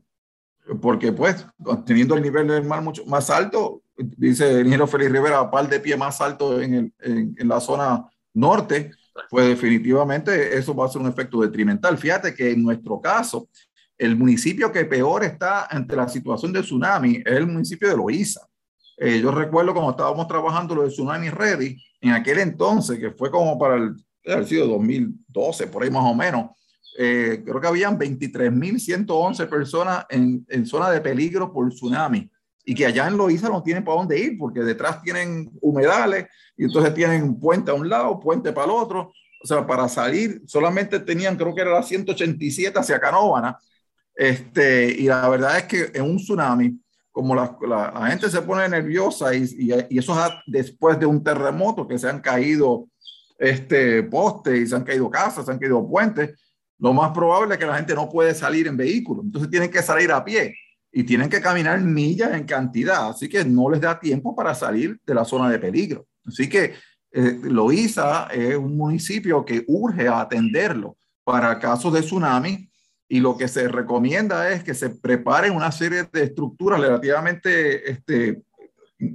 porque 0.81 1.13
pues 1.13 1.45
teniendo 1.85 2.15
el 2.15 2.23
nivel 2.23 2.47
del 2.47 2.65
mar 2.65 2.83
mucho 2.83 3.05
más 3.07 3.29
alto, 3.31 3.83
dice 3.97 4.51
el 4.51 4.59
ingeniero 4.61 4.87
Félix 4.87 5.13
Rivera, 5.13 5.51
par 5.51 5.69
de 5.69 5.81
pie 5.81 5.97
más 5.97 6.21
alto 6.21 6.61
en, 6.61 6.75
el, 6.75 6.93
en, 7.01 7.35
en, 7.37 7.49
la 7.49 7.61
zona 7.61 8.09
norte, 8.33 8.93
pues 9.29 9.49
definitivamente 9.49 10.57
eso 10.57 10.75
va 10.75 10.87
a 10.87 10.89
ser 10.89 11.03
un 11.03 11.09
efecto 11.09 11.41
detrimental. 11.41 11.99
Fíjate 11.99 12.35
que 12.35 12.53
en 12.53 12.63
nuestro 12.63 13.01
caso, 13.01 13.49
el 13.99 14.17
municipio 14.17 14.71
que 14.73 14.85
peor 14.85 15.25
está 15.25 15.67
ante 15.67 15.97
la 15.97 16.09
situación 16.09 16.53
de 16.53 16.63
tsunami 16.63 17.17
es 17.17 17.33
el 17.33 17.47
municipio 17.47 17.89
de 17.89 17.97
Loíza. 17.97 18.41
Eh, 19.03 19.19
yo 19.19 19.31
recuerdo 19.31 19.73
cuando 19.73 19.93
estábamos 19.93 20.29
trabajando 20.29 20.75
lo 20.75 20.83
de 20.83 20.91
Tsunami 20.91 21.31
Ready, 21.31 21.75
en 22.01 22.13
aquel 22.13 22.39
entonces, 22.39 22.99
que 22.99 23.11
fue 23.11 23.31
como 23.31 23.59
para 23.59 23.77
el, 23.77 23.95
el 24.23 24.47
sido 24.47 24.67
2012, 24.67 25.67
por 25.67 25.83
ahí 25.83 25.91
más 25.91 26.05
o 26.05 26.15
menos, 26.15 26.51
eh, 26.99 27.43
creo 27.45 27.61
que 27.61 27.67
habían 27.67 27.99
23.111 27.99 29.49
personas 29.49 30.07
en, 30.09 30.45
en, 30.49 30.67
zona 30.67 30.91
de 30.91 31.01
peligro 31.01 31.53
por 31.53 31.69
tsunami 31.71 32.31
y 32.65 32.75
que 32.75 32.87
allá 32.87 33.07
en 33.07 33.17
Loíza 33.17 33.49
no 33.49 33.63
tienen 33.63 33.85
para 33.85 33.99
dónde 33.99 34.19
ir 34.19 34.37
porque 34.39 34.61
detrás 34.61 35.01
tienen 35.03 35.51
humedales 35.61 36.27
y 36.57 36.65
entonces 36.65 36.93
tienen 36.95 37.39
puente 37.39 37.71
a 37.71 37.75
un 37.75 37.89
lado, 37.89 38.19
puente 38.21 38.53
para 38.53 38.67
el 38.67 38.73
otro. 38.73 39.13
O 39.43 39.47
sea, 39.47 39.67
para 39.67 39.89
salir 39.89 40.43
solamente 40.47 41.01
tenían, 41.01 41.37
creo 41.37 41.55
que 41.55 41.63
era 41.63 41.73
la 41.73 41.83
187 41.83 42.79
hacia 42.79 43.01
Canóvana. 43.01 43.59
Este, 44.15 44.91
y 44.91 45.05
la 45.05 45.27
verdad 45.29 45.57
es 45.57 45.65
que 45.65 45.91
en 45.95 46.03
un 46.03 46.19
tsunami, 46.19 46.79
como 47.13 47.35
la, 47.35 48.07
gente 48.09 48.31
se 48.31 48.43
pone 48.43 48.69
nerviosa 48.69 49.35
y, 49.35 49.71
eso 49.91 50.27
es 50.27 50.33
después 50.47 50.99
de 50.99 51.07
un 51.07 51.23
terremoto 51.23 51.87
que 51.87 51.99
se 51.99 52.09
han 52.09 52.21
caído 52.21 52.89
este, 53.39 54.03
postes 54.05 54.61
y 54.61 54.67
se 54.67 54.77
han 54.77 54.85
caído 54.85 55.11
casas, 55.11 55.47
se 55.47 55.53
han 55.53 55.59
caído 55.59 55.87
puentes, 55.89 56.39
lo 56.79 56.93
más 56.93 57.11
probable 57.13 57.55
es 57.55 57.61
que 57.61 57.67
la 57.67 57.77
gente 57.77 57.95
no 57.95 58.09
puede 58.09 58.35
salir 58.35 58.67
en 58.67 58.77
vehículo, 58.77 59.23
entonces 59.23 59.51
tienen 59.51 59.71
que 59.71 59.83
salir 59.83 60.13
a 60.13 60.25
pie 60.25 60.55
y 60.93 61.05
tienen 61.05 61.29
que 61.29 61.41
caminar 61.41 61.81
millas 61.81 62.33
en 62.33 62.45
cantidad, 62.45 63.11
así 63.11 63.29
que 63.29 63.45
no 63.45 63.71
les 63.71 63.81
da 63.81 63.99
tiempo 63.99 64.35
para 64.35 64.55
salir 64.55 64.99
de 65.07 65.15
la 65.15 65.25
zona 65.25 65.51
de 65.51 65.59
peligro. 65.59 66.07
Así 66.25 66.49
que 66.49 66.75
eh, 67.13 67.39
Loíza 67.43 68.29
es 68.33 68.57
un 68.57 68.77
municipio 68.77 69.45
que 69.45 69.65
urge 69.67 70.09
atenderlo 70.09 70.97
para 71.25 71.59
casos 71.59 71.93
de 71.93 72.01
tsunami 72.01 72.70
y 73.13 73.19
lo 73.19 73.37
que 73.37 73.49
se 73.49 73.67
recomienda 73.67 74.51
es 74.51 74.63
que 74.63 74.73
se 74.73 74.89
preparen 74.89 75.53
una 75.53 75.73
serie 75.73 76.05
de 76.13 76.23
estructuras 76.23 76.81
relativamente, 76.81 77.91
este, 77.91 78.41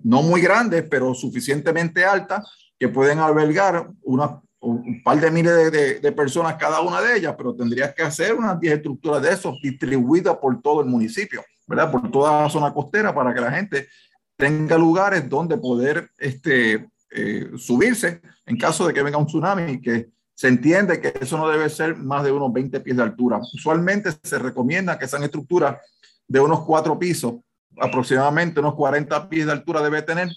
no 0.04 0.22
muy 0.22 0.42
grandes, 0.42 0.84
pero 0.90 1.14
suficientemente 1.14 2.04
altas 2.04 2.46
que 2.78 2.90
pueden 2.90 3.20
albergar 3.20 3.90
una 4.04 4.42
un 4.60 5.04
par 5.04 5.22
de 5.22 5.30
miles 5.30 5.56
de, 5.56 5.72
de, 5.72 6.00
de, 6.00 6.12
personas 6.12 6.56
cada 6.56 6.82
una 6.82 7.00
de 7.00 7.18
ellas, 7.18 7.36
pero 7.38 7.56
tendrías 7.56 7.94
que 7.94 8.02
hacer 8.02 8.34
unas 8.34 8.60
10 8.60 8.78
estructuras 8.78 9.22
de 9.22 9.32
esos 9.32 9.62
distribuidas 9.62 10.38
por 10.38 10.60
todo 10.60 10.82
el 10.82 10.88
municipio, 10.88 11.44
¿verdad? 11.68 11.92
Por 11.92 12.10
toda 12.10 12.42
la 12.42 12.50
zona 12.50 12.74
costera 12.74 13.14
para 13.14 13.32
que 13.32 13.42
la 13.42 13.52
gente 13.52 13.88
tenga 14.36 14.76
lugares 14.76 15.30
donde 15.30 15.58
poder 15.58 16.10
este, 16.18 16.90
eh, 17.12 17.52
subirse 17.58 18.22
en 18.48 18.58
caso 18.58 18.88
de 18.88 18.94
que 18.94 19.04
venga 19.04 19.20
un 19.20 19.28
tsunami, 19.28 19.80
que 19.80 20.10
se 20.36 20.50
entiende 20.50 21.00
que 21.00 21.14
eso 21.20 21.38
no 21.38 21.48
debe 21.48 21.70
ser 21.70 21.96
más 21.96 22.24
de 22.24 22.32
unos 22.32 22.52
20 22.52 22.82
pies 22.82 22.98
de 22.98 23.04
altura. 23.04 23.40
Usualmente 23.54 24.12
se 24.22 24.38
recomienda 24.38 25.00
que 25.00 25.08
sean 25.08 25.24
estructuras 25.24 25.80
de 26.28 26.42
unos 26.42 26.66
cuatro 26.66 27.00
pisos, 27.00 27.36
aproximadamente 27.80 28.60
unos 28.60 28.76
40 28.76 29.30
pies 29.30 29.46
de 29.46 29.54
altura 29.54 29.82
debe 29.82 30.02
tener, 30.02 30.30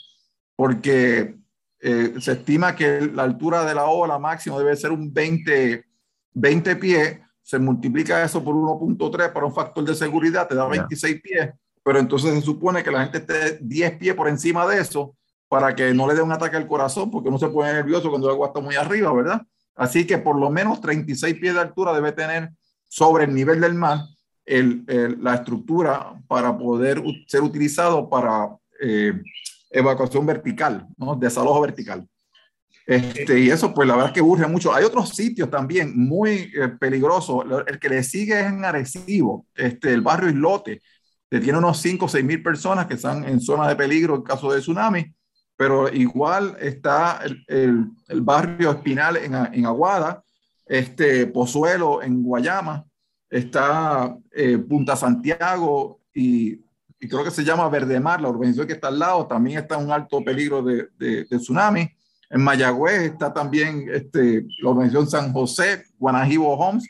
porque 0.54 1.36
eh, 1.80 2.14
se 2.20 2.32
estima 2.32 2.76
que 2.76 3.10
la 3.12 3.24
altura 3.24 3.64
de 3.64 3.74
la 3.74 3.86
ola 3.86 4.20
máximo 4.20 4.58
debe 4.58 4.76
ser 4.76 4.92
un 4.92 5.12
20, 5.12 5.84
20 6.32 6.76
pies, 6.76 7.18
se 7.42 7.58
multiplica 7.58 8.22
eso 8.22 8.44
por 8.44 8.54
1.3 8.54 9.32
para 9.32 9.46
un 9.46 9.54
factor 9.54 9.84
de 9.84 9.96
seguridad, 9.96 10.46
te 10.46 10.54
da 10.54 10.66
26 10.66 11.20
pies, 11.20 11.50
pero 11.82 11.98
entonces 11.98 12.34
se 12.34 12.42
supone 12.42 12.84
que 12.84 12.90
la 12.92 13.02
gente 13.02 13.18
esté 13.18 13.58
10 13.60 13.98
pies 13.98 14.14
por 14.14 14.28
encima 14.28 14.64
de 14.66 14.80
eso 14.80 15.16
para 15.48 15.74
que 15.74 15.92
no 15.92 16.06
le 16.06 16.14
dé 16.14 16.22
un 16.22 16.30
ataque 16.30 16.56
al 16.56 16.68
corazón, 16.68 17.10
porque 17.10 17.30
no 17.30 17.38
se 17.38 17.48
pone 17.48 17.72
nervioso 17.72 18.10
cuando 18.10 18.28
el 18.28 18.34
agua 18.34 18.48
está 18.48 18.60
muy 18.60 18.76
arriba, 18.76 19.12
¿verdad? 19.12 19.42
Así 19.78 20.06
que 20.06 20.18
por 20.18 20.38
lo 20.38 20.50
menos 20.50 20.80
36 20.80 21.36
pies 21.38 21.54
de 21.54 21.60
altura 21.60 21.94
debe 21.94 22.12
tener 22.12 22.50
sobre 22.88 23.24
el 23.24 23.34
nivel 23.34 23.60
del 23.60 23.74
mar 23.74 24.00
la 24.46 25.34
estructura 25.34 26.14
para 26.26 26.56
poder 26.56 27.02
ser 27.26 27.42
utilizado 27.42 28.08
para 28.08 28.48
eh, 28.80 29.12
evacuación 29.70 30.24
vertical, 30.24 30.86
¿no? 30.96 31.14
desalojo 31.14 31.60
vertical. 31.60 32.06
Este, 32.86 33.38
y 33.38 33.50
eso, 33.50 33.74
pues 33.74 33.86
la 33.86 33.96
verdad 33.96 34.14
que 34.14 34.22
urge 34.22 34.46
mucho. 34.46 34.72
Hay 34.72 34.82
otros 34.84 35.10
sitios 35.10 35.50
también 35.50 35.92
muy 35.94 36.50
eh, 36.58 36.68
peligrosos. 36.80 37.44
El 37.66 37.78
que 37.78 37.90
le 37.90 38.02
sigue 38.02 38.40
es 38.40 38.46
en 38.46 38.64
Arecibo, 38.64 39.46
este, 39.54 39.92
el 39.92 40.00
barrio 40.00 40.30
Islote, 40.30 40.80
que 41.30 41.40
tiene 41.40 41.58
unos 41.58 41.78
5 41.82 42.06
o 42.06 42.08
6 42.08 42.24
mil 42.24 42.42
personas 42.42 42.86
que 42.86 42.94
están 42.94 43.24
en 43.24 43.40
zona 43.42 43.68
de 43.68 43.76
peligro 43.76 44.14
en 44.16 44.22
caso 44.22 44.50
de 44.50 44.60
tsunami, 44.60 45.14
pero 45.58 45.92
igual 45.92 46.56
está 46.60 47.20
el, 47.24 47.90
el, 48.06 48.20
barrio 48.20 48.70
Espinal 48.70 49.16
en, 49.16 49.34
en, 49.34 49.66
Aguada, 49.66 50.22
este, 50.64 51.26
Pozuelo 51.26 52.00
en 52.00 52.22
Guayama, 52.22 52.86
está 53.28 54.16
eh, 54.30 54.56
Punta 54.56 54.94
Santiago 54.94 56.00
y 56.14 56.60
creo 57.08 57.24
que 57.24 57.32
se 57.32 57.42
llama 57.42 57.68
Verdemar, 57.68 58.20
la 58.20 58.28
organización 58.28 58.68
que 58.68 58.74
está 58.74 58.86
al 58.86 59.00
lado, 59.00 59.26
también 59.26 59.58
está 59.58 59.74
en 59.74 59.86
un 59.86 59.90
alto 59.90 60.22
peligro 60.22 60.62
de, 60.62 60.86
de, 60.96 61.24
tsunami. 61.24 61.90
En 62.30 62.40
Mayagüez 62.40 63.02
está 63.02 63.34
también 63.34 63.88
este, 63.92 64.46
la 64.62 64.70
organización 64.70 65.10
San 65.10 65.32
José, 65.32 65.86
Guanajibo 65.98 66.54
Homes, 66.56 66.86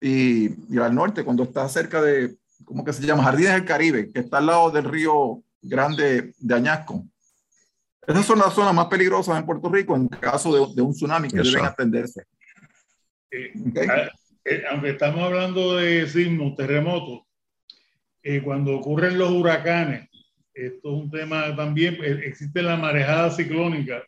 y, 0.00 0.74
y, 0.74 0.78
al 0.78 0.94
norte, 0.94 1.22
cuando 1.22 1.42
está 1.42 1.68
cerca 1.68 2.00
de, 2.00 2.36
¿cómo 2.64 2.82
que 2.82 2.94
se 2.94 3.06
llama? 3.06 3.24
Jardines 3.24 3.52
del 3.52 3.66
Caribe, 3.66 4.10
que 4.10 4.20
está 4.20 4.38
al 4.38 4.46
lado 4.46 4.70
del 4.70 4.84
río 4.84 5.42
Grande 5.60 6.34
de 6.38 6.54
Añasco. 6.54 7.04
Esas 8.06 8.26
son 8.26 8.38
las 8.38 8.54
zonas 8.54 8.74
más 8.74 8.86
peligrosas 8.86 9.38
en 9.38 9.46
Puerto 9.46 9.68
Rico 9.68 9.96
en 9.96 10.08
caso 10.08 10.52
de, 10.52 10.74
de 10.74 10.82
un 10.82 10.92
tsunami 10.92 11.28
que 11.28 11.38
deben 11.38 11.64
atenderse. 11.64 12.24
Eh, 13.30 13.52
okay. 13.70 13.88
eh, 14.44 14.62
aunque 14.70 14.90
estamos 14.90 15.22
hablando 15.22 15.76
de 15.76 16.06
sismos, 16.06 16.56
terremotos, 16.56 17.22
eh, 18.22 18.42
cuando 18.42 18.76
ocurren 18.76 19.18
los 19.18 19.30
huracanes, 19.30 20.08
esto 20.54 20.88
es 20.88 21.02
un 21.02 21.10
tema 21.10 21.54
también, 21.56 21.98
existe 22.22 22.62
la 22.62 22.76
marejada 22.76 23.30
ciclónica, 23.30 24.04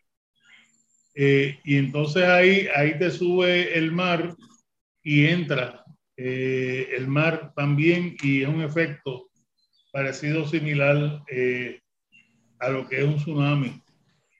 eh, 1.13 1.59
y 1.63 1.77
entonces 1.77 2.23
ahí, 2.23 2.67
ahí 2.75 2.97
te 2.97 3.11
sube 3.11 3.77
el 3.77 3.91
mar 3.91 4.35
y 5.03 5.25
entra 5.25 5.83
eh, 6.15 6.89
el 6.95 7.07
mar 7.07 7.53
también, 7.55 8.15
y 8.21 8.43
es 8.43 8.47
un 8.47 8.61
efecto 8.61 9.29
parecido, 9.91 10.47
similar 10.47 11.23
eh, 11.27 11.81
a 12.59 12.69
lo 12.69 12.87
que 12.87 12.99
es 12.99 13.03
un 13.03 13.17
tsunami. 13.17 13.81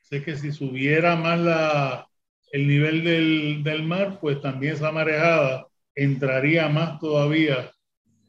Sé 0.09 0.23
que 0.23 0.37
si 0.37 0.53
subiera 0.53 1.17
más 1.17 1.37
la, 1.37 2.07
el 2.53 2.65
nivel 2.65 3.03
del, 3.03 3.61
del 3.61 3.83
mar, 3.83 4.19
pues 4.21 4.41
también 4.41 4.75
esa 4.75 4.89
marejada 4.89 5.67
entraría 5.95 6.69
más 6.69 6.97
todavía 6.97 7.69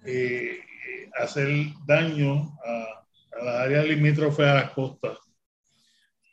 eh, 0.04 0.58
hacer 1.22 1.48
daño 1.86 2.50
a, 2.66 3.38
a 3.38 3.44
las 3.44 3.54
áreas 3.60 3.86
limítrofes 3.86 4.44
a 4.44 4.54
las 4.54 4.70
costas. 4.72 5.18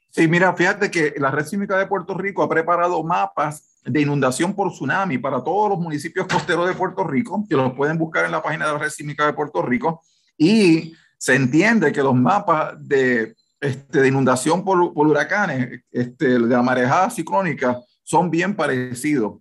Sí, 0.09 0.27
mira, 0.27 0.55
fíjate 0.55 0.89
que 0.89 1.13
la 1.17 1.29
Red 1.29 1.45
Sísmica 1.45 1.77
de 1.77 1.85
Puerto 1.85 2.15
Rico 2.15 2.41
ha 2.41 2.49
preparado 2.49 3.03
mapas 3.03 3.81
de 3.85 4.01
inundación 4.01 4.55
por 4.55 4.71
tsunami 4.71 5.19
para 5.19 5.43
todos 5.43 5.69
los 5.69 5.77
municipios 5.77 6.25
costeros 6.25 6.67
de 6.67 6.73
Puerto 6.73 7.03
Rico, 7.03 7.45
que 7.47 7.55
los 7.55 7.73
pueden 7.73 7.99
buscar 7.99 8.25
en 8.25 8.31
la 8.31 8.41
página 8.41 8.65
de 8.65 8.73
la 8.73 8.79
Red 8.79 8.89
Sísmica 8.89 9.27
de 9.27 9.33
Puerto 9.33 9.61
Rico, 9.61 10.01
y 10.37 10.95
se 11.19 11.35
entiende 11.35 11.91
que 11.91 12.01
los 12.01 12.15
mapas 12.15 12.75
de, 12.79 13.35
este, 13.65 14.01
de 14.01 14.07
inundación 14.07 14.63
por, 14.63 14.93
por 14.93 15.07
huracanes, 15.07 15.81
este, 15.91 16.27
de 16.27 16.39
la 16.39 16.61
marejada 16.61 17.09
ciclónica, 17.09 17.79
son 18.03 18.29
bien 18.29 18.55
parecidos. 18.55 19.39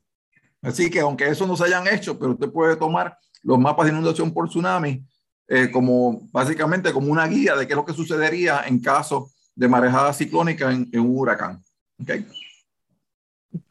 Así 0.62 0.90
que 0.90 1.00
aunque 1.00 1.28
eso 1.28 1.46
no 1.46 1.56
se 1.56 1.64
hayan 1.64 1.86
hecho, 1.86 2.18
pero 2.18 2.32
usted 2.32 2.50
puede 2.50 2.76
tomar 2.76 3.16
los 3.42 3.58
mapas 3.58 3.86
de 3.86 3.92
inundación 3.92 4.32
por 4.32 4.48
tsunami 4.48 5.04
eh, 5.46 5.70
como 5.70 6.26
básicamente 6.32 6.92
como 6.92 7.08
una 7.08 7.26
guía 7.26 7.54
de 7.54 7.66
qué 7.66 7.74
es 7.74 7.76
lo 7.76 7.84
que 7.84 7.92
sucedería 7.92 8.64
en 8.66 8.80
caso 8.80 9.30
de 9.54 9.68
marejada 9.68 10.12
ciclónica 10.14 10.72
en, 10.72 10.88
en 10.90 11.00
un 11.00 11.18
huracán. 11.18 11.62
Okay. 12.02 12.26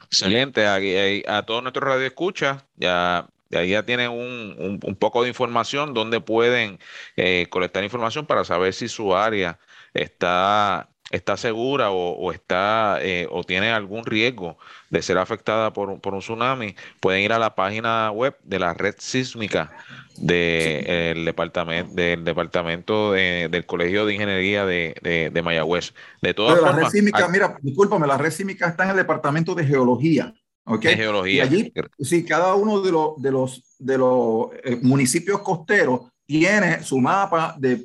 Excelente. 0.06 0.68
A, 0.68 1.38
a 1.38 1.44
todos 1.44 1.64
nuestros 1.64 1.84
radioescuchas, 1.84 2.64
ya, 2.76 3.28
ya, 3.50 3.64
ya 3.64 3.84
tienen 3.84 4.12
un, 4.12 4.56
un, 4.60 4.80
un, 4.84 4.96
poco 4.96 5.24
de 5.24 5.30
información 5.30 5.96
donde 5.96 6.22
pueden 6.22 6.78
eh, 7.16 7.48
colectar 7.50 7.84
información 7.84 8.28
para 8.28 8.46
saber 8.46 8.74
si 8.76 8.88
su 8.88 9.16
área 9.16 9.58
está 9.94 10.90
está 11.14 11.38
segura 11.38 11.92
o, 11.92 12.14
o 12.14 12.32
está 12.32 12.98
eh, 13.02 13.28
o 13.30 13.44
tiene 13.44 13.72
algún 13.72 14.04
riesgo 14.04 14.58
de 14.90 15.02
ser 15.04 15.20
afectada 15.20 15.72
por, 15.72 16.02
por, 16.02 16.16
un 16.16 16.22
tsunami, 16.22 16.76
pueden 17.00 17.22
ir 17.22 17.34
a 17.34 17.40
la 17.40 17.54
página 17.54 18.10
web 18.12 18.36
de 18.44 18.58
la 18.58 18.74
red 18.74 18.96
sísmica 18.98 19.72
del 20.18 20.86
de 20.86 21.22
departamento 21.24 21.94
del 21.94 22.24
departamento 22.24 23.12
de, 23.12 23.48
del 23.50 23.66
Colegio 23.68 24.08
de 24.08 24.16
Ingeniería 24.16 24.66
de, 24.66 24.96
de, 25.04 25.30
de 25.30 25.42
Mayagüez. 25.44 25.94
De 26.22 26.34
todas 26.34 26.54
Pero 26.54 26.66
formas, 26.66 26.82
la 26.82 26.88
red 26.88 26.92
sísmica, 26.92 27.26
hay... 27.26 27.32
mira, 27.32 27.58
discúlpame, 27.62 28.08
la 28.08 28.18
red 28.18 28.32
sísmica 28.32 28.68
está 28.68 28.86
en 28.86 28.92
el 28.92 28.98
departamento 28.98 29.54
de 29.54 29.66
geología. 29.66 30.34
¿okay? 30.66 30.96
geología. 30.96 31.36
Y 31.36 31.48
allí, 31.48 31.74
sí, 32.00 32.26
cada 32.26 32.56
uno 32.56 32.82
de 32.82 32.92
los, 32.92 33.22
de 33.22 33.32
los, 33.32 33.76
de 33.78 33.98
los 33.98 34.48
eh, 34.64 34.80
municipios 34.82 35.42
costeros 35.42 36.13
tiene 36.26 36.84
su 36.84 37.00
mapa 37.00 37.56
de, 37.58 37.84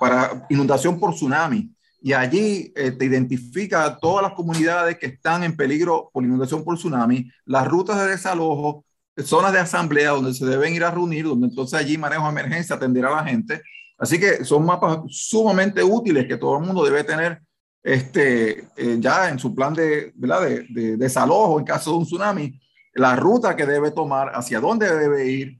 para 0.00 0.46
inundación 0.48 0.98
por 0.98 1.14
tsunami. 1.14 1.72
Y 2.00 2.12
allí 2.12 2.72
eh, 2.76 2.92
te 2.92 3.04
identifica 3.04 3.98
todas 3.98 4.22
las 4.22 4.32
comunidades 4.32 4.98
que 4.98 5.06
están 5.06 5.42
en 5.42 5.56
peligro 5.56 6.10
por 6.12 6.24
inundación 6.24 6.62
por 6.62 6.76
tsunami, 6.76 7.30
las 7.44 7.66
rutas 7.66 7.98
de 7.98 8.08
desalojo, 8.08 8.84
zonas 9.24 9.52
de 9.52 9.60
asamblea 9.60 10.10
donde 10.10 10.34
se 10.34 10.46
deben 10.46 10.74
ir 10.74 10.84
a 10.84 10.90
reunir, 10.90 11.24
donde 11.24 11.48
entonces 11.48 11.78
allí 11.78 11.96
manejo 11.96 12.24
de 12.24 12.30
emergencia 12.30 12.76
atenderá 12.76 13.08
a 13.08 13.22
la 13.22 13.30
gente. 13.30 13.60
Así 13.98 14.20
que 14.20 14.44
son 14.44 14.64
mapas 14.64 15.00
sumamente 15.08 15.82
útiles 15.82 16.26
que 16.26 16.36
todo 16.36 16.58
el 16.58 16.64
mundo 16.64 16.84
debe 16.84 17.02
tener 17.02 17.40
este, 17.82 18.68
eh, 18.76 18.96
ya 18.98 19.30
en 19.30 19.38
su 19.38 19.54
plan 19.54 19.72
de. 19.72 20.12
De, 20.14 20.66
de, 20.68 20.96
desalojo 20.96 21.58
en 21.58 21.64
caso 21.64 21.92
de 21.92 21.96
un 21.98 22.04
tsunami, 22.04 22.60
la 22.94 23.16
ruta 23.16 23.56
que 23.56 23.64
debe 23.64 23.90
tomar, 23.90 24.32
hacia 24.34 24.60
dónde 24.60 24.94
debe 24.94 25.26
ir. 25.26 25.58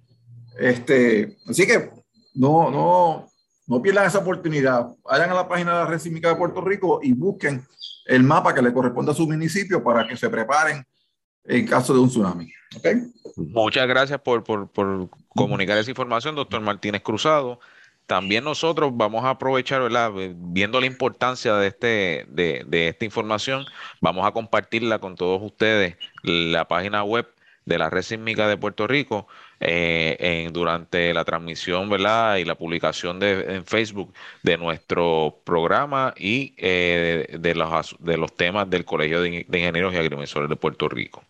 Este, 0.58 1.36
así 1.48 1.66
que 1.66 1.90
no, 2.34 2.70
no, 2.70 3.28
no 3.66 3.82
pierdan 3.82 4.06
esa 4.06 4.18
oportunidad. 4.18 4.88
Vayan 5.04 5.30
a 5.30 5.34
la 5.34 5.48
página 5.48 5.72
de 5.72 5.78
la 5.78 5.86
Red 5.86 5.98
Sísmica 5.98 6.28
de 6.28 6.36
Puerto 6.36 6.60
Rico 6.60 7.00
y 7.02 7.12
busquen 7.12 7.64
el 8.06 8.22
mapa 8.22 8.54
que 8.54 8.62
le 8.62 8.72
corresponde 8.72 9.12
a 9.12 9.14
su 9.14 9.26
municipio 9.26 9.82
para 9.82 10.06
que 10.06 10.16
se 10.16 10.30
preparen 10.30 10.84
en 11.44 11.66
caso 11.66 11.92
de 11.94 12.00
un 12.00 12.08
tsunami. 12.08 12.52
¿Okay? 12.76 13.02
Muchas 13.36 13.86
gracias 13.86 14.20
por, 14.20 14.42
por, 14.44 14.68
por 14.70 15.08
comunicar 15.28 15.78
esa 15.78 15.90
información, 15.90 16.34
doctor 16.34 16.60
Martínez 16.60 17.02
Cruzado 17.02 17.60
también 18.06 18.44
nosotros 18.44 18.92
vamos 18.94 19.24
a 19.24 19.30
aprovechar, 19.30 19.82
¿verdad? 19.82 20.12
viendo 20.36 20.80
la 20.80 20.86
importancia 20.86 21.54
de, 21.56 21.68
este, 21.68 22.26
de, 22.28 22.88
esta 22.88 23.04
información, 23.04 23.66
vamos 24.00 24.26
a 24.26 24.30
compartirla 24.30 25.00
con 25.00 25.16
todos 25.16 25.42
ustedes, 25.42 25.96
la 26.22 26.68
página 26.68 27.02
web 27.02 27.28
de 27.64 27.78
la 27.78 27.90
Red 27.90 28.02
Sísmica 28.02 28.46
de 28.46 28.56
Puerto 28.56 28.86
Rico, 28.86 29.26
eh, 29.60 30.48
durante 30.52 31.14
la 31.14 31.24
transmisión 31.24 31.88
¿verdad? 31.88 32.36
y 32.36 32.44
la 32.44 32.54
publicación 32.56 33.18
de, 33.18 33.56
en 33.56 33.64
Facebook 33.64 34.12
de 34.42 34.58
nuestro 34.58 35.40
programa 35.44 36.14
y 36.16 36.54
eh, 36.58 37.36
de, 37.38 37.54
los, 37.54 37.96
de 37.98 38.16
los 38.16 38.34
temas 38.36 38.68
del 38.68 38.84
Colegio 38.84 39.20
de, 39.22 39.46
Ingenieros 39.50 39.94
y 39.94 39.96
Agrimensores 39.96 40.48
de 40.48 40.56
Puerto 40.56 40.88
Rico. 40.88 41.24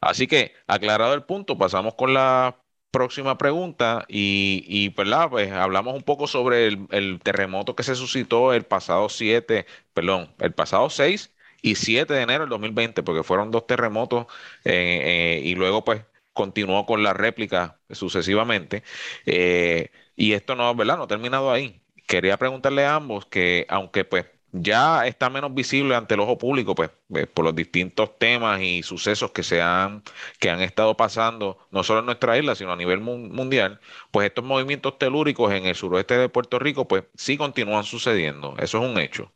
Así 0.00 0.26
que, 0.26 0.54
aclarado 0.66 1.14
el 1.14 1.22
punto, 1.24 1.58
pasamos 1.58 1.94
con 1.94 2.14
la 2.14 2.56
próxima 2.96 3.36
pregunta 3.36 4.06
y, 4.08 4.64
y 4.66 4.90
pues 4.90 5.08
hablamos 5.52 5.94
un 5.94 6.02
poco 6.02 6.26
sobre 6.26 6.66
el, 6.66 7.20
terremoto 7.22 7.76
que 7.76 7.82
se 7.82 7.94
suscitó 7.94 8.54
el 8.54 8.64
pasado 8.64 9.08
7, 9.08 9.66
perdón, 9.92 10.32
el 10.38 10.52
pasado 10.52 10.88
6 10.88 11.34
y 11.62 11.74
7 11.74 12.12
de 12.14 12.22
enero 12.22 12.44
del 12.44 12.50
2020, 12.50 13.02
porque 13.02 13.22
fueron 13.22 13.50
dos 13.50 13.66
terremotos 13.66 14.26
eh, 14.64 15.38
eh, 15.38 15.42
y 15.44 15.54
luego 15.56 15.84
pues 15.84 16.02
continuó 16.36 16.86
con 16.86 17.02
la 17.02 17.14
réplica 17.14 17.80
sucesivamente. 17.90 18.84
Eh, 19.26 19.90
y 20.16 20.34
esto 20.34 20.54
no, 20.56 20.74
¿verdad? 20.76 20.98
No 20.98 21.04
ha 21.04 21.08
terminado 21.08 21.50
ahí. 21.52 21.82
Quería 22.06 22.36
preguntarle 22.38 22.84
a 22.86 22.96
ambos 22.96 23.26
que 23.26 23.66
aunque 23.68 24.04
pues 24.04 24.26
ya 24.52 25.06
está 25.06 25.28
menos 25.30 25.54
visible 25.54 25.94
ante 25.96 26.14
el 26.14 26.20
ojo 26.20 26.38
público, 26.38 26.74
pues, 26.74 26.90
eh, 27.14 27.26
por 27.26 27.44
los 27.44 27.54
distintos 27.54 28.18
temas 28.18 28.60
y 28.60 28.82
sucesos 28.82 29.30
que 29.32 29.42
se 29.42 29.60
han, 29.62 30.02
que 30.38 30.50
han 30.50 30.60
estado 30.62 30.96
pasando, 30.96 31.58
no 31.70 31.82
solo 31.82 32.00
en 32.00 32.06
nuestra 32.06 32.38
isla, 32.38 32.54
sino 32.54 32.72
a 32.72 32.76
nivel 32.76 33.00
mundial, 33.00 33.80
pues 34.10 34.26
estos 34.28 34.44
movimientos 34.44 34.98
telúricos 34.98 35.52
en 35.52 35.66
el 35.66 35.74
suroeste 35.74 36.16
de 36.16 36.28
Puerto 36.28 36.58
Rico, 36.58 36.88
pues 36.88 37.04
sí 37.16 37.36
continúan 37.36 37.84
sucediendo. 37.84 38.54
Eso 38.58 38.78
es 38.82 38.90
un 38.90 38.98
hecho. 38.98 39.32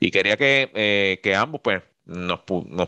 Y 0.00 0.10
quería 0.10 0.36
que, 0.36 0.70
eh, 0.74 1.20
que 1.22 1.34
ambos, 1.36 1.60
pues, 1.62 1.82
nos, 2.08 2.40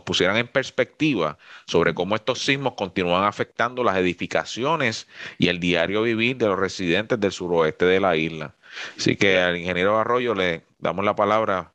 pusieran 0.03 0.37
en 0.37 0.47
perspectiva 0.47 1.37
sobre 1.67 1.93
cómo 1.93 2.15
estos 2.15 2.43
sismos 2.43 2.73
continúan 2.73 3.23
afectando 3.23 3.83
las 3.83 3.97
edificaciones 3.97 5.07
y 5.37 5.47
el 5.47 5.59
diario 5.59 6.01
vivir 6.01 6.37
de 6.37 6.47
los 6.47 6.59
residentes 6.59 7.19
del 7.19 7.31
suroeste 7.31 7.85
de 7.85 7.99
la 7.99 8.17
isla. 8.17 8.55
Así 8.97 9.15
que 9.15 9.37
al 9.37 9.57
ingeniero 9.57 9.99
Arroyo 9.99 10.33
le 10.33 10.63
damos 10.79 11.05
la 11.05 11.15
palabra 11.15 11.73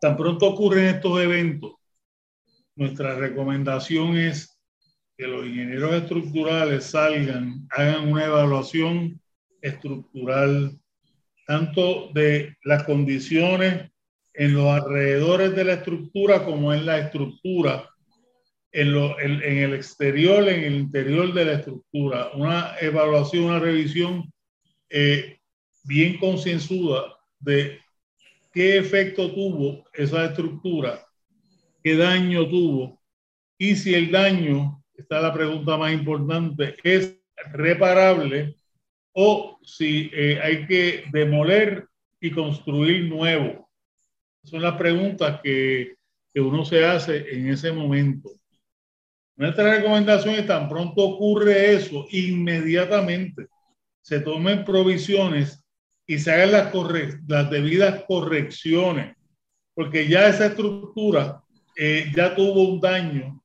Tan 0.00 0.16
pronto 0.18 0.46
ocurren 0.48 0.86
estos 0.86 1.18
eventos, 1.18 1.72
nuestra 2.76 3.14
recomendación 3.14 4.18
es 4.18 4.60
que 5.16 5.26
los 5.26 5.46
ingenieros 5.46 5.94
estructurales 5.94 6.84
salgan, 6.84 7.66
hagan 7.70 8.08
una 8.12 8.26
evaluación 8.26 9.18
estructural, 9.62 10.78
tanto 11.46 12.10
de 12.12 12.54
las 12.64 12.82
condiciones 12.82 13.90
en 14.34 14.54
los 14.54 14.66
alrededores 14.66 15.54
de 15.54 15.64
la 15.64 15.74
estructura 15.74 16.44
como 16.44 16.72
en 16.74 16.84
la 16.84 16.98
estructura, 16.98 17.88
en, 18.72 18.92
lo, 18.92 19.18
en, 19.20 19.40
el 19.42 19.74
exterior, 19.74 20.48
en 20.48 20.64
el 20.64 20.74
interior 20.74 21.32
de 21.32 21.44
la 21.44 21.52
estructura. 21.54 22.30
Una 22.34 22.74
evaluación, 22.80 23.44
una 23.44 23.60
revisión 23.60 24.32
eh, 24.90 25.38
bien 25.84 26.18
concienzuda 26.18 27.16
de 27.38 27.78
qué 28.52 28.76
efecto 28.76 29.32
tuvo 29.32 29.84
esa 29.92 30.26
estructura, 30.26 31.06
qué 31.82 31.96
daño 31.96 32.48
tuvo 32.48 33.00
y 33.58 33.76
si 33.76 33.94
el 33.94 34.10
daño, 34.10 34.82
está 34.96 35.20
la 35.20 35.32
pregunta 35.32 35.76
más 35.76 35.92
importante, 35.92 36.76
es 36.82 37.16
reparable 37.52 38.56
o 39.12 39.58
si 39.62 40.10
eh, 40.12 40.40
hay 40.42 40.66
que 40.66 41.04
demoler 41.12 41.86
y 42.20 42.30
construir 42.30 43.04
nuevo. 43.04 43.63
Son 44.44 44.62
las 44.62 44.76
preguntas 44.76 45.40
que, 45.42 45.96
que 46.32 46.40
uno 46.40 46.64
se 46.64 46.84
hace 46.84 47.34
en 47.34 47.48
ese 47.48 47.72
momento. 47.72 48.30
Nuestra 49.36 49.76
recomendación 49.76 50.34
es 50.34 50.46
tan 50.46 50.68
pronto 50.68 51.02
ocurre 51.02 51.74
eso, 51.74 52.06
inmediatamente 52.10 53.48
se 54.00 54.20
tomen 54.20 54.64
provisiones 54.64 55.64
y 56.06 56.18
se 56.18 56.30
hagan 56.30 56.52
las, 56.52 56.72
las 57.26 57.50
debidas 57.50 58.04
correcciones, 58.06 59.16
porque 59.74 60.06
ya 60.06 60.28
esa 60.28 60.46
estructura 60.46 61.42
eh, 61.76 62.12
ya 62.14 62.34
tuvo 62.34 62.68
un 62.68 62.80
daño. 62.80 63.42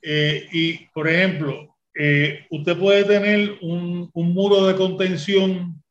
Eh, 0.00 0.48
y, 0.52 0.86
por 0.94 1.08
ejemplo, 1.08 1.76
eh, 1.94 2.46
usted 2.50 2.78
puede 2.78 3.04
tener 3.04 3.58
un, 3.60 4.08
un 4.14 4.32
muro 4.32 4.66
de 4.66 4.76
contención 4.76 5.81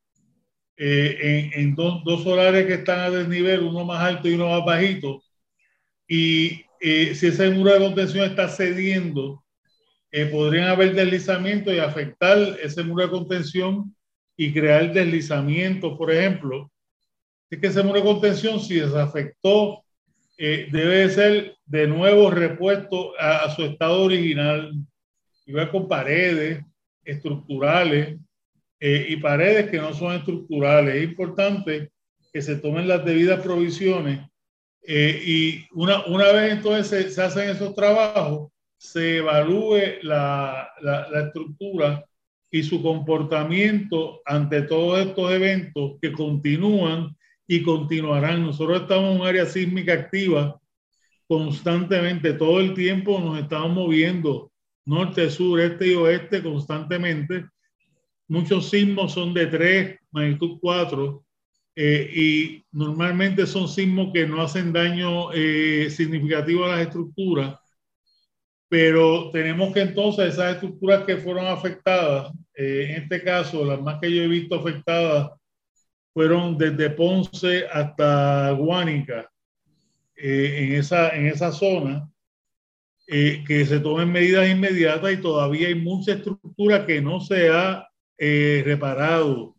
en, 0.83 1.51
en 1.53 1.75
dos, 1.75 2.03
dos, 2.03 2.23
solares 2.23 2.65
que 2.65 2.73
están 2.75 2.99
a 2.99 3.09
desnivel, 3.09 3.61
uno 3.61 3.85
más 3.85 4.01
alto 4.01 4.27
y 4.27 4.33
uno 4.33 4.49
más 4.49 4.65
bajito. 4.65 5.21
Y 6.07 6.65
si 6.79 7.27
ese 7.27 7.49
muro 7.51 7.73
de 7.73 7.79
contención 7.79 8.25
está 8.25 8.47
cediendo, 8.49 9.43
podrían 10.31 10.67
haber 10.69 10.93
deslizamientos 10.95 11.73
y 11.73 11.79
afectar 11.79 12.37
ese 12.61 12.83
muro 12.83 13.03
de 13.03 13.11
contención 13.11 13.95
y 14.35 14.51
crear 14.51 14.91
deslizamientos, 14.91 15.97
por 15.97 16.11
ejemplo. 16.11 16.71
Es 17.49 17.59
que 17.59 17.67
ese 17.67 17.83
muro 17.83 17.99
de 17.99 18.05
contención, 18.05 18.59
si 18.59 18.79
desafectó, 18.79 19.83
eh, 20.37 20.67
debe 20.71 21.07
ser 21.09 21.57
de 21.65 21.85
nuevo 21.85 22.31
repuesto 22.31 23.13
a, 23.19 23.53
su 23.55 23.63
estado 23.63 24.01
original. 24.01 24.73
Va 25.55 25.69
con 25.69 25.87
paredes 25.87 26.63
estructurales 27.03 28.17
eh, 28.81 29.05
y 29.09 29.15
paredes 29.17 29.69
que 29.69 29.77
no 29.77 29.93
son 29.93 30.15
estructurales. 30.15 30.95
Es 30.95 31.03
importante 31.03 31.91
que 32.33 32.41
se 32.41 32.57
tomen 32.57 32.87
las 32.87 33.05
debidas 33.05 33.41
provisiones 33.41 34.19
eh, 34.83 35.21
y 35.25 35.65
una, 35.73 36.05
una 36.07 36.31
vez 36.31 36.53
entonces 36.53 37.13
se, 37.13 37.21
hacen 37.21 37.49
esos 37.49 37.75
trabajos, 37.75 38.51
se 38.77 39.17
evalúe 39.17 40.01
la, 40.01 40.69
la, 40.81 41.07
la 41.09 41.21
estructura 41.27 42.03
y 42.49 42.63
su 42.63 42.81
comportamiento 42.81 44.21
ante 44.25 44.63
todos 44.63 45.05
estos 45.05 45.31
eventos 45.31 45.93
que 46.01 46.11
continúan 46.11 47.15
y 47.47 47.61
continuarán. 47.61 48.43
Nosotros 48.43 48.81
estamos 48.81 49.15
en 49.15 49.21
un 49.21 49.27
área 49.27 49.45
sísmica 49.45 49.93
activa 49.93 50.59
constantemente, 51.27 52.33
todo 52.33 52.59
el 52.59 52.73
tiempo 52.73 53.17
nos 53.19 53.39
estamos 53.39 53.71
moviendo 53.71 54.51
norte, 54.85 55.29
sur, 55.29 55.61
este 55.61 55.87
y 55.87 55.93
oeste 55.93 56.43
constantemente. 56.43 57.45
Muchos 58.31 58.69
sismos 58.69 59.11
son 59.11 59.33
de 59.33 59.47
3, 59.47 59.99
magnitud 60.11 60.57
4, 60.61 61.21
eh, 61.75 62.09
y 62.15 62.65
normalmente 62.71 63.45
son 63.45 63.67
sismos 63.67 64.13
que 64.13 64.25
no 64.25 64.41
hacen 64.41 64.71
daño 64.71 65.33
eh, 65.33 65.89
significativo 65.89 66.63
a 66.63 66.69
las 66.69 66.87
estructuras, 66.87 67.59
pero 68.69 69.31
tenemos 69.31 69.73
que 69.73 69.81
entonces 69.81 70.33
esas 70.33 70.53
estructuras 70.53 71.03
que 71.03 71.17
fueron 71.17 71.45
afectadas, 71.45 72.31
eh, 72.55 72.87
en 72.91 73.03
este 73.03 73.21
caso, 73.21 73.65
las 73.65 73.81
más 73.81 73.99
que 73.99 74.09
yo 74.09 74.23
he 74.23 74.29
visto 74.29 74.55
afectadas 74.55 75.31
fueron 76.13 76.57
desde 76.57 76.89
Ponce 76.89 77.65
hasta 77.67 78.51
Guánica, 78.51 79.29
eh, 80.15 80.55
en, 80.59 80.75
esa, 80.75 81.09
en 81.09 81.27
esa 81.27 81.51
zona, 81.51 82.09
eh, 83.07 83.43
que 83.45 83.65
se 83.65 83.81
tomen 83.81 84.09
medidas 84.09 84.49
inmediatas 84.49 85.11
y 85.11 85.17
todavía 85.17 85.67
hay 85.67 85.75
mucha 85.75 86.13
estructura 86.13 86.85
que 86.85 87.01
no 87.01 87.19
se 87.19 87.49
ha 87.49 87.90
reparado. 88.63 89.55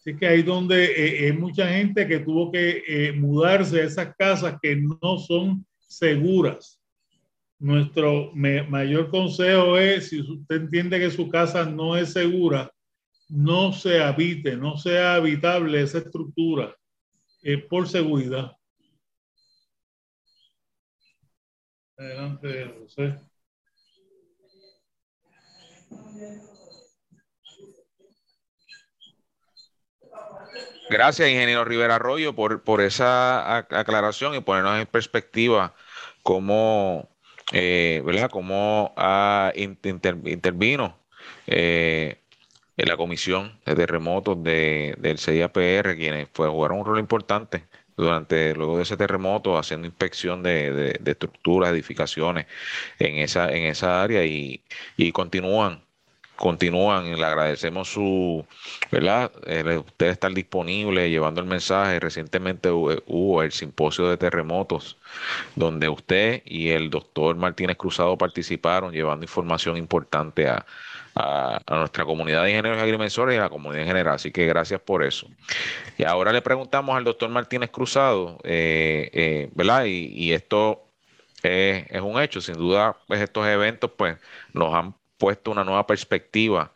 Así 0.00 0.16
que 0.16 0.26
ahí 0.26 0.42
donde 0.42 1.26
hay 1.26 1.32
mucha 1.32 1.68
gente 1.68 2.06
que 2.06 2.20
tuvo 2.20 2.50
que 2.50 3.12
mudarse 3.16 3.80
a 3.80 3.84
esas 3.84 4.14
casas 4.16 4.56
que 4.62 4.76
no 4.76 5.18
son 5.18 5.66
seguras 5.86 6.78
nuestro 7.58 8.30
mayor 8.34 9.10
consejo 9.10 9.76
es, 9.78 10.08
si 10.08 10.20
usted 10.20 10.56
entiende 10.56 10.98
que 10.98 11.10
su 11.10 11.28
casa 11.28 11.64
no 11.64 11.96
es 11.96 12.12
segura, 12.12 12.72
no 13.28 13.72
se 13.72 14.00
habite, 14.00 14.56
no 14.56 14.76
sea 14.76 15.14
habitable 15.14 15.82
esa 15.82 15.98
estructura 15.98 16.74
eh, 17.42 17.58
por 17.58 17.88
seguridad. 17.88 18.52
Adelante, 21.96 22.74
José. 22.78 23.18
Gracias, 30.90 31.28
ingeniero 31.28 31.64
Rivera 31.64 31.96
Arroyo, 31.96 32.34
por, 32.34 32.62
por 32.62 32.80
esa 32.80 33.58
aclaración 33.58 34.34
y 34.34 34.40
ponernos 34.40 34.80
en 34.80 34.86
perspectiva 34.86 35.74
cómo, 36.22 37.08
eh, 37.52 38.02
¿verdad? 38.04 38.30
cómo 38.30 38.94
intervino 39.54 40.98
eh, 41.46 42.20
en 42.76 42.88
la 42.88 42.96
comisión 42.96 43.60
de 43.66 43.74
terremotos 43.74 44.42
de, 44.42 44.94
del 44.98 45.18
CIAPR, 45.18 45.96
quienes 45.96 46.28
pues, 46.28 46.50
jugaron 46.50 46.78
un 46.78 46.86
rol 46.86 46.98
importante 46.98 47.64
durante 47.96 48.54
luego 48.54 48.76
de 48.76 48.84
ese 48.84 48.96
terremoto 48.96 49.58
haciendo 49.58 49.86
inspección 49.86 50.42
de, 50.42 50.98
de, 51.00 51.10
estructuras, 51.10 51.70
edificaciones 51.70 52.46
en 52.98 53.16
esa 53.16 53.52
en 53.52 53.64
esa 53.64 54.02
área 54.02 54.24
y, 54.24 54.62
y 54.96 55.12
continúan 55.12 55.82
continúan 56.38 57.06
y 57.06 57.16
le 57.16 57.24
agradecemos 57.24 57.88
su, 57.88 58.46
¿verdad? 58.92 59.32
Eh, 59.44 59.78
usted 59.78 60.06
estar 60.06 60.32
disponible 60.32 61.10
llevando 61.10 61.40
el 61.40 61.48
mensaje. 61.48 61.98
Recientemente 61.98 62.70
hubo, 62.70 63.42
el 63.42 63.50
simposio 63.50 64.08
de 64.08 64.16
terremotos 64.16 64.96
donde 65.56 65.88
usted 65.88 66.42
y 66.44 66.70
el 66.70 66.90
doctor 66.90 67.36
Martínez 67.36 67.76
Cruzado 67.76 68.16
participaron 68.16 68.92
llevando 68.92 69.24
información 69.24 69.76
importante 69.76 70.48
a, 70.48 70.64
nuestra 71.68 72.04
comunidad 72.04 72.44
de 72.44 72.50
ingenieros 72.50 72.78
y 72.78 72.82
agrimensores 72.82 73.34
y 73.34 73.38
a 73.38 73.42
la 73.42 73.48
comunidad 73.48 73.82
en 73.82 73.88
general. 73.88 74.14
Así 74.14 74.30
que 74.30 74.46
gracias 74.46 74.80
por 74.80 75.02
eso. 75.02 75.26
Y 75.96 76.04
ahora 76.04 76.32
le 76.32 76.40
preguntamos 76.40 76.96
al 76.96 77.02
doctor 77.02 77.28
Martínez 77.28 77.70
Cruzado, 77.70 78.38
eh, 78.44 79.10
eh, 79.12 79.50
¿verdad? 79.52 79.86
Y, 79.86 80.32
esto 80.32 80.84
es, 81.42 81.86
es, 81.90 82.00
un 82.00 82.22
hecho, 82.22 82.40
sin 82.40 82.54
duda, 82.54 82.96
pues 83.08 83.20
estos 83.20 83.44
eventos 83.48 83.90
pues 83.96 84.16
nos 84.52 84.72
han 84.72 84.94
puesto 85.18 85.50
una 85.50 85.64
nueva 85.64 85.86
perspectiva 85.86 86.72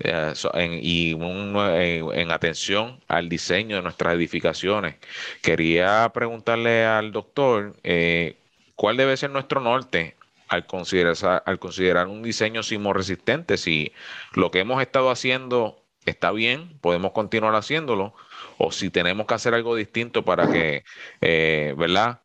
eh, 0.00 0.32
y 0.80 1.12
en, 1.12 2.30
atención 2.30 3.00
al 3.08 3.28
diseño 3.28 3.76
de 3.76 3.82
nuestras 3.82 4.14
edificaciones. 4.14 4.96
Quería 5.42 6.08
preguntarle 6.14 6.84
al 6.84 7.10
doctor 7.10 7.74
eh, 7.82 8.36
cuál 8.76 8.96
debe 8.96 9.16
ser 9.16 9.30
nuestro 9.30 9.60
norte 9.60 10.14
al 10.48 10.66
considerar, 10.66 11.42
al 11.44 11.58
considerar 11.58 12.06
un 12.06 12.22
diseño 12.22 12.62
sismoresistente, 12.62 13.56
si 13.56 13.92
lo 14.34 14.50
que 14.50 14.60
hemos 14.60 14.80
estado 14.80 15.10
haciendo 15.10 15.82
está 16.06 16.30
bien, 16.30 16.78
podemos 16.80 17.12
continuar 17.12 17.54
haciéndolo, 17.54 18.14
o 18.56 18.72
si 18.72 18.88
tenemos 18.88 19.26
que 19.26 19.34
hacer 19.34 19.52
algo 19.52 19.74
distinto 19.74 20.24
para 20.24 20.50
que, 20.50 20.84
eh, 21.20 21.74
¿verdad? 21.76 22.20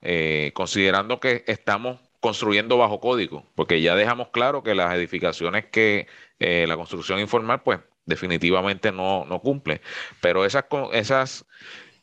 considerando 0.54 1.20
que 1.20 1.44
estamos 1.48 2.00
construyendo 2.24 2.78
bajo 2.78 3.02
código, 3.02 3.46
porque 3.54 3.82
ya 3.82 3.96
dejamos 3.96 4.30
claro 4.30 4.64
que 4.64 4.74
las 4.74 4.96
edificaciones 4.96 5.66
que 5.66 6.08
eh, 6.40 6.64
la 6.70 6.78
construcción 6.78 7.20
informal, 7.20 7.64
pues 7.64 7.82
definitivamente 8.06 8.94
no, 8.94 9.26
no 9.26 9.42
cumple. 9.42 9.82
Pero 10.22 10.46
esas, 10.46 10.64
esas 10.94 11.46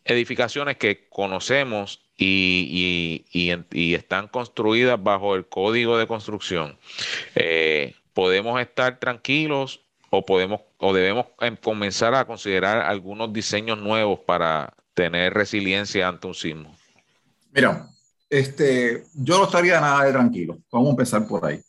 edificaciones 0.04 0.76
que 0.76 1.08
conocemos 1.08 2.02
y, 2.18 3.24
y, 3.32 3.94
están 3.94 4.28
construidas 4.28 5.02
bajo 5.02 5.36
el 5.36 5.46
código 5.46 5.96
de 5.96 6.06
construcción, 6.06 6.76
eh, 7.34 7.94
podemos 8.12 8.60
estar 8.60 9.00
tranquilos 9.00 9.80
o 10.10 10.26
podemos 10.26 10.60
o 10.76 10.92
debemos 10.92 11.28
em, 11.40 11.56
comenzar 11.56 12.14
a 12.14 12.26
considerar 12.26 12.82
algunos 12.82 13.32
diseños 13.32 13.78
nuevos 13.78 14.20
para 14.20 14.74
tener 14.92 15.32
resiliencia 15.32 16.08
ante 16.08 16.26
un 16.26 16.34
sismo. 16.34 16.76
Mira, 17.52 17.89
este, 18.30 19.04
yo 19.14 19.38
no 19.38 19.44
estaría 19.44 19.80
nada 19.80 20.04
de 20.04 20.12
tranquilo. 20.12 20.58
Vamos 20.72 20.88
a 20.88 20.90
empezar 20.92 21.26
por 21.26 21.44
ahí. 21.44 21.60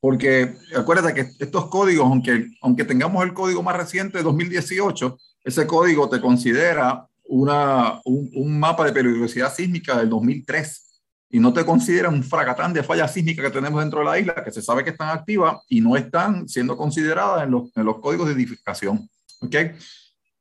Porque 0.00 0.54
acuérdate 0.76 1.14
que 1.14 1.44
estos 1.44 1.66
códigos, 1.68 2.06
aunque, 2.06 2.46
aunque 2.62 2.84
tengamos 2.84 3.24
el 3.24 3.34
código 3.34 3.62
más 3.62 3.76
reciente 3.76 4.18
de 4.18 4.24
2018, 4.24 5.18
ese 5.44 5.66
código 5.66 6.08
te 6.08 6.20
considera 6.20 7.06
una, 7.24 8.00
un, 8.04 8.58
mapa 8.58 8.84
de 8.84 8.92
peligrosidad 8.92 9.52
sísmica 9.52 9.96
del 9.98 10.10
2003 10.10 11.02
y 11.30 11.40
no 11.40 11.52
te 11.52 11.64
considera 11.64 12.10
un 12.10 12.22
fracatán 12.22 12.72
de 12.72 12.82
fallas 12.82 13.12
sísmicas 13.12 13.46
que 13.46 13.50
tenemos 13.50 13.80
dentro 13.80 14.00
de 14.00 14.04
la 14.04 14.18
isla, 14.18 14.44
que 14.44 14.52
se 14.52 14.62
sabe 14.62 14.84
que 14.84 14.90
están 14.90 15.08
activas 15.08 15.56
y 15.68 15.80
no 15.80 15.96
están 15.96 16.48
siendo 16.48 16.76
consideradas 16.76 17.44
en 17.44 17.50
los, 17.50 17.74
en 17.74 17.84
los 17.84 17.98
códigos 17.98 18.28
de 18.28 18.34
edificación. 18.34 19.08
¿ok? 19.40 19.56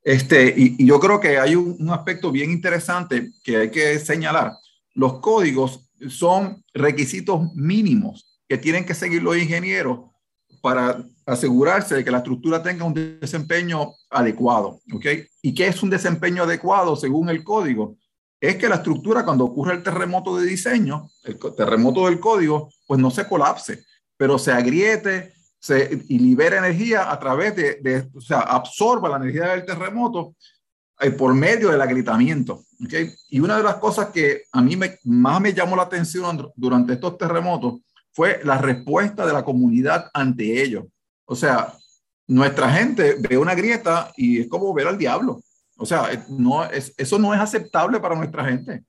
Este, 0.03 0.53
y, 0.55 0.85
yo 0.85 0.99
creo 0.99 1.19
que 1.19 1.39
hay 1.39 1.55
un, 1.55 1.89
aspecto 1.89 2.31
bien 2.31 2.51
interesante 2.51 3.31
que 3.43 3.57
hay 3.57 3.71
que 3.71 3.97
señalar 3.97 4.51
los 4.93 5.19
códigos 5.19 5.89
son 6.09 6.63
requisitos 6.73 7.53
mínimos 7.55 8.39
que 8.47 8.57
tienen 8.57 8.85
que 8.85 8.93
seguir 8.93 9.23
los 9.23 9.37
ingenieros 9.37 9.99
para 10.61 11.03
asegurarse 11.25 11.95
de 11.95 12.03
que 12.03 12.11
la 12.11 12.19
estructura 12.19 12.61
tenga 12.61 12.85
un 12.85 12.93
desempeño 12.93 13.93
adecuado. 14.09 14.79
¿ok? 14.93 15.05
¿Y 15.41 15.53
qué 15.53 15.67
es 15.67 15.81
un 15.83 15.89
desempeño 15.89 16.43
adecuado 16.43 16.95
según 16.95 17.29
el 17.29 17.43
código? 17.43 17.97
Es 18.39 18.57
que 18.57 18.69
la 18.69 18.75
estructura 18.75 19.23
cuando 19.23 19.45
ocurre 19.45 19.73
el 19.73 19.83
terremoto 19.83 20.37
de 20.37 20.45
diseño, 20.45 21.09
el 21.23 21.37
terremoto 21.55 22.05
del 22.05 22.19
código, 22.19 22.69
pues 22.85 22.99
no 22.99 23.09
se 23.09 23.27
colapse, 23.27 23.83
pero 24.17 24.37
se 24.37 24.51
agriete 24.51 25.33
y 26.09 26.19
libera 26.19 26.57
energía 26.57 27.09
a 27.09 27.17
través 27.19 27.55
de, 27.55 27.75
de, 27.75 28.09
o 28.13 28.19
sea, 28.19 28.39
absorba 28.39 29.07
la 29.07 29.15
energía 29.15 29.51
del 29.51 29.65
terremoto 29.65 30.35
eh, 30.99 31.11
por 31.11 31.33
medio 31.33 31.69
del 31.69 31.81
agrietamiento. 31.81 32.63
Y 33.29 33.39
una 33.39 33.57
de 33.57 33.63
las 33.63 33.75
cosas 33.75 34.09
que 34.09 34.43
a 34.51 34.61
mí 34.61 34.75
me, 34.75 34.97
más 35.03 35.39
me 35.41 35.53
llamó 35.53 35.75
la 35.75 35.83
atención 35.83 36.51
durante 36.55 36.93
estos 36.93 37.17
terremotos 37.17 37.81
fue 38.11 38.41
la 38.43 38.57
respuesta 38.57 39.25
de 39.25 39.33
la 39.33 39.43
comunidad 39.43 40.09
ante 40.13 40.61
ellos. 40.61 40.85
O 41.25 41.35
sea, 41.35 41.73
nuestra 42.27 42.69
gente 42.71 43.15
ve 43.19 43.37
una 43.37 43.55
grieta 43.55 44.11
y 44.15 44.41
es 44.41 44.47
como 44.47 44.73
ver 44.73 44.87
al 44.87 44.97
diablo. 44.97 45.41
O 45.77 45.85
sea, 45.85 46.09
no 46.29 46.63
es, 46.63 46.93
eso 46.97 47.17
no 47.19 47.33
es 47.33 47.39
aceptable 47.39 47.99
para 47.99 48.15
nuestra 48.15 48.45
gente. 48.45 48.83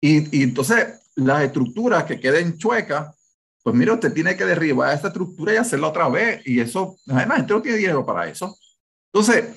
Y, 0.00 0.42
entonces 0.42 1.00
las 1.16 1.42
estructuras 1.42 2.04
que 2.04 2.18
queden 2.18 2.58
chuecas, 2.58 3.14
pues 3.62 3.76
mira, 3.76 3.94
usted 3.94 4.12
tiene 4.12 4.36
que 4.36 4.44
derribar 4.44 4.94
esa 4.94 5.08
estructura 5.08 5.54
y 5.54 5.56
hacerla 5.56 5.88
otra 5.88 6.08
vez. 6.08 6.42
Y 6.46 6.60
eso, 6.60 6.96
la 7.06 7.36
gente 7.36 7.52
no 7.52 7.62
tiene 7.62 7.78
dinero 7.78 8.04
para 8.04 8.28
eso. 8.28 8.56
Entonces, 9.12 9.56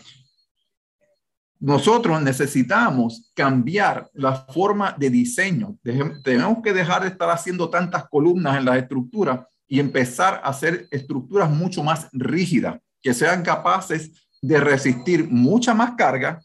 nosotros 1.59 2.21
necesitamos 2.21 3.31
cambiar 3.33 4.09
la 4.13 4.35
forma 4.35 4.95
de 4.97 5.09
diseño. 5.09 5.77
Tenemos 6.23 6.59
que 6.63 6.73
dejar 6.73 7.01
de 7.03 7.09
estar 7.09 7.29
haciendo 7.29 7.69
tantas 7.69 8.07
columnas 8.09 8.57
en 8.57 8.65
las 8.65 8.77
estructuras 8.77 9.41
y 9.67 9.79
empezar 9.79 10.35
a 10.43 10.49
hacer 10.49 10.87
estructuras 10.91 11.49
mucho 11.49 11.83
más 11.83 12.07
rígidas, 12.13 12.79
que 13.01 13.13
sean 13.13 13.43
capaces 13.43 14.11
de 14.41 14.59
resistir 14.59 15.27
mucha 15.29 15.73
más 15.73 15.95
carga 15.95 16.39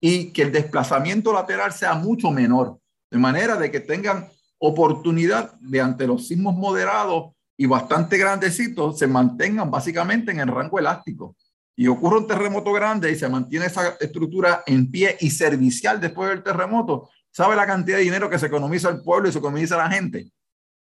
y 0.00 0.32
que 0.32 0.42
el 0.42 0.52
desplazamiento 0.52 1.32
lateral 1.32 1.72
sea 1.72 1.94
mucho 1.94 2.30
menor, 2.30 2.78
de 3.10 3.18
manera 3.18 3.56
de 3.56 3.70
que 3.70 3.80
tengan 3.80 4.28
oportunidad 4.58 5.54
de 5.60 5.80
ante 5.80 6.06
los 6.06 6.28
sismos 6.28 6.54
moderados 6.54 7.32
y 7.56 7.66
bastante 7.66 8.16
grandecitos 8.16 8.98
se 8.98 9.06
mantengan 9.06 9.70
básicamente 9.70 10.30
en 10.30 10.40
el 10.40 10.48
rango 10.48 10.78
elástico 10.78 11.36
y 11.74 11.86
ocurre 11.86 12.18
un 12.18 12.26
terremoto 12.26 12.72
grande 12.72 13.10
y 13.10 13.16
se 13.16 13.28
mantiene 13.28 13.66
esa 13.66 13.96
estructura 14.00 14.62
en 14.66 14.90
pie 14.90 15.16
y 15.20 15.30
servicial 15.30 16.00
después 16.00 16.28
del 16.28 16.42
terremoto, 16.42 17.08
¿sabe 17.30 17.56
la 17.56 17.66
cantidad 17.66 17.96
de 17.96 18.04
dinero 18.04 18.28
que 18.28 18.38
se 18.38 18.46
economiza 18.46 18.90
el 18.90 19.02
pueblo 19.02 19.28
y 19.28 19.32
se 19.32 19.38
economiza 19.38 19.76
la 19.76 19.90
gente? 19.90 20.30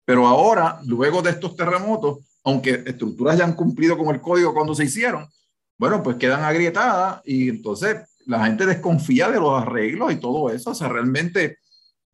Pero 0.05 0.27
ahora, 0.27 0.79
luego 0.85 1.21
de 1.21 1.31
estos 1.31 1.55
terremotos, 1.55 2.19
aunque 2.43 2.83
estructuras 2.85 3.37
ya 3.37 3.45
han 3.45 3.55
cumplido 3.55 3.97
con 3.97 4.13
el 4.13 4.21
código 4.21 4.53
cuando 4.53 4.75
se 4.75 4.85
hicieron, 4.85 5.27
bueno, 5.77 6.03
pues 6.03 6.17
quedan 6.17 6.43
agrietadas 6.43 7.21
y 7.25 7.49
entonces 7.49 7.97
la 8.25 8.45
gente 8.45 8.65
desconfía 8.65 9.29
de 9.29 9.39
los 9.39 9.61
arreglos 9.61 10.11
y 10.11 10.17
todo 10.17 10.49
eso. 10.49 10.71
O 10.71 10.75
sea, 10.75 10.87
realmente 10.87 11.57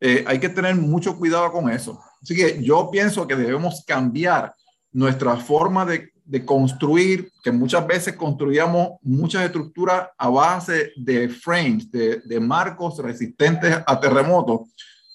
eh, 0.00 0.24
hay 0.26 0.40
que 0.40 0.48
tener 0.48 0.74
mucho 0.74 1.16
cuidado 1.16 1.52
con 1.52 1.70
eso. 1.70 2.02
Así 2.22 2.34
que 2.34 2.62
yo 2.62 2.90
pienso 2.90 3.26
que 3.26 3.36
debemos 3.36 3.84
cambiar 3.86 4.54
nuestra 4.90 5.36
forma 5.36 5.84
de 5.84 6.11
de 6.32 6.46
construir, 6.46 7.30
que 7.44 7.52
muchas 7.52 7.86
veces 7.86 8.16
construíamos 8.16 8.92
muchas 9.02 9.44
estructuras 9.44 10.08
a 10.16 10.30
base 10.30 10.90
de 10.96 11.28
frames, 11.28 11.90
de, 11.90 12.40
marcos 12.40 12.96
resistentes 13.00 13.76
a 13.86 14.00
terremotos, 14.00 14.60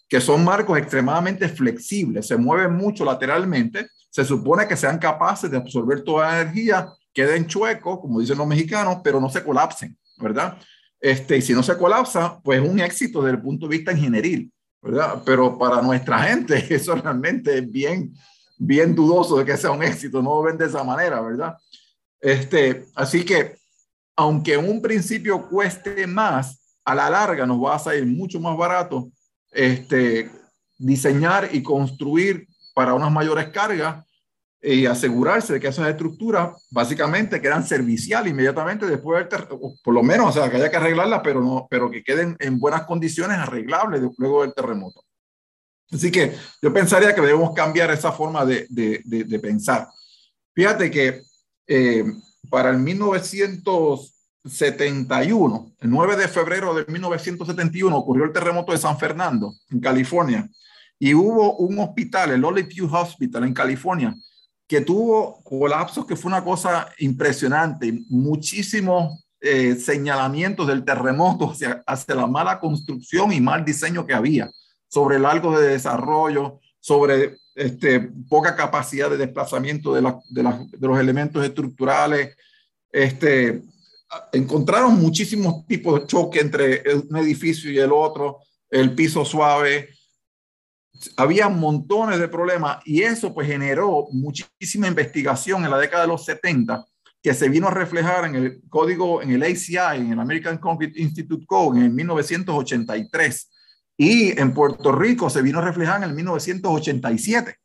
que 0.08 0.22
son 0.22 0.44
marcos 0.44 0.78
extremadamente 0.78 1.50
flexibles, 1.50 2.28
se 2.28 2.38
mueven 2.38 2.76
mucho 2.76 3.04
lateralmente, 3.04 3.88
se 4.12 4.24
supone 4.24 4.68
que 4.68 4.78
sean 4.78 5.00
capaces 5.00 5.50
de 5.50 5.58
absorber 5.58 6.04
toda 6.04 6.28
la 6.28 6.42
energía, 6.42 6.88
queden 7.12 7.48
chuecos, 7.48 8.00
como 8.00 8.20
dicen 8.20 8.38
los 8.38 8.46
mexicanos, 8.46 8.98
pero 9.04 9.20
no 9.20 9.28
se 9.28 9.44
colapsen, 9.44 9.98
¿verdad? 10.20 10.60
Este, 11.02 11.38
y 11.38 11.42
si 11.42 11.54
no 11.54 11.64
se 11.64 11.76
colapsa, 11.78 12.40
pues 12.44 12.62
es 12.62 12.70
un 12.70 12.80
éxito 12.80 13.24
desde 13.24 13.38
el 13.38 13.42
punto 13.42 13.68
de 13.68 13.76
vista 13.76 13.92
ingenieril, 13.92 14.52
¿verdad? 14.84 15.24
Pero 15.26 15.58
para 15.58 15.82
nuestra 15.82 16.20
gente 16.30 16.64
eso 16.70 16.94
realmente 16.94 17.58
es 17.58 17.72
bien, 17.72 18.14
bien 18.58 18.96
dudoso 18.96 19.38
de 19.38 19.46
que 19.46 19.58
sea 19.58 19.72
un 19.72 19.84
éxito, 19.84 20.22
no 20.22 20.36
lo 20.36 20.44
ven 20.44 20.58
de 20.58 20.66
esa 20.66 20.84
manera, 20.84 21.22
¿verdad? 21.22 21.58
Este, 22.20 22.86
así 22.96 23.24
que, 23.24 23.56
aunque 24.16 24.56
en 24.56 24.68
un 24.68 24.82
principio 24.82 25.48
cueste 25.48 26.08
más, 26.08 26.60
a 26.84 26.96
la 26.96 27.10
larga 27.10 27.46
nos 27.46 27.64
va 27.64 27.76
a 27.76 27.80
salir 27.80 28.06
mucho 28.06 28.40
más 28.40 28.58
barato 28.58 29.12
este, 29.52 30.32
diseñar 30.78 31.50
y 31.52 31.62
construir 31.62 32.48
para 32.74 32.94
unas 32.94 33.12
mayores 33.12 33.50
cargas 33.50 34.06
y 34.62 34.86
asegurarse 34.86 35.54
de 35.54 35.60
que 35.60 35.68
esas 35.68 35.88
estructuras 35.88 36.68
básicamente 36.72 37.42
quedan 37.42 37.66
servicial 37.66 38.28
inmediatamente 38.28 38.86
después 38.86 39.28
del 39.30 39.48
por 39.84 39.94
lo 39.94 40.02
menos, 40.02 40.30
o 40.30 40.32
sea, 40.40 40.50
que 40.50 40.58
haya 40.58 40.72
que 40.72 40.78
arreglarlas, 40.78 41.22
pero, 41.24 41.42
no, 41.42 41.68
pero 41.70 41.92
que 41.92 42.04
queden 42.04 42.36
en 42.40 42.60
buenas 42.60 42.84
condiciones 42.86 43.38
arreglables 43.38 44.02
luego 44.18 44.42
del 44.42 44.54
terremoto. 44.54 45.04
Así 45.92 46.12
que 46.12 46.36
yo 46.62 46.72
pensaría 46.74 47.16
que 47.16 47.22
debemos 47.22 47.54
cambiar 47.54 47.90
esa 47.92 48.12
forma 48.12 48.46
de, 48.46 48.68
de, 48.70 49.02
de, 49.06 49.40
pensar. 49.40 49.88
Fíjate 50.54 50.92
que 50.92 51.22
eh, 51.66 52.04
para 52.50 52.72
el 52.72 52.80
1971, 52.80 55.72
el 55.80 55.90
9 55.90 56.18
de 56.18 56.28
febrero 56.28 56.74
de 56.74 56.84
1971, 56.92 57.98
ocurrió 57.98 58.26
el 58.26 58.34
terremoto 58.34 58.74
de 58.74 58.78
San 58.78 59.00
Fernando, 59.00 59.54
en 59.70 59.80
California, 59.80 60.50
y 61.00 61.14
hubo 61.14 61.56
un 61.58 61.78
hospital, 61.80 62.32
el 62.32 62.42
View 62.66 62.94
Hospital 62.94 63.46
en 63.46 63.54
California, 63.54 64.14
que 64.68 64.82
tuvo 64.82 65.42
colapsos, 65.44 66.06
que 66.06 66.18
fue 66.18 66.30
una 66.30 66.44
cosa 66.44 66.90
impresionante, 67.00 68.02
muchísimos 68.10 69.26
eh, 69.40 69.76
señalamientos 69.76 70.68
del 70.68 70.84
terremoto 70.84 71.52
hacia, 71.52 71.82
hacia, 71.86 72.16
la 72.16 72.28
mala 72.28 72.60
construcción 72.60 73.32
y 73.32 73.40
mal 73.40 73.64
diseño 73.64 74.06
que 74.06 74.14
había, 74.14 74.52
sobre 74.88 75.18
el 75.18 75.26
algo 75.26 75.60
de 75.60 75.70
desarrollo, 75.70 76.60
sobre 76.80 77.38
este, 77.56 78.00
poca 78.30 78.56
capacidad 78.56 79.10
de 79.10 79.18
desplazamiento 79.18 79.94
de, 79.94 80.02
de, 80.30 80.44
de 80.72 80.88
los 80.88 81.00
elementos 81.00 81.44
estructurales. 81.44 82.36
Este, 82.92 83.64
encontraron 84.32 85.00
muchísimos 85.00 85.66
tipos 85.68 86.00
de 86.00 86.08
choque 86.08 86.40
entre 86.40 86.84
un 87.10 87.18
edificio 87.18 87.72
y 87.72 87.80
el 87.80 87.92
otro, 87.92 88.40
el 88.70 88.96
piso 88.96 89.26
suave, 89.26 89.90
había 91.16 91.50
montones 91.50 92.20
de 92.20 92.28
problemas 92.28 92.80
y 92.86 93.02
eso 93.02 93.34
pues 93.34 93.48
generó 93.48 94.08
muchísima 94.12 94.88
investigación 94.88 95.64
en 95.64 95.72
la 95.72 95.78
década 95.78 96.04
de 96.04 96.10
los 96.10 96.26
70 96.26 96.86
que 97.22 97.34
se 97.34 97.50
vino 97.50 97.68
a 97.68 97.72
reflejar 97.72 98.26
en 98.26 98.36
el 98.36 98.62
código, 98.70 99.22
en 99.22 99.32
el 99.32 99.44
ACI, 99.44 99.98
en 99.98 100.14
el 100.14 100.20
American 100.20 100.58
Concrete 100.58 101.02
Institute 101.02 101.46
Code 101.46 101.80
en 101.80 101.94
1983 101.94 103.50
y 103.98 104.40
en 104.40 104.54
Puerto 104.54 104.92
Rico 104.92 105.30
se 105.30 105.42
vino 105.42 105.60
a 105.60 105.64
reflejar 105.64 105.98
en 105.98 106.10
el 106.10 106.16
1987. 106.16 107.56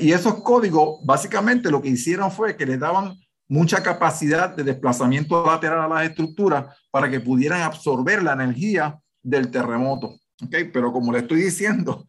Y 0.00 0.12
esos 0.12 0.42
códigos 0.42 1.00
básicamente 1.04 1.70
lo 1.70 1.82
que 1.82 1.90
hicieron 1.90 2.32
fue 2.32 2.56
que 2.56 2.66
les 2.66 2.80
daban 2.80 3.14
mucha 3.48 3.82
capacidad 3.82 4.54
de 4.54 4.64
desplazamiento 4.64 5.44
lateral 5.46 5.80
a 5.80 5.94
las 5.94 6.08
estructuras 6.08 6.74
para 6.90 7.10
que 7.10 7.20
pudieran 7.20 7.62
absorber 7.62 8.22
la 8.22 8.32
energía 8.32 8.98
del 9.22 9.50
terremoto. 9.50 10.16
¿okay? 10.44 10.64
Pero 10.64 10.92
como 10.92 11.12
le 11.12 11.20
estoy 11.20 11.42
diciendo, 11.42 12.06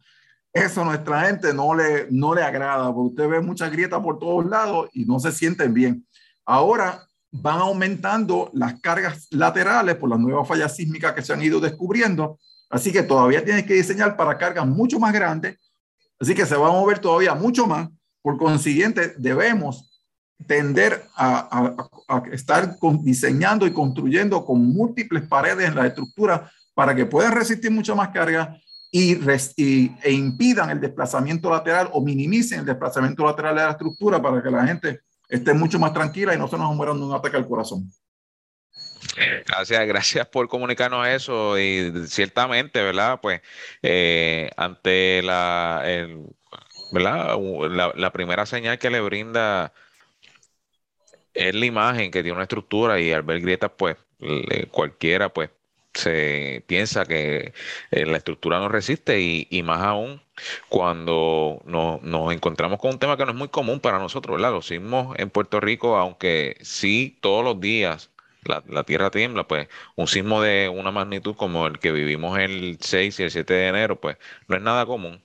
eso 0.52 0.82
a 0.82 0.84
nuestra 0.86 1.22
gente 1.26 1.54
no 1.54 1.74
le, 1.74 2.08
no 2.10 2.34
le 2.34 2.42
agrada, 2.42 2.92
porque 2.92 3.10
usted 3.10 3.28
ve 3.28 3.40
muchas 3.40 3.70
grietas 3.70 4.00
por 4.00 4.18
todos 4.18 4.44
lados 4.46 4.88
y 4.92 5.04
no 5.04 5.20
se 5.20 5.32
sienten 5.32 5.72
bien. 5.72 6.06
Ahora 6.44 7.06
van 7.30 7.60
aumentando 7.60 8.50
las 8.54 8.80
cargas 8.80 9.28
laterales 9.30 9.94
por 9.96 10.10
las 10.10 10.18
nuevas 10.18 10.48
fallas 10.48 10.74
sísmicas 10.74 11.12
que 11.12 11.22
se 11.22 11.32
han 11.32 11.42
ido 11.42 11.60
descubriendo, 11.60 12.38
así 12.70 12.92
que 12.92 13.02
todavía 13.02 13.44
tienes 13.44 13.64
que 13.66 13.74
diseñar 13.74 14.16
para 14.16 14.38
cargas 14.38 14.66
mucho 14.66 14.98
más 14.98 15.12
grandes, 15.12 15.58
así 16.18 16.34
que 16.34 16.46
se 16.46 16.56
va 16.56 16.68
a 16.68 16.72
mover 16.72 16.98
todavía 16.98 17.34
mucho 17.34 17.66
más. 17.66 17.88
Por 18.22 18.38
consiguiente, 18.38 19.14
debemos 19.18 19.90
tender 20.46 21.04
a, 21.16 21.74
estar 22.32 22.76
diseñando 23.02 23.66
y 23.66 23.72
construyendo 23.72 24.44
con 24.44 24.64
múltiples 24.64 25.26
paredes 25.26 25.68
en 25.68 25.74
la 25.74 25.86
estructura 25.86 26.50
para 26.74 26.94
que 26.94 27.06
puedan 27.06 27.32
resistir 27.32 27.70
mucha 27.70 27.94
más 27.94 28.08
carga 28.08 28.56
y, 28.90 29.18
e 30.02 30.12
impidan 30.12 30.70
el 30.70 30.80
desplazamiento 30.80 31.50
lateral 31.50 31.90
o 31.92 32.00
minimicen 32.00 32.60
el 32.60 32.66
desplazamiento 32.66 33.24
lateral 33.24 33.54
de 33.54 33.62
la 33.62 33.70
estructura 33.70 34.20
para 34.20 34.42
que 34.42 34.50
la 34.50 34.66
gente 34.66 35.00
esté 35.28 35.54
mucho 35.54 35.78
más 35.78 35.92
tranquila 35.92 36.34
y 36.34 36.38
no 36.38 36.48
se 36.48 36.58
nos 36.58 36.74
muera 36.74 36.92
de 36.92 37.00
un 37.00 37.14
ataque 37.14 37.36
al 37.36 37.46
corazón. 37.46 37.90
Gracias, 39.46 39.86
gracias 39.86 40.26
por 40.28 40.48
comunicarnos 40.48 41.06
eso 41.06 41.58
y 41.58 42.06
ciertamente, 42.06 42.82
¿verdad? 42.82 43.20
Pues 43.20 43.40
eh, 43.82 44.50
ante 44.56 45.22
la, 45.22 45.82
¿verdad? 46.92 47.38
La, 47.96 48.12
primera 48.12 48.46
señal 48.46 48.78
que 48.78 48.90
le 48.90 49.00
brinda 49.00 49.72
es 51.34 51.54
la 51.54 51.66
imagen 51.66 52.10
que 52.10 52.22
tiene 52.22 52.34
una 52.34 52.42
estructura 52.42 53.00
y 53.00 53.12
al 53.12 53.22
ver 53.22 53.40
grietas, 53.40 53.70
pues 53.76 53.96
cualquiera, 54.70 55.28
pues 55.30 55.50
se 55.94 56.62
piensa 56.66 57.04
que 57.04 57.52
eh, 57.90 58.06
la 58.06 58.16
estructura 58.16 58.58
no 58.58 58.68
resiste 58.68 59.20
y, 59.20 59.62
más 59.62 59.82
aún 59.82 60.22
cuando 60.68 61.60
nos 61.64 62.32
encontramos 62.32 62.78
con 62.78 62.92
un 62.92 62.98
tema 62.98 63.16
que 63.16 63.24
no 63.24 63.32
es 63.32 63.36
muy 63.36 63.48
común 63.48 63.80
para 63.80 63.98
nosotros, 63.98 64.36
¿verdad? 64.36 64.52
Los 64.52 64.66
sismos 64.66 65.18
en 65.18 65.30
Puerto 65.30 65.60
Rico, 65.60 65.96
aunque 65.96 66.56
sí 66.62 67.18
todos 67.20 67.44
los 67.44 67.60
días 67.60 68.10
la, 68.44 68.84
tierra 68.84 69.10
tiembla, 69.10 69.46
pues 69.46 69.68
un 69.96 70.08
sismo 70.08 70.42
de 70.42 70.68
una 70.68 70.90
magnitud 70.90 71.34
como 71.36 71.66
el 71.66 71.78
que 71.78 71.92
vivimos 71.92 72.38
el 72.38 72.78
6 72.80 73.20
y 73.20 73.22
el 73.24 73.30
7 73.30 73.54
de 73.54 73.68
enero, 73.68 74.00
pues 74.00 74.16
no 74.48 74.56
es 74.56 74.62
nada 74.62 74.86
común. 74.86 75.22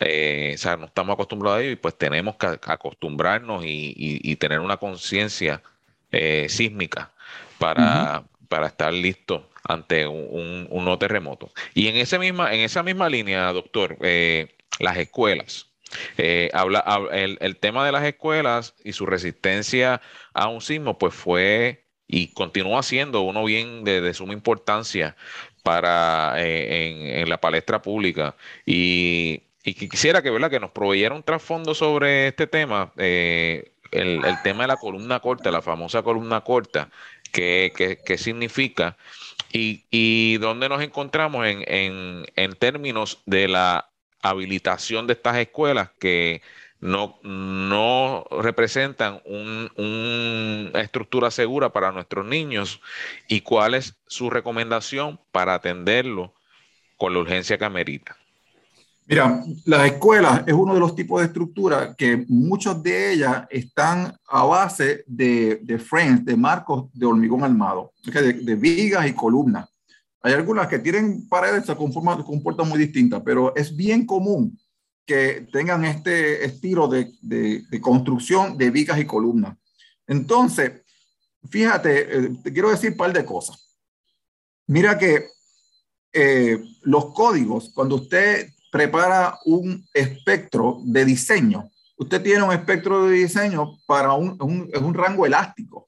Eh, 0.00 0.52
o 0.54 0.58
sea, 0.58 0.76
no 0.76 0.86
estamos 0.86 1.14
acostumbrados 1.14 1.58
a 1.58 1.62
ello 1.62 1.72
y 1.72 1.76
pues 1.76 1.96
tenemos 1.96 2.36
que 2.36 2.46
acostumbrarnos 2.46 3.62
y, 3.64 4.36
tener 4.36 4.60
una 4.60 4.76
conciencia 4.76 5.62
eh, 6.10 6.46
sísmica 6.48 7.12
para, 7.58 8.24
para 8.48 8.66
estar 8.66 8.92
listos 8.92 9.42
ante 9.64 10.06
un, 10.06 10.66
un, 10.70 10.84
nuevo 10.84 10.98
terremoto. 10.98 11.50
Y 11.72 11.88
en, 11.88 11.96
ese 11.96 12.18
misma, 12.18 12.52
en 12.52 12.60
esa 12.60 12.82
misma 12.82 13.08
línea, 13.08 13.52
doctor, 13.52 13.96
eh, 14.02 14.56
las 14.78 14.96
escuelas. 14.96 15.68
Eh, 16.18 16.50
habla, 16.52 16.84
el, 17.12 17.38
el, 17.40 17.56
tema 17.56 17.86
de 17.86 17.92
las 17.92 18.04
escuelas 18.04 18.74
y 18.82 18.92
su 18.92 19.06
resistencia 19.06 20.00
a 20.32 20.48
un 20.48 20.60
sismo, 20.60 20.98
pues 20.98 21.14
fue 21.14 21.83
y 22.06 22.28
continúa 22.28 22.82
siendo 22.82 23.22
uno 23.22 23.44
bien 23.44 23.84
de, 23.84 24.12
suma 24.14 24.32
importancia 24.32 25.16
para 25.62 26.34
eh, 26.38 27.20
en, 27.22 27.28
la 27.28 27.40
palestra 27.40 27.82
pública. 27.82 28.36
Y, 28.66 29.42
quisiera 29.62 30.22
que, 30.22 30.30
¿verdad? 30.30 30.50
que 30.50 30.60
nos 30.60 30.70
proveyera 30.70 31.14
un 31.14 31.22
trasfondo 31.22 31.74
sobre 31.74 32.28
este 32.28 32.46
tema, 32.46 32.92
el, 32.96 33.64
el, 33.90 34.42
tema 34.42 34.64
de 34.64 34.68
la 34.68 34.76
columna 34.76 35.20
corta, 35.20 35.50
la 35.50 35.62
famosa 35.62 36.02
columna 36.02 36.42
corta, 36.42 36.90
qué, 37.32 37.72
qué, 37.74 37.98
qué 38.04 38.18
significa 38.18 38.96
y, 39.54 40.36
dónde 40.38 40.68
nos 40.68 40.82
encontramos 40.82 41.46
en, 41.46 41.64
en, 41.66 42.26
en, 42.34 42.54
términos 42.54 43.22
de 43.26 43.48
la 43.48 43.90
habilitación 44.20 45.06
de 45.06 45.12
estas 45.12 45.36
escuelas 45.36 45.90
que 46.00 46.42
no, 46.84 48.24
representan 48.42 49.20
una 49.24 49.70
un 49.76 50.70
estructura 50.74 51.30
segura 51.30 51.72
para 51.72 51.92
nuestros 51.92 52.26
niños 52.26 52.80
y 53.26 53.40
cuál 53.40 53.74
es 53.74 53.94
su 54.06 54.28
recomendación 54.28 55.18
para 55.32 55.54
atenderlo 55.54 56.34
con 56.98 57.14
la 57.14 57.20
urgencia 57.20 57.56
que 57.56 57.64
amerita. 57.64 58.16
Mira, 59.06 59.42
las 59.64 59.86
escuelas 59.86 60.42
es 60.46 60.52
uno 60.52 60.74
de 60.74 60.80
los 60.80 60.94
tipos 60.94 61.20
de 61.20 61.26
estructura 61.26 61.94
que 61.96 62.24
muchas 62.28 62.82
de 62.82 63.12
ellas 63.12 63.46
están 63.50 64.14
a 64.28 64.44
base 64.44 65.04
de, 65.06 65.60
de 65.62 65.78
frames, 65.78 66.24
de 66.24 66.36
marcos 66.36 66.86
de 66.92 67.06
hormigón 67.06 67.44
armado, 67.44 67.92
de, 68.04 68.54
vigas 68.56 69.06
y 69.06 69.14
columnas. 69.14 69.68
Hay 70.22 70.32
algunas 70.32 70.68
que 70.68 70.78
tienen 70.78 71.28
paredes, 71.28 71.66
se 71.66 71.76
comportan 71.76 72.68
muy 72.68 72.78
distintas, 72.78 73.22
pero 73.24 73.54
es 73.56 73.74
bien 73.74 74.06
común 74.06 74.58
que 75.06 75.46
tengan 75.52 75.84
este 75.84 76.44
estilo 76.44 76.88
de, 76.88 77.12
de 77.20 77.80
construcción 77.80 78.56
de 78.56 78.70
vigas 78.70 78.98
y 78.98 79.04
columnas. 79.04 79.56
Entonces, 80.06 80.82
fíjate, 81.48 82.18
eh, 82.18 82.30
te 82.42 82.52
quiero 82.52 82.70
decir 82.70 82.92
un 82.92 82.96
par 82.96 83.12
de 83.12 83.24
cosas. 83.24 83.78
Mira 84.66 84.98
que 84.98 85.26
eh, 86.12 86.62
los 86.82 87.12
códigos, 87.12 87.70
cuando 87.74 87.96
usted 87.96 88.48
prepara 88.70 89.38
un 89.44 89.86
espectro 89.94 90.80
de 90.84 91.04
diseño. 91.04 91.70
Usted 91.96 92.20
tiene 92.20 92.42
un 92.42 92.52
espectro 92.52 93.06
de 93.06 93.14
diseño 93.14 93.78
para 93.86 94.14
un, 94.14 94.36
un, 94.40 94.68
un 94.82 94.94
rango 94.94 95.26
elástico. 95.26 95.86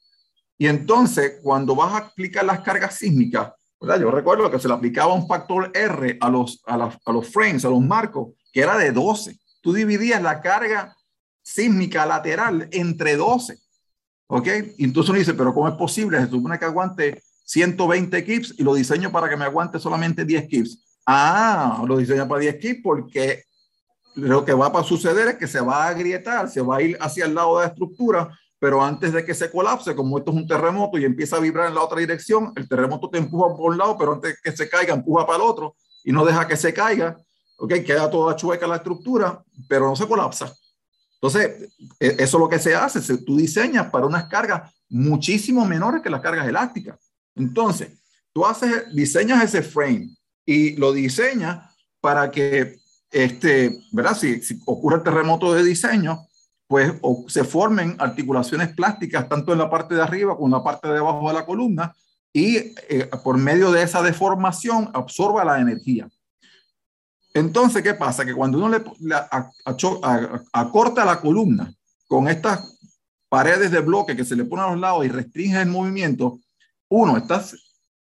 Y 0.56 0.68
entonces, 0.68 1.40
cuando 1.42 1.74
vas 1.74 1.92
a 1.92 1.96
aplicar 2.06 2.44
las 2.44 2.60
cargas 2.60 2.94
sísmicas, 2.94 3.52
¿verdad? 3.80 4.00
yo 4.00 4.10
recuerdo 4.12 4.48
que 4.50 4.60
se 4.60 4.68
le 4.68 4.74
aplicaba 4.74 5.12
un 5.14 5.26
factor 5.26 5.72
R 5.74 6.16
a 6.20 6.30
los, 6.30 6.62
a, 6.64 6.96
a 7.04 7.12
los 7.12 7.28
frames, 7.28 7.64
a 7.64 7.70
los 7.70 7.80
marcos, 7.80 8.34
que 8.57 8.62
era 8.62 8.78
de 8.78 8.90
12. 8.90 9.38
Tú 9.61 9.74
dividías 9.74 10.22
la 10.22 10.40
carga 10.40 10.96
sísmica 11.42 12.07
lateral 12.07 12.70
entre 12.72 13.14
12. 13.14 13.59
¿Ok? 14.28 14.48
Y 14.78 14.84
entonces 14.84 15.11
uno 15.11 15.18
dice, 15.18 15.34
pero 15.34 15.52
¿cómo 15.52 15.68
es 15.68 15.74
posible? 15.74 16.18
Se 16.20 16.30
supone 16.30 16.59
que 16.59 16.64
aguante 16.64 17.22
120 17.44 18.24
kips 18.24 18.54
y 18.57 18.62
lo 18.62 18.72
diseño 18.72 19.12
para 19.12 19.28
que 19.28 19.36
me 19.36 19.44
aguante 19.44 19.78
solamente 19.78 20.24
10 20.24 20.48
kips. 20.48 21.00
Ah, 21.04 21.84
lo 21.86 21.98
diseña 21.98 22.26
para 22.26 22.40
10 22.40 22.57
kits 22.57 22.80
porque 22.82 23.44
lo 24.14 24.42
que 24.42 24.54
va 24.54 24.68
a 24.68 24.82
suceder 24.82 25.28
es 25.28 25.34
que 25.34 25.46
se 25.46 25.61
va 25.61 25.84
a 25.84 25.88
agrietar, 25.88 26.48
se 26.48 26.62
va 26.62 26.78
a 26.78 26.82
ir 26.82 26.96
hacia 26.98 27.26
el 27.26 27.34
lado 27.34 27.59
de 27.59 27.66
la 27.66 27.72
estructura, 27.72 28.30
pero 28.59 28.82
antes 28.82 29.12
de 29.12 29.22
que 29.22 29.34
se 29.34 29.50
colapse, 29.50 29.94
como 29.94 30.16
esto 30.16 30.30
es 30.30 30.36
un 30.38 30.48
terremoto 30.48 30.96
y 30.96 31.04
empieza 31.04 31.36
a 31.36 31.40
vibrar 31.40 31.68
en 31.68 31.74
la 31.74 31.82
otra 31.82 32.00
dirección, 32.00 32.54
el 32.57 32.66
terremoto 32.66 33.11
te 33.11 33.18
empuja 33.18 33.54
por 33.54 33.72
un 33.72 33.76
lado, 33.76 33.98
pero 33.98 34.14
antes 34.14 34.30
de 34.30 34.36
que 34.42 34.57
se 34.57 34.66
caiga, 34.66 34.94
empuja 34.94 35.26
para 35.26 35.36
el 35.36 35.42
otro 35.42 35.76
y 36.02 36.11
no 36.11 36.24
deja 36.24 36.48
que 36.48 36.57
se 36.57 36.72
caiga. 36.72 37.18
Ok, 37.57 37.72
queda 37.84 38.11
toda 38.11 38.36
chueca 38.36 38.66
la 38.66 38.76
estructura, 38.76 39.42
pero 39.68 39.86
no 39.86 39.96
se 39.96 40.07
colapsa. 40.07 40.52
Entonces, 41.14 41.72
e, 41.98 42.16
eso 42.18 42.36
es 42.36 42.40
lo 42.40 42.48
que 42.48 42.59
se 42.59 42.74
hace. 42.74 43.18
Tú 43.18 43.36
diseñas 43.36 43.90
para 43.90 44.07
unas 44.07 44.24
cargas 44.24 44.72
muchísimo 44.88 45.64
menores 45.64 46.02
que 46.02 46.11
las 46.11 46.20
cargas 46.20 46.46
elásticas. 46.46 46.98
Entonces, 47.34 47.90
tú 48.32 48.44
haces, 48.44 48.94
diseñas 48.94 49.42
ese 49.42 49.62
frame 49.62 50.14
y 50.44 50.76
lo 50.76 50.92
diseñas 50.92 51.74
para 52.00 52.30
que, 52.30 52.78
este, 53.11 53.78
¿verdad? 53.92 54.16
Si, 54.16 54.40
ocurre 54.66 54.96
el 54.96 55.02
terremoto 55.02 55.52
de 55.52 55.64
diseño, 55.64 56.26
pues 56.68 56.92
se 57.28 57.44
formen 57.44 57.96
articulaciones 57.98 58.74
plásticas 58.74 59.28
tanto 59.28 59.52
en 59.52 59.59
la 59.59 59.70
parte 59.70 59.94
de 59.94 60.02
arriba 60.02 60.34
como 60.34 60.46
en 60.46 60.52
la 60.52 60.64
parte 60.64 60.88
de 60.88 60.98
abajo 60.98 61.28
de 61.28 61.34
la 61.34 61.46
columna 61.46 61.94
y 62.32 62.57
eh, 62.88 63.09
por 63.22 63.38
medio 63.38 63.70
de 63.70 63.82
esa 63.82 64.02
deformación 64.02 64.90
absorba 64.92 65.44
la 65.44 65.61
energía. 65.61 66.09
Entonces, 67.37 67.82
¿qué 67.82 67.93
pasa? 67.93 68.24
Que 68.24 68.32
cuando 68.32 68.57
uno 68.57 68.70
le, 68.70 68.82
acorta 70.53 71.05
la 71.05 71.20
columna 71.20 71.70
con 72.09 72.28
estas 72.28 72.78
paredes 73.28 73.70
de 73.70 73.80
bloque 73.80 74.16
que 74.16 74.24
se 74.24 74.34
le 74.34 74.47
ponen 74.47 74.64
a 74.64 74.70
los 74.70 74.80
lados 74.80 75.05
y 75.05 75.09
restringe 75.09 75.61
el 75.61 75.68
movimiento, 75.68 76.41
uno, 76.89 77.18
estás, 77.18 77.55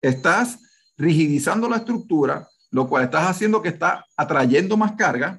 estás 0.00 0.58
rigidizando 0.96 1.68
la 1.68 1.76
estructura, 1.76 2.48
lo 2.70 2.88
cual 2.88 3.04
estás 3.04 3.26
haciendo 3.26 3.60
que 3.60 3.68
está 3.68 4.02
atrayendo 4.16 4.78
más 4.78 4.92
carga. 4.92 5.38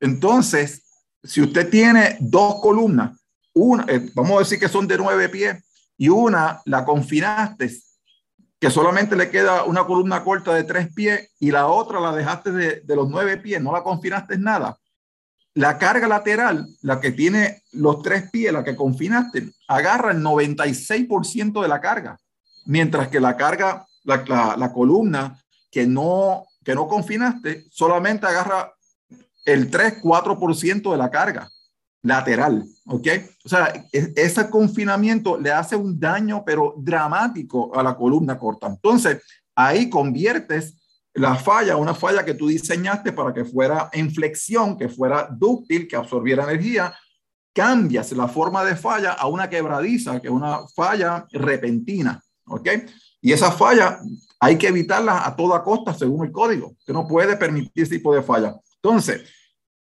Entonces, 0.00 0.84
si 1.22 1.42
usted 1.42 1.68
tiene 1.68 2.16
dos 2.20 2.58
columnas, 2.62 3.20
una, 3.52 3.84
eh, 3.86 4.10
vamos 4.14 4.36
a 4.36 4.38
decir 4.38 4.58
que 4.58 4.68
son 4.68 4.88
de 4.88 4.96
nueve 4.96 5.28
pies, 5.28 5.62
y 5.98 6.08
una 6.08 6.62
la 6.64 6.86
confinaste, 6.86 7.70
que 8.60 8.70
solamente 8.70 9.16
le 9.16 9.30
queda 9.30 9.64
una 9.64 9.84
columna 9.84 10.24
corta 10.24 10.54
de 10.54 10.64
tres 10.64 10.92
pies, 10.94 11.32
y 11.38 11.50
la 11.50 11.66
otra 11.66 12.00
la 12.00 12.14
dejaste 12.14 12.52
de, 12.52 12.80
de 12.80 12.96
los 12.96 13.08
nueve 13.08 13.36
pies, 13.36 13.60
no 13.60 13.72
la 13.72 13.82
confinaste 13.82 14.38
nada. 14.38 14.78
La 15.54 15.78
carga 15.78 16.08
lateral, 16.08 16.66
la 16.82 17.00
que 17.00 17.12
tiene 17.12 17.62
los 17.72 18.02
tres 18.02 18.30
pies, 18.30 18.52
la 18.52 18.64
que 18.64 18.74
confinaste, 18.74 19.52
agarra 19.68 20.10
el 20.10 20.22
96% 20.22 21.62
de 21.62 21.68
la 21.68 21.80
carga, 21.80 22.18
mientras 22.66 23.08
que 23.08 23.20
la 23.20 23.36
carga, 23.36 23.86
la, 24.02 24.24
la, 24.26 24.56
la 24.56 24.72
columna 24.72 25.40
que 25.70 25.86
no, 25.86 26.44
que 26.64 26.74
no 26.74 26.88
confinaste, 26.88 27.64
solamente 27.70 28.26
agarra 28.26 28.72
el 29.44 29.70
3-4% 29.70 30.90
de 30.90 30.96
la 30.96 31.10
carga 31.10 31.50
lateral, 32.02 32.64
¿ok? 32.86 33.08
O 33.44 33.48
sea, 33.48 33.72
e, 33.92 34.12
ese 34.16 34.48
confinamiento 34.48 35.38
le 35.38 35.52
hace 35.52 35.76
un 35.76 35.98
daño, 36.00 36.42
pero 36.44 36.74
dramático 36.78 37.70
a 37.74 37.82
la 37.82 37.96
columna 37.96 38.38
corta. 38.38 38.66
Entonces, 38.66 39.22
ahí 39.54 39.90
conviertes 39.90 40.80
la 41.12 41.36
falla, 41.36 41.76
una 41.76 41.94
falla 41.94 42.24
que 42.24 42.34
tú 42.34 42.48
diseñaste 42.48 43.12
para 43.12 43.32
que 43.32 43.44
fuera 43.44 43.88
en 43.92 44.10
flexión, 44.10 44.76
que 44.76 44.88
fuera 44.88 45.28
dúctil, 45.30 45.86
que 45.86 45.94
absorbiera 45.94 46.44
energía, 46.44 46.92
cambias 47.54 48.10
la 48.12 48.26
forma 48.26 48.64
de 48.64 48.74
falla 48.74 49.12
a 49.12 49.28
una 49.28 49.48
quebradiza, 49.48 50.20
que 50.20 50.26
es 50.26 50.32
una 50.32 50.66
falla 50.74 51.26
repentina, 51.30 52.20
¿ok? 52.46 52.68
Y 53.20 53.32
esa 53.32 53.52
falla 53.52 54.00
hay 54.40 54.58
que 54.58 54.68
evitarla 54.68 55.24
a 55.24 55.36
toda 55.36 55.62
costa 55.62 55.94
según 55.94 56.26
el 56.26 56.32
código, 56.32 56.74
que 56.84 56.92
no 56.92 57.06
puede 57.06 57.36
permitir 57.36 57.84
ese 57.84 57.96
tipo 57.96 58.14
de 58.14 58.22
falla. 58.22 58.56
Entonces, 58.82 59.22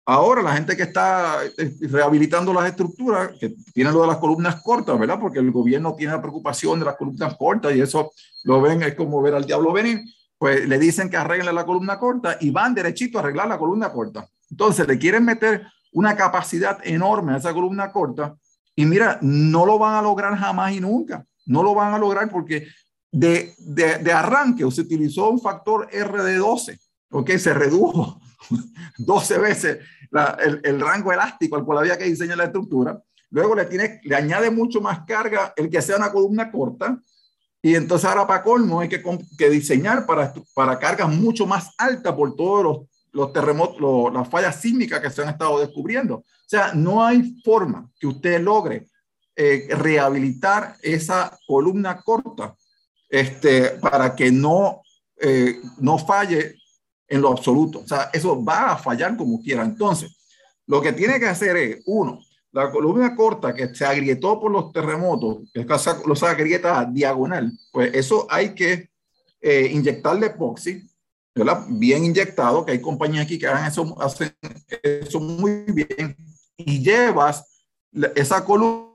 ahora 0.09 0.41
la 0.41 0.53
gente 0.53 0.75
que 0.75 0.83
está 0.83 1.37
eh, 1.45 1.75
rehabilitando 1.81 2.51
las 2.51 2.65
estructuras, 2.65 3.31
que 3.39 3.53
tiene 3.73 3.91
lo 3.91 4.01
de 4.01 4.07
las 4.07 4.17
columnas 4.17 4.61
cortas, 4.63 4.97
¿verdad? 4.97 5.19
Porque 5.19 5.37
el 5.37 5.51
gobierno 5.51 5.93
tiene 5.95 6.13
la 6.13 6.21
preocupación 6.21 6.79
de 6.79 6.85
las 6.85 6.95
columnas 6.95 7.35
cortas 7.37 7.75
y 7.75 7.81
eso 7.81 8.11
lo 8.43 8.59
ven, 8.59 8.81
es 8.81 8.95
como 8.95 9.21
ver 9.21 9.35
al 9.35 9.45
diablo 9.45 9.71
venir, 9.71 10.01
pues 10.37 10.67
le 10.67 10.79
dicen 10.79 11.11
que 11.11 11.17
arreglen 11.17 11.53
la 11.53 11.65
columna 11.65 11.99
corta 11.99 12.37
y 12.41 12.49
van 12.49 12.73
derechito 12.73 13.19
a 13.19 13.21
arreglar 13.21 13.47
la 13.47 13.59
columna 13.59 13.91
corta. 13.91 14.27
Entonces 14.49 14.87
le 14.87 14.97
quieren 14.97 15.25
meter 15.25 15.67
una 15.91 16.15
capacidad 16.15 16.79
enorme 16.83 17.33
a 17.33 17.37
esa 17.37 17.53
columna 17.53 17.91
corta 17.91 18.35
y 18.75 18.85
mira, 18.85 19.19
no 19.21 19.65
lo 19.65 19.77
van 19.77 19.93
a 19.93 20.01
lograr 20.01 20.35
jamás 20.35 20.73
y 20.73 20.79
nunca. 20.79 21.23
No 21.45 21.61
lo 21.61 21.75
van 21.75 21.93
a 21.93 21.99
lograr 21.99 22.29
porque 22.31 22.67
de, 23.11 23.53
de, 23.59 23.99
de 23.99 24.11
arranque 24.11 24.69
se 24.71 24.81
utilizó 24.81 25.29
un 25.29 25.39
factor 25.39 25.87
R 25.91 26.23
de 26.23 26.37
12, 26.37 26.79
¿ok? 27.11 27.29
Se 27.31 27.53
redujo 27.53 28.19
12 28.97 29.37
veces 29.37 29.79
el, 30.63 30.79
rango 30.79 31.11
elástico 31.11 31.55
al 31.55 31.65
cual 31.65 31.79
había 31.79 31.97
que 31.97 32.05
diseñar 32.05 32.37
la 32.37 32.45
estructura. 32.45 33.01
Luego 33.31 33.55
le, 33.55 33.65
tiene, 33.65 34.01
le 34.03 34.15
añade 34.15 34.49
mucho 34.49 34.81
más 34.81 35.05
carga 35.05 35.53
el 35.55 35.69
que 35.69 35.81
sea 35.81 35.97
una 35.97 36.11
columna 36.11 36.51
corta. 36.51 36.99
Y 37.61 37.75
entonces 37.75 38.09
ahora 38.09 38.25
para 38.25 38.41
colmo 38.41 38.79
hay 38.79 38.89
que, 38.89 39.03
que 39.37 39.49
diseñar 39.49 40.05
para, 40.05 40.33
para 40.53 40.79
cargas 40.79 41.09
mucho 41.09 41.45
más 41.45 41.73
altas 41.77 42.13
por 42.13 42.35
todos 42.35 42.63
los, 42.63 42.77
los 43.11 43.33
terremotos, 43.33 44.13
las 44.13 44.29
fallas 44.29 44.59
sísmicas 44.59 45.01
que 45.01 45.09
se 45.09 45.21
han 45.21 45.29
estado 45.29 45.59
descubriendo. 45.59 46.15
O 46.15 46.25
sea, 46.47 46.73
no 46.73 47.03
hay 47.03 47.39
forma 47.43 47.89
que 47.99 48.07
usted 48.07 48.41
logre 48.41 48.87
eh, 49.35 49.67
rehabilitar 49.69 50.75
esa 50.81 51.37
columna 51.47 52.01
corta 52.01 52.55
este, 53.07 53.69
para 53.81 54.15
que 54.15 54.31
no, 54.31 54.81
eh, 55.17 55.59
no 55.79 55.97
falle 55.97 56.58
en 57.09 57.21
lo 57.21 57.29
absoluto. 57.29 57.79
O 57.79 57.87
sea, 57.87 58.09
eso 58.13 58.43
va 58.43 58.71
a 58.71 58.77
fallar 58.77 59.17
como 59.17 59.41
quiera. 59.41 59.63
Entonces, 59.63 60.15
lo 60.67 60.81
que 60.81 60.93
tiene 60.93 61.19
que 61.19 61.27
hacer 61.27 61.57
es, 61.57 61.83
uno, 61.87 62.19
la 62.51 62.71
columna 62.71 63.15
corta 63.15 63.53
que 63.53 63.73
se 63.73 63.85
agrietó 63.85 64.39
por 64.39 64.51
los 64.51 64.71
terremotos, 64.71 65.49
que 65.53 65.65
los 66.05 66.23
agrieta 66.23 66.85
diagonal, 66.85 67.51
pues 67.71 67.91
eso 67.93 68.27
hay 68.29 68.55
que 68.55 68.89
eh, 69.41 69.69
inyectarle 69.71 70.27
epoxi, 70.27 70.89
¿verdad? 71.35 71.65
Bien 71.69 72.03
inyectado, 72.03 72.65
que 72.65 72.73
hay 72.73 72.81
compañías 72.81 73.25
aquí 73.25 73.37
que 73.37 73.47
hagan 73.47 73.67
eso, 73.67 73.95
hacen 74.01 74.35
eso 74.81 75.19
muy 75.19 75.63
bien, 75.67 76.15
y 76.57 76.83
llevas 76.83 77.67
esa 78.15 78.43
columna 78.43 78.89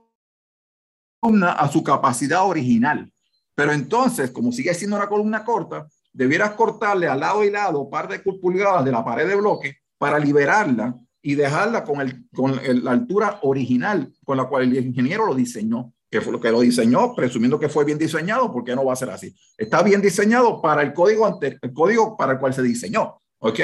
a 1.57 1.69
su 1.71 1.83
capacidad 1.83 2.45
original. 2.45 3.11
Pero 3.55 3.71
entonces, 3.71 4.31
como 4.31 4.51
sigue 4.51 4.73
siendo 4.73 4.97
una 4.97 5.07
columna 5.07 5.43
corta, 5.43 5.87
debieras 6.15 6.51
cortarle 6.51 7.07
al 7.07 7.19
lado 7.19 7.43
y 7.43 7.51
lado 7.51 7.81
un 7.81 7.89
par 7.89 8.07
de 8.07 8.19
pulgadas 8.19 8.85
de 8.85 8.91
la 8.91 9.03
pared 9.03 9.27
de 9.27 9.35
bloque 9.35 9.77
para 9.97 10.17
liberarla 10.17 10.95
y 11.21 11.35
dejarla 11.35 11.83
con, 11.83 11.99
el, 11.99 12.25
con 12.33 12.59
la 12.83 12.91
altura 12.91 13.39
original 13.41 14.13
con 14.23 14.37
la 14.37 14.45
cual 14.45 14.63
el 14.63 14.85
ingeniero 14.85 15.25
lo 15.25 15.35
diseñó, 15.35 15.93
que 16.09 16.21
fue 16.21 16.31
lo 16.31 16.39
que 16.39 16.51
lo 16.51 16.61
diseñó, 16.61 17.13
presumiendo 17.13 17.59
que 17.59 17.67
fue 17.67 17.83
bien 17.83 17.97
diseñado, 17.97 18.51
porque 18.51 18.75
no 18.75 18.85
va 18.85 18.93
a 18.93 18.95
ser 18.95 19.09
así. 19.09 19.35
Está 19.57 19.83
bien 19.83 20.01
diseñado 20.01 20.61
para 20.61 20.83
el 20.83 20.93
código, 20.93 21.25
ante, 21.25 21.57
el 21.61 21.73
código 21.73 22.15
para 22.15 22.33
el 22.33 22.39
cual 22.39 22.53
se 22.53 22.61
diseñó, 22.61 23.17
¿ok? 23.39 23.59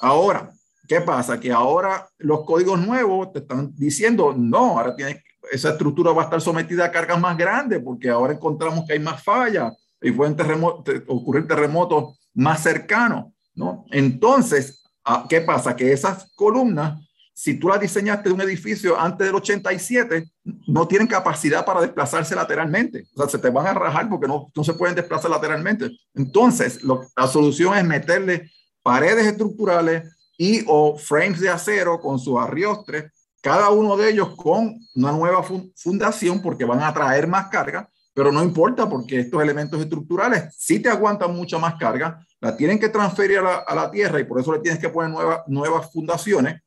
Ahora, 0.00 0.50
¿qué 0.86 1.00
pasa? 1.00 1.40
Que 1.40 1.52
ahora 1.52 2.06
los 2.18 2.44
códigos 2.44 2.78
nuevos 2.78 3.32
te 3.32 3.38
están 3.38 3.74
diciendo, 3.74 4.34
no, 4.36 4.78
ahora 4.78 4.94
tienes, 4.94 5.22
esa 5.50 5.70
estructura 5.70 6.12
va 6.12 6.22
a 6.22 6.24
estar 6.24 6.40
sometida 6.40 6.84
a 6.84 6.92
cargas 6.92 7.18
más 7.18 7.38
grandes, 7.38 7.80
porque 7.82 8.10
ahora 8.10 8.34
encontramos 8.34 8.84
que 8.86 8.92
hay 8.92 8.98
más 8.98 9.22
fallas 9.22 9.72
y 10.00 10.12
pueden 10.12 10.36
terremoto, 10.36 10.92
ocurrir 11.06 11.46
terremotos 11.46 12.18
más 12.34 12.62
cercanos, 12.62 13.32
¿no? 13.54 13.84
Entonces, 13.90 14.84
ah, 15.04 15.26
¿qué 15.28 15.40
pasa? 15.40 15.74
Que 15.74 15.92
esas 15.92 16.32
columnas, 16.34 17.00
si 17.34 17.58
tú 17.58 17.68
las 17.68 17.80
diseñaste 17.80 18.28
de 18.28 18.34
un 18.34 18.40
edificio 18.40 18.98
antes 18.98 19.26
del 19.26 19.36
87, 19.36 20.24
no 20.66 20.86
tienen 20.86 21.06
capacidad 21.06 21.64
para 21.64 21.80
desplazarse 21.80 22.34
lateralmente. 22.34 23.06
O 23.14 23.20
sea, 23.20 23.28
se 23.28 23.38
te 23.38 23.50
van 23.50 23.66
a 23.66 23.74
rajar 23.74 24.08
porque 24.08 24.28
no, 24.28 24.50
no 24.54 24.64
se 24.64 24.74
pueden 24.74 24.94
desplazar 24.94 25.30
lateralmente. 25.30 25.90
Entonces, 26.14 26.80
la 26.82 27.26
solución 27.26 27.76
es 27.76 27.84
meterle 27.84 28.50
paredes 28.82 29.26
estructurales 29.26 30.04
y 30.36 30.64
o 30.66 30.96
frames 30.96 31.40
de 31.40 31.50
acero 31.50 32.00
con 32.00 32.18
su 32.18 32.38
arriostre, 32.38 33.10
cada 33.42 33.70
uno 33.70 33.96
de 33.96 34.10
ellos 34.10 34.34
con 34.36 34.78
una 34.94 35.12
nueva 35.12 35.44
fundación 35.76 36.40
porque 36.40 36.64
van 36.64 36.82
a 36.82 36.94
traer 36.94 37.26
más 37.26 37.48
carga 37.48 37.88
pero 38.18 38.32
no 38.32 38.42
importa 38.42 38.88
porque 38.88 39.20
estos 39.20 39.40
elementos 39.40 39.80
estructurales 39.80 40.52
sí 40.58 40.80
te 40.80 40.88
aguantan 40.88 41.32
mucha 41.36 41.56
más 41.56 41.76
carga, 41.76 42.18
la 42.40 42.56
tienen 42.56 42.76
que 42.76 42.88
transferir 42.88 43.38
a 43.38 43.72
la, 43.72 43.90
tierra 43.92 44.18
y 44.18 44.24
por 44.24 44.40
eso 44.40 44.52
le 44.52 44.58
tienes 44.58 44.80
que 44.80 44.88
poner 44.88 45.12
nuevas, 45.12 45.42
nuevas 45.46 45.92
fundaciones. 45.92 46.60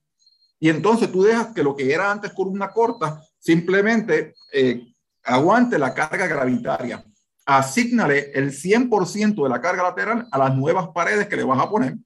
Y 0.62 0.70
entonces 0.70 1.12
tú 1.12 1.24
dejas 1.24 1.48
que 1.48 1.62
lo 1.62 1.76
que 1.76 1.94
era 1.94 2.10
antes 2.10 2.32
columna 2.32 2.70
corta 2.70 3.22
simplemente 3.38 4.34
eh, 4.54 4.94
aguante 5.26 5.78
la 5.78 5.94
carga 5.94 6.26
gravitaria. 6.26 7.04
Asignale 7.46 8.32
el 8.34 8.54
100% 8.54 9.44
de 9.44 9.50
la 9.50 9.60
carga 9.60 9.84
lateral 9.84 10.30
a 10.32 10.38
las 10.38 10.56
nuevas 10.56 10.88
paredes 10.96 11.28
que 11.28 11.36
le 11.36 11.44
vas 11.44 11.60
a 11.60 11.70
poner, 11.70 11.98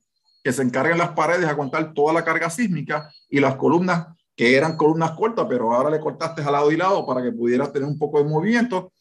que 0.44 0.54
se 0.54 0.64
encarguen 0.64 0.98
las 0.98 1.10
paredes 1.10 1.42
de 1.42 1.50
aguantar 1.50 1.94
toda 1.94 2.14
la 2.14 2.26
carga 2.26 2.50
sísmica 2.50 3.12
y 3.30 3.40
las 3.40 3.58
columnas 3.58 4.08
que 4.36 4.58
eran 4.58 4.76
columnas 4.76 5.12
cortas, 5.12 5.46
pero 5.48 5.72
ahora 5.72 5.92
le 5.92 6.00
cortaste 6.00 6.42
al 6.42 6.54
lado 6.54 6.72
y 6.72 6.78
lado 6.78 7.06
para 7.06 7.22
que 7.22 7.32
pudieras 7.32 7.72
tener 7.72 7.88
un 7.88 8.00
poco 8.00 8.18
de 8.18 8.28
movimiento 8.28 8.92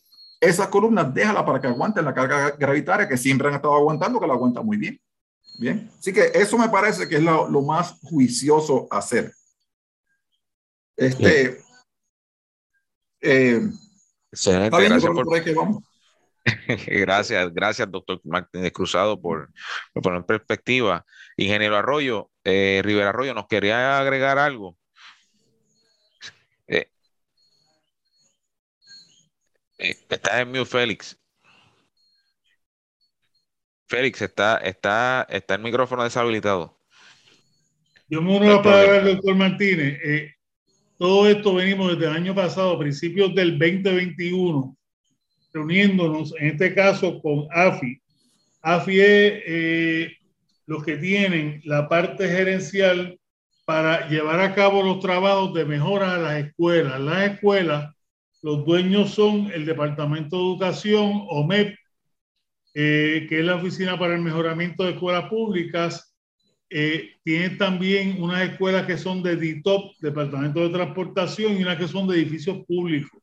esas 0.44 0.68
columnas 0.68 1.12
déjala 1.12 1.44
para 1.44 1.60
que 1.60 1.66
aguanten 1.66 2.04
la 2.04 2.14
carga 2.14 2.50
gravitaria 2.50 3.08
que 3.08 3.16
siempre 3.16 3.48
han 3.48 3.54
estado 3.54 3.74
aguantando, 3.74 4.20
que 4.20 4.26
la 4.26 4.34
aguanta 4.34 4.62
muy 4.62 4.76
bien. 4.76 5.00
Bien, 5.56 5.88
así 5.98 6.12
que 6.12 6.32
eso 6.34 6.58
me 6.58 6.68
parece 6.68 7.08
que 7.08 7.16
es 7.16 7.22
lo, 7.22 7.48
lo 7.48 7.62
más 7.62 7.98
juicioso 8.02 8.88
hacer. 8.90 9.32
Este. 10.96 11.62
Eh, 13.20 13.60
gracias, 14.30 15.04
por, 15.04 15.26
gracias, 16.86 17.54
gracias, 17.54 17.90
doctor 17.90 18.20
Martínez 18.24 18.72
Cruzado, 18.72 19.20
por, 19.20 19.50
por 19.92 20.02
poner 20.02 20.18
en 20.18 20.26
perspectiva. 20.26 21.04
Ingeniero 21.36 21.76
Arroyo, 21.76 22.30
eh, 22.44 22.82
Rivera 22.84 23.10
Arroyo, 23.10 23.34
¿nos 23.34 23.46
quería 23.46 23.98
agregar 23.98 24.38
algo? 24.38 24.76
Eh, 26.66 26.90
eh 29.78 29.96
está 30.08 30.40
en 30.40 30.48
mute, 30.48 30.66
Félix. 30.66 31.18
Félix, 33.88 34.22
está, 34.22 34.58
está, 34.58 35.26
está 35.28 35.54
el 35.54 35.62
micrófono 35.62 36.04
deshabilitado. 36.04 36.80
Yo 38.08 38.20
me 38.22 38.36
uno 38.36 38.52
a 38.52 38.62
palabra 38.62 39.00
del 39.00 39.16
doctor 39.16 39.34
Martínez. 39.34 39.98
Eh, 40.04 40.34
todo 40.98 41.28
esto 41.28 41.54
venimos 41.54 41.92
desde 41.92 42.10
el 42.10 42.16
año 42.16 42.34
pasado, 42.34 42.78
principios 42.78 43.34
del 43.34 43.58
2021, 43.58 44.76
reuniéndonos, 45.52 46.34
en 46.38 46.48
este 46.48 46.74
caso 46.74 47.20
con 47.20 47.46
AFI. 47.50 48.00
AFI 48.62 49.00
es 49.00 49.42
eh, 49.46 50.16
los 50.66 50.84
que 50.84 50.96
tienen 50.96 51.60
la 51.64 51.88
parte 51.88 52.28
gerencial 52.28 53.18
para 53.64 54.08
llevar 54.08 54.40
a 54.40 54.54
cabo 54.54 54.82
los 54.82 55.00
trabajos 55.00 55.54
de 55.54 55.64
mejora 55.64 56.14
a 56.14 56.18
las 56.18 56.44
escuelas. 56.44 57.00
Las 57.00 57.32
escuelas, 57.32 57.93
los 58.44 58.62
dueños 58.66 59.14
son 59.14 59.50
el 59.54 59.64
Departamento 59.64 60.36
de 60.36 60.42
Educación, 60.42 61.24
OMEP, 61.30 61.78
eh, 62.74 63.24
que 63.26 63.38
es 63.38 63.44
la 63.44 63.54
Oficina 63.54 63.98
para 63.98 64.16
el 64.16 64.20
Mejoramiento 64.20 64.84
de 64.84 64.90
Escuelas 64.90 65.30
Públicas. 65.30 66.14
Eh, 66.68 67.12
tiene 67.22 67.56
también 67.56 68.22
unas 68.22 68.50
escuelas 68.50 68.84
que 68.84 68.98
son 68.98 69.22
de 69.22 69.36
DITOP, 69.36 69.92
Departamento 69.98 70.60
de 70.60 70.68
Transportación, 70.68 71.56
y 71.56 71.62
unas 71.62 71.78
que 71.78 71.88
son 71.88 72.06
de 72.06 72.16
edificios 72.16 72.58
públicos. 72.66 73.18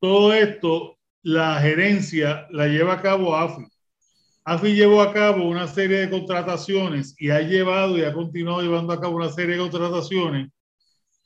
Todo 0.00 0.34
esto, 0.34 0.98
la 1.22 1.60
gerencia 1.60 2.48
la 2.50 2.66
lleva 2.66 2.94
a 2.94 3.02
cabo 3.02 3.36
AFI. 3.36 3.64
AFI 4.44 4.74
llevó 4.74 5.02
a 5.02 5.12
cabo 5.12 5.48
una 5.48 5.68
serie 5.68 5.98
de 5.98 6.10
contrataciones 6.10 7.14
y 7.16 7.30
ha 7.30 7.42
llevado 7.42 7.96
y 7.96 8.02
ha 8.02 8.12
continuado 8.12 8.60
llevando 8.60 8.92
a 8.92 9.00
cabo 9.00 9.18
una 9.18 9.30
serie 9.30 9.54
de 9.54 9.62
contrataciones 9.62 10.50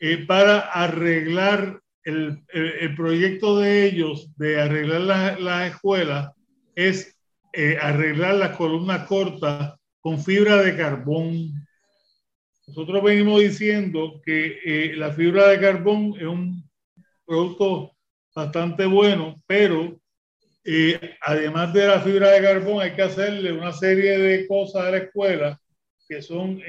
eh, 0.01 0.26
para 0.26 0.59
arreglar 0.59 1.80
el, 2.05 2.42
el, 2.53 2.94
proyecto 2.94 3.59
de 3.59 3.86
ellos 3.86 4.30
de 4.36 4.61
arreglar 4.61 5.40
las 5.40 5.70
escuelas 5.70 6.32
es 6.74 7.18
eh, 7.53 7.76
arreglar 7.80 8.34
las 8.36 8.57
columnas 8.57 9.07
cortas 9.07 9.74
con 10.01 10.22
fibra 10.22 10.62
de 10.62 10.76
carbón. 10.76 11.53
Nosotros 12.66 13.03
venimos 13.03 13.40
diciendo 13.40 14.20
que 14.24 14.59
eh, 14.64 14.96
la 14.96 15.12
fibra 15.12 15.48
de 15.48 15.61
carbón 15.61 16.14
es 16.16 16.26
un 16.26 16.68
producto 17.26 17.92
bastante 18.34 18.86
bueno, 18.86 19.42
pero 19.46 20.01
eh, 20.64 21.16
además 21.22 21.72
de 21.72 21.86
la 21.86 22.01
fibra 22.01 22.30
de 22.30 22.42
carbón 22.42 22.82
hay 22.82 22.92
que 22.92 23.03
hacerle 23.03 23.53
una 23.53 23.72
serie 23.72 24.18
de 24.18 24.46
cosas 24.46 24.84
a 24.84 24.90
la 24.90 24.98
escuela 24.98 25.61
que 26.09 26.22
son 26.22 26.61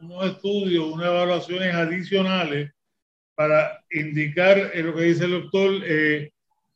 unos 0.00 0.26
estudios, 0.26 0.84
unas 0.84 1.06
evaluaciones 1.06 1.74
adicionales 1.74 2.70
para 3.36 3.84
indicar 3.90 4.72
lo 4.74 4.94
que 4.94 5.02
dice 5.02 5.26
el 5.26 5.42
doctor 5.42 5.72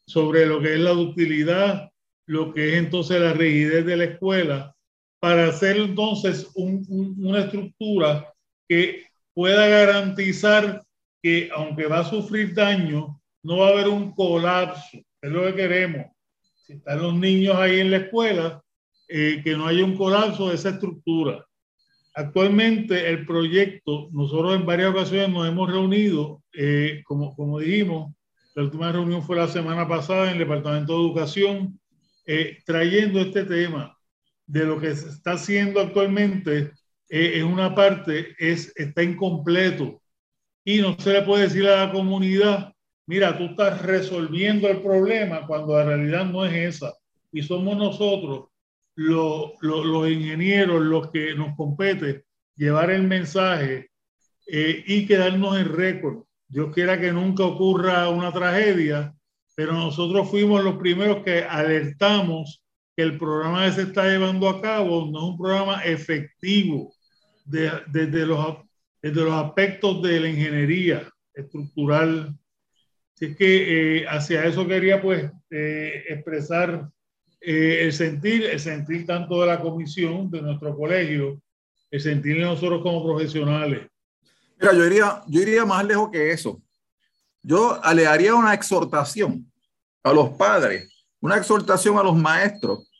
sobre 0.06 0.46
lo 0.46 0.60
que 0.60 0.74
es 0.74 0.80
la 0.80 0.92
utilidad 0.92 1.90
lo 2.30 2.54
que 2.54 2.68
es 2.68 2.74
entonces 2.76 3.20
la 3.20 3.32
rigidez 3.32 3.84
de 3.84 3.96
la 3.96 4.04
escuela, 4.04 4.76
para 5.18 5.48
hacer 5.48 5.78
entonces 5.78 6.48
una 6.54 7.40
estructura 7.40 8.32
que 8.68 9.04
pueda 9.34 9.66
garantizar 9.66 10.80
que 11.20 11.50
aunque 11.52 11.86
va 11.86 11.98
a 11.98 12.04
sufrir 12.08 12.54
daño, 12.54 13.20
no 13.42 13.58
va 13.58 13.66
a 13.66 13.70
haber 13.70 13.88
un 13.88 14.14
colapso, 14.14 14.96
es 15.20 15.30
lo 15.30 15.44
que 15.46 15.56
queremos. 15.56 16.06
Si 16.54 16.74
están 16.74 17.02
los 17.02 17.14
niños 17.14 17.56
ahí 17.56 17.80
en 17.80 17.90
la 17.90 17.96
escuela, 17.96 18.62
eh, 19.08 19.40
que 19.42 19.56
no 19.56 19.66
haya 19.66 19.84
un 19.84 19.96
colapso 19.96 20.50
de 20.50 20.54
esa 20.54 20.70
estructura. 20.70 21.44
Actualmente 22.14 23.08
el 23.08 23.24
proyecto, 23.24 24.08
nosotros 24.12 24.56
en 24.56 24.66
varias 24.66 24.90
ocasiones 24.90 25.30
nos 25.30 25.48
hemos 25.48 25.70
reunido, 25.70 26.42
eh, 26.52 27.02
como, 27.04 27.34
como 27.36 27.60
dijimos, 27.60 28.12
la 28.54 28.64
última 28.64 28.90
reunión 28.90 29.22
fue 29.22 29.36
la 29.36 29.48
semana 29.48 29.86
pasada 29.86 30.26
en 30.26 30.32
el 30.32 30.38
Departamento 30.38 30.92
de 30.92 31.00
Educación, 31.06 31.80
eh, 32.26 32.58
trayendo 32.66 33.20
este 33.20 33.44
tema 33.44 33.96
de 34.46 34.64
lo 34.64 34.80
que 34.80 34.94
se 34.94 35.08
está 35.08 35.32
haciendo 35.32 35.80
actualmente 35.80 36.72
eh, 37.08 37.38
en 37.38 37.46
una 37.46 37.74
parte 37.74 38.34
es, 38.38 38.72
está 38.76 39.02
incompleto 39.02 40.00
y 40.64 40.80
no 40.80 40.96
se 40.98 41.12
le 41.12 41.22
puede 41.22 41.44
decir 41.44 41.66
a 41.66 41.86
la 41.86 41.92
comunidad, 41.92 42.72
mira, 43.06 43.36
tú 43.36 43.44
estás 43.44 43.82
resolviendo 43.82 44.68
el 44.68 44.82
problema 44.82 45.46
cuando 45.46 45.76
la 45.76 45.84
realidad 45.84 46.26
no 46.26 46.44
es 46.44 46.76
esa. 46.76 46.92
Y 47.32 47.42
somos 47.42 47.76
nosotros, 47.76 48.49
los, 49.00 49.52
los, 49.62 50.10
ingenieros, 50.10 50.82
los 50.82 51.10
que 51.10 51.34
nos 51.34 51.56
compete 51.56 52.24
llevar 52.54 52.90
el 52.90 53.04
mensaje 53.04 53.90
eh, 54.46 54.84
y 54.86 55.06
quedarnos 55.06 55.58
en 55.58 55.74
récord. 55.74 56.24
Dios 56.46 56.70
quiera 56.74 57.00
que 57.00 57.10
nunca 57.10 57.44
ocurra 57.44 58.10
una 58.10 58.30
tragedia, 58.30 59.14
pero 59.54 59.72
nosotros 59.72 60.28
fuimos 60.28 60.62
los 60.62 60.76
primeros 60.76 61.24
que 61.24 61.42
alertamos 61.44 62.62
que 62.94 63.02
el 63.02 63.16
programa 63.16 63.64
que 63.64 63.72
se 63.72 63.82
está 63.82 64.04
llevando 64.04 64.50
a 64.50 64.60
cabo 64.60 65.06
no 65.10 65.18
es 65.18 65.24
un 65.30 65.38
programa 65.38 65.82
efectivo 65.82 66.92
desde, 67.46 68.26
los, 68.26 68.56
desde 69.00 69.24
los 69.24 69.32
aspectos 69.32 70.02
de 70.02 70.20
la 70.20 70.28
ingeniería 70.28 71.10
estructural. 71.32 72.36
Así 73.14 73.24
es 73.24 73.36
que 73.36 74.00
eh, 74.00 74.06
hacia 74.06 74.44
eso 74.44 74.68
quería 74.68 75.00
pues 75.00 75.30
eh, 75.50 76.04
expresar 76.08 76.90
eh, 77.40 77.84
el 77.84 77.92
sentir, 77.92 78.44
el 78.44 78.60
sentir 78.60 79.06
tanto 79.06 79.40
de 79.40 79.46
la 79.46 79.60
comisión, 79.60 80.30
de 80.30 80.42
nuestro 80.42 80.76
colegio, 80.76 81.40
el 81.90 82.00
sentir 82.00 82.36
de 82.36 82.42
nosotros 82.42 82.82
como 82.82 83.04
profesionales. 83.04 83.88
Mira, 84.58 84.74
yo 84.74 84.86
iría, 84.86 85.22
yo 85.26 85.40
iría 85.40 85.64
más 85.64 85.84
lejos 85.84 86.10
que 86.10 86.32
eso. 86.32 86.60
Yo 87.42 87.80
le 87.94 88.06
haría 88.06 88.34
una 88.34 88.52
exhortación 88.52 89.50
a 90.02 90.12
los 90.12 90.30
padres, 90.30 91.06
una 91.20 91.36
exhortación 91.36 91.98
a 91.98 92.02
los 92.02 92.16
maestros, 92.16 92.90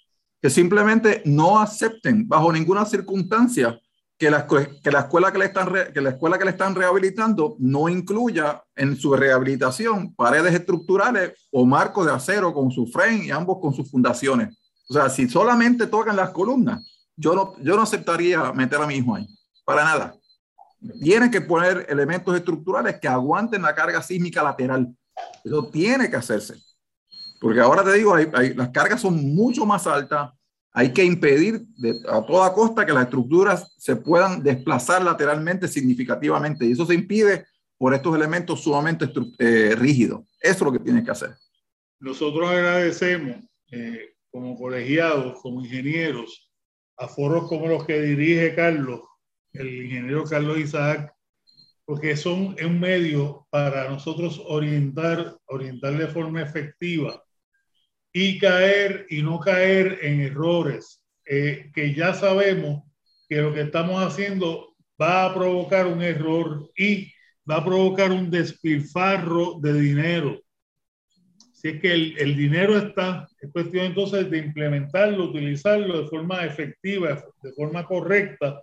que 0.41 0.49
simplemente 0.49 1.23
no 1.27 1.61
acepten 1.61 2.27
bajo 2.27 2.51
ninguna 2.51 2.87
circunstancia 2.87 3.79
que 4.21 4.31
la, 4.31 4.47
que 4.47 4.91
la, 4.91 5.01
escuela, 5.01 5.33
que 5.33 5.39
le 5.39 5.47
están 5.47 5.73
que 5.95 6.01
la 6.03 6.11
escuela 6.11 6.39
que 6.39 6.45
le 6.45 6.51
están 6.51 6.75
rehabilitando 6.75 7.57
no 7.59 7.89
incluya 7.89 8.63
en 8.77 8.95
su 8.95 9.17
rehabilitación 9.17 10.15
paredes 10.15 10.53
estructurales 10.53 11.49
o 11.51 11.65
marcos 11.65 12.05
de 12.05 12.13
acero 12.13 12.53
con 12.53 12.71
su 12.71 12.87
frame 12.87 13.25
y 13.25 13.31
ambos 13.31 13.57
con 13.63 13.73
sus 13.73 13.91
fundaciones. 13.91 14.55
O 14.91 14.93
sea, 14.93 15.09
si 15.09 15.27
solamente 15.27 15.87
tocan 15.87 16.17
las 16.17 16.31
columnas, 16.31 16.87
yo 17.17 17.35
no, 17.35 17.55
yo 17.63 17.77
no 17.77 17.83
aceptaría 17.83 18.53
meter 18.53 18.79
a 18.83 18.87
mi 18.87 18.97
hijo 18.97 19.15
ahí, 19.15 19.27
para 19.65 19.85
nada. 19.85 20.15
Tienen 21.01 21.31
que 21.31 21.41
poner 21.41 21.87
elementos 21.89 22.37
estructurales 22.37 23.01
que 23.01 23.09
aguanten 23.09 23.63
la 23.63 23.75
carga 23.75 24.03
sísmica 24.03 24.43
lateral. 24.43 24.95
Eso 25.43 25.71
tiene 25.71 26.11
que 26.11 26.17
hacerse. 26.17 26.57
Porque 27.41 27.61
ahora 27.61 27.83
te 27.83 27.95
digo, 27.95 28.15
las 28.19 28.69
cargas 28.69 29.01
son 29.01 29.35
mucho 29.35 29.65
más 29.65 29.87
altas. 29.87 30.31
Hay 30.73 30.93
que 30.93 31.05
impedir 31.05 31.67
a 32.09 32.25
toda 32.25 32.53
costa 32.53 32.87
que 32.87 32.93
las 32.93 33.05
estructuras 33.05 33.75
se 33.77 33.97
puedan 33.97 34.43
desplazar 34.43 35.03
lateralmente 35.03 35.67
significativamente. 35.67 36.65
Y 36.65 36.73
eso 36.73 36.87
se 36.87 36.95
impide 36.95 37.47
por 37.77 37.93
estos 37.95 38.15
elementos 38.15 38.63
sumamente 38.63 39.11
eh, 39.39 39.75
rígidos. 39.77 40.21
Eso 40.41 40.55
es 40.55 40.61
lo 40.61 40.73
que 40.73 40.79
tienen 40.79 41.05
que 41.05 41.11
hacer. 41.11 41.31
Nosotros 41.99 42.49
agradecemos 42.49 43.37
eh, 43.73 44.15
como 44.31 44.57
colegiados, 44.57 45.41
como 45.41 45.61
ingenieros, 45.61 46.51
a 46.97 47.09
foros 47.09 47.49
como 47.49 47.67
los 47.67 47.85
que 47.85 48.01
dirige 48.01 48.55
Carlos, 48.55 49.01
el 49.53 49.85
ingeniero 49.85 50.25
Carlos 50.25 50.59
Isaac, 50.59 51.13
porque 51.85 52.17
son 52.17 52.55
un 52.65 52.79
medio 52.79 53.47
para 53.51 53.89
nosotros 53.89 54.41
orientar, 54.47 55.37
orientar 55.47 55.99
de 55.99 56.07
forma 56.07 56.43
efectiva 56.43 57.25
y 58.13 58.39
caer 58.39 59.07
y 59.09 59.23
no 59.23 59.39
caer 59.39 59.99
en 60.03 60.21
errores 60.21 61.03
eh, 61.25 61.71
que 61.75 61.95
ya 61.95 62.15
sabemos 62.15 62.83
que 63.29 63.37
lo 63.37 63.55
que 63.55 63.63
estamos 63.63 64.03
haciendo 64.03 64.75
va 65.01 65.27
a 65.27 65.35
provocar 65.35 65.87
un 65.87 66.03
error 66.03 66.69
y 66.77 67.13
va 67.49 67.57
a 67.57 67.65
provocar 67.65 68.11
un 68.11 68.31
despilfarro 68.31 69.59
de 69.61 69.81
dinero. 69.81 70.41
Si 71.53 71.69
es 71.69 71.81
que 71.81 71.93
el, 71.93 72.19
el 72.19 72.37
dinero 72.37 72.77
está, 72.79 73.29
es 73.41 73.51
cuestión 73.53 73.87
entonces 73.87 74.31
de 74.31 74.39
implementarlo, 74.39 75.25
utilizarlo 75.25 76.03
de 76.03 76.09
forma 76.09 76.45
efectiva, 76.45 77.23
de 77.43 77.53
forma 77.53 77.85
correcta 77.85 78.63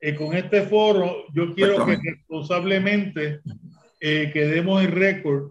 eh, 0.00 0.14
con 0.14 0.36
este 0.36 0.62
foro 0.62 1.24
yo 1.34 1.52
quiero 1.54 1.84
que 1.84 1.96
responsablemente 1.96 3.40
eh, 4.00 4.30
quedemos 4.32 4.84
en 4.84 4.92
récord 4.92 5.50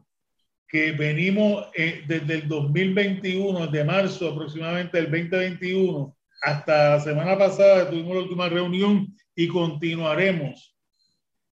que 0.67 0.91
venimos 0.91 1.67
eh, 1.73 2.03
desde 2.07 2.35
el 2.35 2.47
2021, 2.47 3.67
de 3.67 3.83
marzo 3.83 4.29
aproximadamente 4.29 5.01
del 5.01 5.11
2021, 5.11 6.15
hasta 6.41 6.89
la 6.91 6.99
semana 6.99 7.37
pasada 7.37 7.89
tuvimos 7.89 8.15
la 8.15 8.21
última 8.21 8.49
reunión 8.49 9.07
y 9.35 9.47
continuaremos 9.47 10.75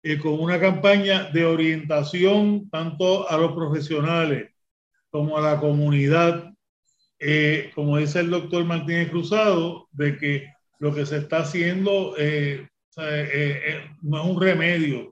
eh, 0.04 0.18
con 0.18 0.40
una 0.40 0.58
campaña 0.58 1.30
de 1.30 1.44
orientación 1.44 2.68
tanto 2.70 3.30
a 3.30 3.36
los 3.36 3.52
profesionales 3.52 4.50
como 5.10 5.38
a 5.38 5.40
la 5.40 5.60
comunidad, 5.60 6.52
eh, 7.20 7.70
como 7.74 7.98
dice 7.98 8.20
el 8.20 8.30
doctor 8.30 8.64
Martínez 8.64 9.10
Cruzado, 9.10 9.88
de 9.92 10.18
que 10.18 10.48
lo 10.80 10.92
que 10.92 11.06
se 11.06 11.18
está 11.18 11.38
haciendo 11.38 12.16
eh, 12.18 12.66
no 14.02 14.22
es 14.22 14.24
un 14.28 14.40
remedio 14.40 15.11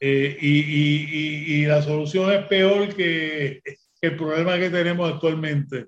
y, 0.00 1.64
la 1.66 1.82
solución 1.82 2.32
es 2.32 2.46
peor 2.46 2.94
que 2.94 3.62
el 4.00 4.16
problema 4.16 4.58
que 4.58 4.70
tenemos 4.70 5.12
actualmente. 5.12 5.86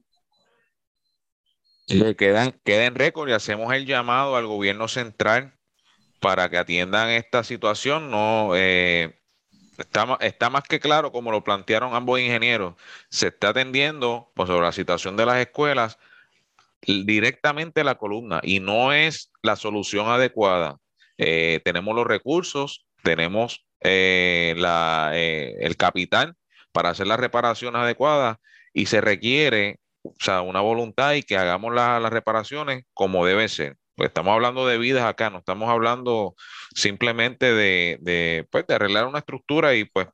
Que 1.86 2.16
quedan, 2.16 2.52
queda 2.64 2.86
en 2.86 2.94
récord 2.94 3.28
y 3.28 3.32
hacemos 3.32 3.72
el 3.72 3.86
llamado 3.86 4.36
al 4.36 4.46
gobierno 4.46 4.88
central 4.88 5.54
para 6.20 6.50
que 6.50 6.58
atiendan 6.58 7.10
esta 7.10 7.44
situación. 7.44 8.10
No 8.10 8.52
eh, 8.56 9.18
está, 9.78 10.18
está, 10.20 10.50
más 10.50 10.64
que 10.64 10.80
claro, 10.80 11.12
como 11.12 11.30
lo 11.30 11.44
plantearon 11.44 11.94
ambos 11.94 12.20
ingenieros, 12.20 12.74
se 13.08 13.28
está 13.28 13.50
atendiendo 13.50 14.30
pues, 14.34 14.48
sobre 14.48 14.66
la 14.66 14.72
situación 14.72 15.16
de 15.16 15.26
las 15.26 15.38
escuelas 15.38 15.98
directamente 16.82 17.84
la 17.84 17.96
columna 17.96 18.40
y 18.42 18.60
no 18.60 18.92
es 18.92 19.32
la 19.42 19.56
solución 19.56 20.08
adecuada. 20.08 20.78
Eh, 21.16 21.60
tenemos 21.64 21.94
los 21.96 22.06
recursos, 22.06 22.86
tenemos 23.02 23.66
eh, 23.80 24.54
la, 24.56 25.12
el 25.14 25.76
capital 25.76 26.34
para 26.72 26.90
hacer 26.90 27.06
las 27.06 27.20
reparaciones 27.20 27.80
adecuadas 27.80 28.38
y 28.72 28.86
se 28.86 29.00
requiere 29.00 29.80
o 30.02 30.14
sea, 30.18 30.42
una 30.42 30.60
voluntad 30.60 31.14
y 31.14 31.22
que 31.22 31.36
hagamos 31.36 31.74
las 31.74 32.12
reparaciones 32.12 32.84
como 32.94 33.26
debe 33.26 33.48
ser. 33.48 33.76
Pues 33.96 34.08
estamos 34.08 34.32
hablando 34.32 34.66
de 34.66 34.78
vidas 34.78 35.04
acá, 35.04 35.28
no 35.30 35.38
estamos 35.38 35.68
hablando 35.68 36.34
simplemente 36.74 37.52
de, 37.52 37.98
de, 38.00 38.46
pues, 38.50 38.66
de 38.66 38.74
arreglar 38.74 39.06
una 39.06 39.18
estructura 39.18 39.74
y 39.74 39.84
pues 39.84 40.06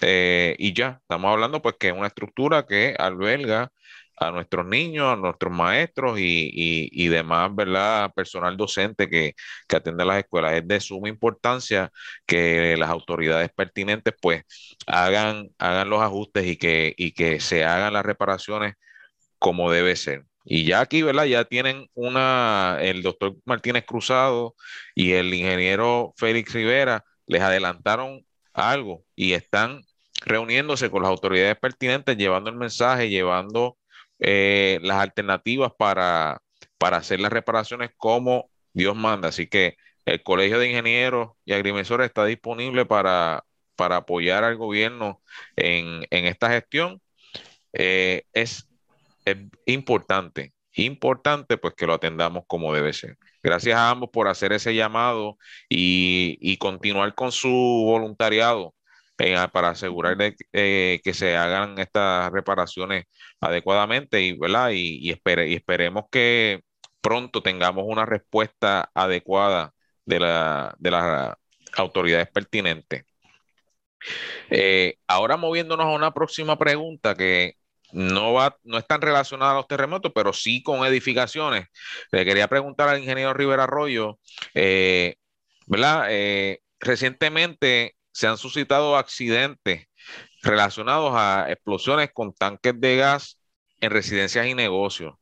eh, 0.00 0.54
y 0.58 0.74
ya, 0.74 0.98
estamos 1.02 1.30
hablando 1.32 1.60
pues 1.62 1.76
que 1.78 1.88
es 1.88 1.94
una 1.94 2.06
estructura 2.06 2.66
que 2.66 2.94
alberga 2.98 3.72
a 4.20 4.30
nuestros 4.30 4.66
niños, 4.66 5.06
a 5.12 5.16
nuestros 5.16 5.52
maestros 5.52 6.18
y, 6.18 6.50
y, 6.92 7.08
demás, 7.08 7.54
¿verdad? 7.54 8.12
Personal 8.14 8.56
docente 8.56 9.08
que, 9.08 9.34
que 9.68 9.76
atiende 9.76 10.02
a 10.02 10.06
las 10.06 10.18
escuelas. 10.18 10.54
Es 10.54 10.66
de 10.68 10.80
suma 10.80 11.08
importancia 11.08 11.90
que 12.26 12.76
las 12.76 12.90
autoridades 12.90 13.50
pertinentes 13.54 14.14
pues 14.20 14.42
hagan, 14.86 15.50
hagan 15.58 15.90
los 15.90 16.02
ajustes 16.02 16.46
y 16.46 16.56
que, 16.56 16.94
y 16.96 17.12
que 17.12 17.40
se 17.40 17.64
hagan 17.64 17.92
las 17.92 18.04
reparaciones 18.04 18.74
como 19.38 19.70
debe 19.70 19.96
ser. 19.96 20.24
Y 20.44 20.64
ya 20.64 20.80
aquí, 20.80 21.02
¿verdad? 21.02 21.24
Ya 21.24 21.44
tienen 21.44 21.88
una, 21.94 22.78
el 22.80 23.02
doctor 23.02 23.36
Martínez 23.44 23.84
Cruzado 23.84 24.54
y 24.94 25.12
el 25.12 25.32
ingeniero 25.34 26.14
Félix 26.16 26.54
Rivera 26.54 27.04
les 27.26 27.42
adelantaron 27.42 28.24
algo 28.54 29.04
y 29.14 29.34
están 29.34 29.82
reuniéndose 30.24 30.90
con 30.90 31.02
las 31.02 31.10
autoridades 31.10 31.56
pertinentes, 31.58 32.16
llevando 32.16 32.50
el 32.50 32.56
mensaje, 32.56 33.08
llevando 33.10 33.78
eh, 34.20 34.78
las 34.82 34.98
alternativas 34.98 35.72
para, 35.78 36.42
para 36.78 36.98
hacer 36.98 37.20
las 37.20 37.32
reparaciones 37.32 37.90
como 37.96 38.50
Dios 38.72 38.96
manda. 38.96 39.28
Así 39.28 39.46
que 39.46 39.76
el 40.04 40.22
Colegio 40.22 40.58
de 40.58 40.68
Ingenieros 40.70 41.30
y 41.44 41.52
Agrimensores 41.52 42.06
está 42.06 42.24
disponible 42.24 42.86
para, 42.86 43.44
para 43.76 43.96
apoyar 43.96 44.44
al 44.44 44.56
gobierno 44.56 45.22
en, 45.56 46.06
en 46.10 46.26
esta 46.26 46.50
gestión. 46.50 47.00
Eh, 47.72 48.24
es 48.32 48.68
es 49.30 49.36
importante, 49.66 50.52
importante 50.72 51.56
pues 51.58 51.74
que 51.74 51.86
lo 51.86 51.94
atendamos 51.94 52.44
como 52.46 52.74
debe 52.74 52.92
ser. 52.92 53.18
Gracias 53.42 53.76
a 53.76 53.90
ambos 53.90 54.10
por 54.10 54.28
hacer 54.28 54.52
ese 54.52 54.74
llamado 54.74 55.38
y, 55.68 56.56
continuar 56.58 57.14
con 57.14 57.32
su 57.32 57.48
voluntariado 57.48 58.74
para 59.52 59.70
asegurar 59.70 60.16
de, 60.16 60.36
eh, 60.52 61.00
que 61.02 61.12
se 61.12 61.36
hagan 61.36 61.78
estas 61.78 62.30
reparaciones 62.30 63.04
adecuadamente 63.40 64.22
y, 64.22 64.38
¿verdad? 64.38 64.70
Y, 64.70 65.10
y, 65.10 65.10
y 65.10 65.54
esperemos 65.54 66.04
que 66.10 66.60
pronto 67.00 67.42
tengamos 67.42 67.84
una 67.86 68.06
respuesta 68.06 68.90
adecuada 68.94 69.72
de, 70.04 70.20
la, 70.20 70.74
de 70.78 70.90
las 70.90 71.34
autoridades 71.76 72.28
pertinentes. 72.30 73.04
Eh, 74.50 74.96
ahora 75.08 75.36
moviéndonos 75.36 75.86
a 75.86 75.90
una 75.90 76.14
próxima 76.14 76.56
pregunta 76.56 77.16
que 77.16 77.54
no, 77.92 78.34
va, 78.34 78.56
no 78.62 78.78
están 78.78 79.00
relacionadas 79.00 79.54
a 79.54 79.56
los 79.56 79.66
terremotos, 79.68 80.12
pero 80.14 80.32
sí 80.32 80.62
con 80.62 80.86
edificaciones. 80.86 81.66
Le 82.12 82.24
quería 82.24 82.46
preguntar 82.46 82.88
al 82.88 83.00
ingeniero 83.00 83.34
Rivera 83.34 83.64
Arroyo, 83.64 84.20
eh, 84.54 85.16
¿verdad? 85.66 86.08
Recientemente 86.80 87.97
se 88.18 88.26
han 88.26 88.36
suscitado 88.36 88.96
accidentes 88.96 89.86
relacionados 90.42 91.12
a 91.14 91.46
explosiones 91.50 92.10
con 92.12 92.34
tanques 92.34 92.74
de 92.80 92.96
gas 92.96 93.40
en 93.80 93.92
residencias 93.92 94.44
y 94.48 94.54
negocios. 94.54 95.14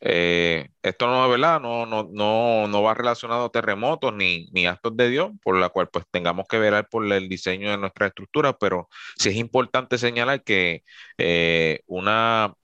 Eh, 0.00 0.70
esto 0.82 1.08
no 1.08 1.26
es 1.26 1.30
verdad, 1.30 1.60
no, 1.60 1.84
no, 1.84 2.08
no, 2.10 2.68
no 2.68 2.82
va 2.82 2.94
relacionado 2.94 3.44
a 3.44 3.50
terremotos 3.50 4.14
ni, 4.14 4.48
ni, 4.52 4.66
actos 4.66 4.96
de 4.96 5.10
Dios, 5.10 5.30
por 5.42 5.58
la 5.58 5.68
cual 5.68 5.90
pues 5.92 6.06
tengamos 6.10 6.46
que 6.48 6.58
velar 6.58 6.88
por 6.88 7.04
el 7.12 7.28
diseño 7.28 7.70
de 7.70 7.76
nuestra 7.76 8.06
estructura, 8.06 8.54
pero 8.54 8.88
sí 9.18 9.28
es 9.28 9.36
importante 9.36 9.98
señalar 9.98 10.42
que 10.42 10.84
eh, 11.18 11.82
una, 11.86 12.54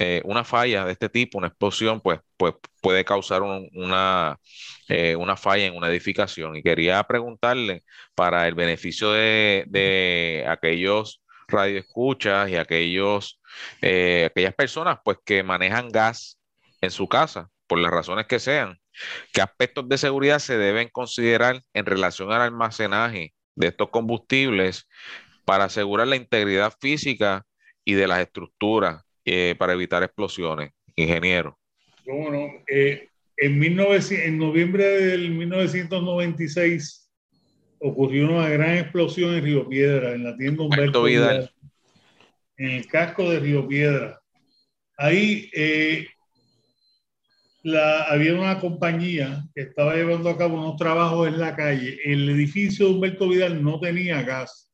eh, 0.00 0.22
una 0.24 0.44
falla 0.44 0.84
de 0.84 0.92
este 0.92 1.08
tipo, 1.08 1.38
una 1.38 1.48
explosión, 1.48 2.00
pues, 2.00 2.20
pues 2.36 2.54
puede 2.80 3.04
causar 3.04 3.42
una, 3.42 4.38
una 5.16 5.36
falla 5.36 5.66
en 5.66 5.76
una 5.76 5.88
edificación. 5.88 6.56
Y 6.56 6.62
quería 6.62 7.02
preguntarle 7.04 7.84
para 8.14 8.46
el 8.48 8.54
beneficio 8.54 9.12
de, 9.12 9.64
de 9.68 10.44
aquellos 10.48 11.22
radioescuchas 11.48 12.50
y 12.50 12.56
aquellos, 12.56 13.40
aquellas 13.80 14.54
personas 14.54 14.98
pues 15.04 15.18
que 15.24 15.42
manejan 15.42 15.88
gas 15.88 16.38
en 16.80 16.90
su 16.90 17.08
casa, 17.08 17.50
por 17.66 17.78
las 17.78 17.90
razones 17.90 18.26
que 18.26 18.38
sean. 18.38 18.78
¿Qué 19.32 19.40
aspectos 19.40 19.88
de 19.88 19.98
seguridad 19.98 20.38
se 20.38 20.58
deben 20.58 20.88
considerar 20.88 21.62
en 21.72 21.86
relación 21.86 22.32
al 22.32 22.42
almacenaje 22.42 23.34
de 23.54 23.68
estos 23.68 23.90
combustibles 23.90 24.88
para 25.44 25.64
asegurar 25.64 26.08
la 26.08 26.16
integridad 26.16 26.74
física 26.80 27.44
y 27.84 27.94
de 27.94 28.06
las 28.06 28.20
estructuras 28.20 29.07
eh, 29.30 29.54
para 29.58 29.72
evitar 29.72 30.02
explosiones? 30.02 30.70
Ingeniero. 30.96 31.58
Bueno, 32.04 32.62
eh, 32.66 33.08
en, 33.36 33.62
en 33.62 34.38
noviembre 34.38 34.84
del 34.84 35.30
1996 35.30 37.10
ocurrió 37.80 38.28
una 38.28 38.48
gran 38.48 38.78
explosión 38.78 39.34
en 39.34 39.44
Río 39.44 39.68
Piedra, 39.68 40.12
en 40.12 40.24
la 40.24 40.36
tienda 40.36 40.64
Humberto 40.64 41.04
Vidal, 41.04 41.50
en 42.56 42.70
el 42.70 42.86
casco 42.86 43.30
de 43.30 43.40
Río 43.40 43.68
Piedra. 43.68 44.20
Ahí 44.96 45.48
eh, 45.54 46.08
había 48.08 48.34
una 48.34 48.58
compañía 48.58 49.44
que 49.54 49.62
estaba 49.62 49.94
llevando 49.94 50.28
a 50.28 50.36
cabo 50.36 50.56
unos 50.56 50.76
trabajos 50.76 51.28
en 51.28 51.38
la 51.38 51.54
calle. 51.54 51.98
El 52.04 52.28
edificio 52.28 52.86
de 52.86 52.94
Humberto 52.94 53.28
Vidal 53.28 53.62
no 53.62 53.78
tenía 53.78 54.22
gas, 54.22 54.72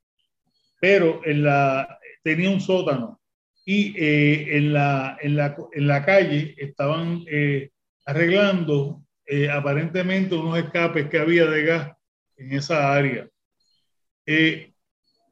pero 0.81 1.21
en 1.25 1.45
la, 1.45 1.99
tenía 2.23 2.51
un 2.51 2.61
sótano. 2.61 3.21
Y 3.65 3.95
eh, 3.97 4.57
en, 4.57 4.75
la, 4.75 5.17
en, 5.21 5.37
la, 5.37 5.57
en, 5.73 5.87
la, 5.87 6.05
calle 6.05 6.55
estaban 6.59 7.25
eh, 7.27 7.71
arreglando 8.05 9.03
eh, 9.27 9.49
aparentemente 9.49 10.35
unos 10.35 10.59
escapes 10.59 11.09
que 11.09 11.19
había 11.19 11.47
de 11.47 11.65
gas 11.65 11.93
en 12.37 12.53
esa 12.53 12.93
área. 12.93 13.29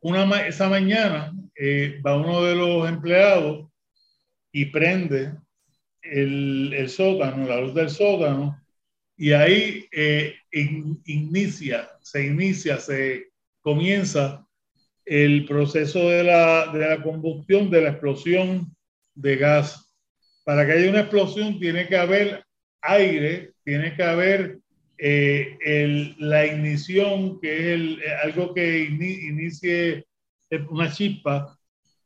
una, 0.00 0.46
esa 0.46 0.68
mañana 0.68 1.32
va 2.04 2.16
uno 2.16 2.42
de 2.44 2.54
los 2.54 2.88
empleados 2.88 3.68
y 4.50 4.66
prende 4.66 5.32
el, 6.02 6.88
sótano, 6.88 7.46
la 7.46 7.60
luz 7.60 7.74
del 7.74 7.90
sótano, 7.90 8.60
y 9.16 9.32
ahí 9.32 9.86
eh, 9.92 10.34
inicia, 10.50 11.90
se 12.00 12.26
inicia, 12.26 12.78
se 12.78 13.30
comienza 13.60 14.46
el 15.04 15.44
proceso 15.46 16.10
de 16.10 16.24
la, 16.24 16.72
de 16.72 16.88
la 16.88 17.02
combustión, 17.02 17.70
de 17.70 17.82
la 17.82 17.90
explosión 17.90 18.74
de 19.14 19.36
gas. 19.36 19.92
Para 20.44 20.66
que 20.66 20.72
haya 20.72 20.90
una 20.90 21.00
explosión 21.00 21.58
tiene 21.58 21.86
que 21.86 21.96
haber 21.96 22.44
aire, 22.80 23.52
tiene 23.64 23.94
que 23.94 24.02
haber 24.02 24.58
eh, 24.98 26.14
la 26.18 26.46
ignición, 26.46 27.40
que 27.40 27.56
es 27.56 27.66
el, 27.66 28.02
algo 28.22 28.54
que 28.54 28.80
inicie 28.84 30.06
una 30.70 30.92
chispa, 30.92 31.58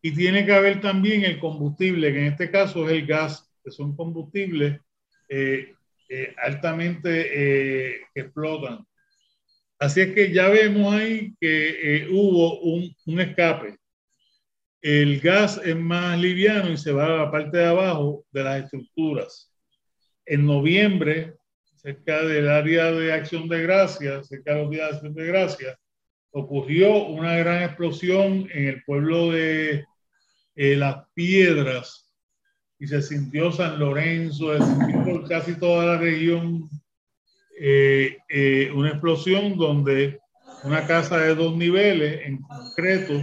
y 0.03 0.13
tiene 0.13 0.47
que 0.47 0.53
haber 0.53 0.81
también 0.81 1.25
el 1.25 1.39
combustible, 1.39 2.13
que 2.13 2.21
en 2.21 2.27
este 2.27 2.51
caso 2.51 2.89
es 2.89 2.93
el 2.93 3.07
gas 3.07 3.51
que 3.65 3.73
son 3.73 3.97
combustibles 3.97 4.81
eh, 5.29 5.75
eh, 6.09 6.35
altamente 6.41 7.11
eh, 7.11 7.97
que 8.15 8.21
explotan. 8.21 8.87
Así 9.79 10.01
es 10.01 10.15
que 10.15 10.33
ya 10.33 10.49
vemos 10.49 10.93
ahí 10.95 11.35
que 11.41 12.07
hubo 12.11 12.61
un, 12.61 12.95
un, 13.07 13.21
escape. 13.21 13.77
El 14.81 15.21
gas 15.21 15.61
es 15.65 15.77
más 15.77 16.19
liviano 16.19 16.71
y 16.71 16.77
se 16.77 16.93
va 16.93 17.07
a 17.07 17.25
la 17.25 17.31
parte 17.31 17.59
de 17.59 17.67
abajo 17.67 18.25
de 18.31 18.45
las 18.45 18.65
estructuras. 18.65 19.53
en 20.25 20.47
noviembre, 20.47 21.35
cerca 21.77 22.23
del 22.23 22.49
área 22.49 22.91
de 22.91 23.13
acción 23.13 23.49
de 23.49 23.63
gracias, 23.63 24.29
cerca 24.29 24.55
de 24.55 24.63
los 24.63 24.71
días 24.71 24.89
de 24.89 24.95
acción 24.97 25.15
de 25.15 25.27
gracias, 25.27 25.79
ocurrió 26.31 27.05
una 27.07 27.37
gran 27.37 27.63
explosión 27.63 28.49
en 28.53 28.67
el 28.69 28.83
pueblo 28.85 29.31
de 29.31 29.85
eh, 30.57 30.77
Las 30.77 31.05
Piedras 31.15 32.13
y 32.79 32.87
se 32.87 33.01
sintió 33.03 33.53
San 33.53 33.79
Lorenzo, 33.79 34.49
casi 35.29 35.59
toda 35.59 35.87
la 35.87 35.99
región 35.99 36.69
eh, 37.59 38.19
eh, 38.29 38.71
una 38.75 38.91
explosión 38.91 39.57
donde 39.57 40.21
una 40.65 40.87
casa 40.87 41.19
de 41.19 41.35
dos 41.35 41.57
niveles 41.57 42.27
en 42.27 42.43
concreto 42.43 43.23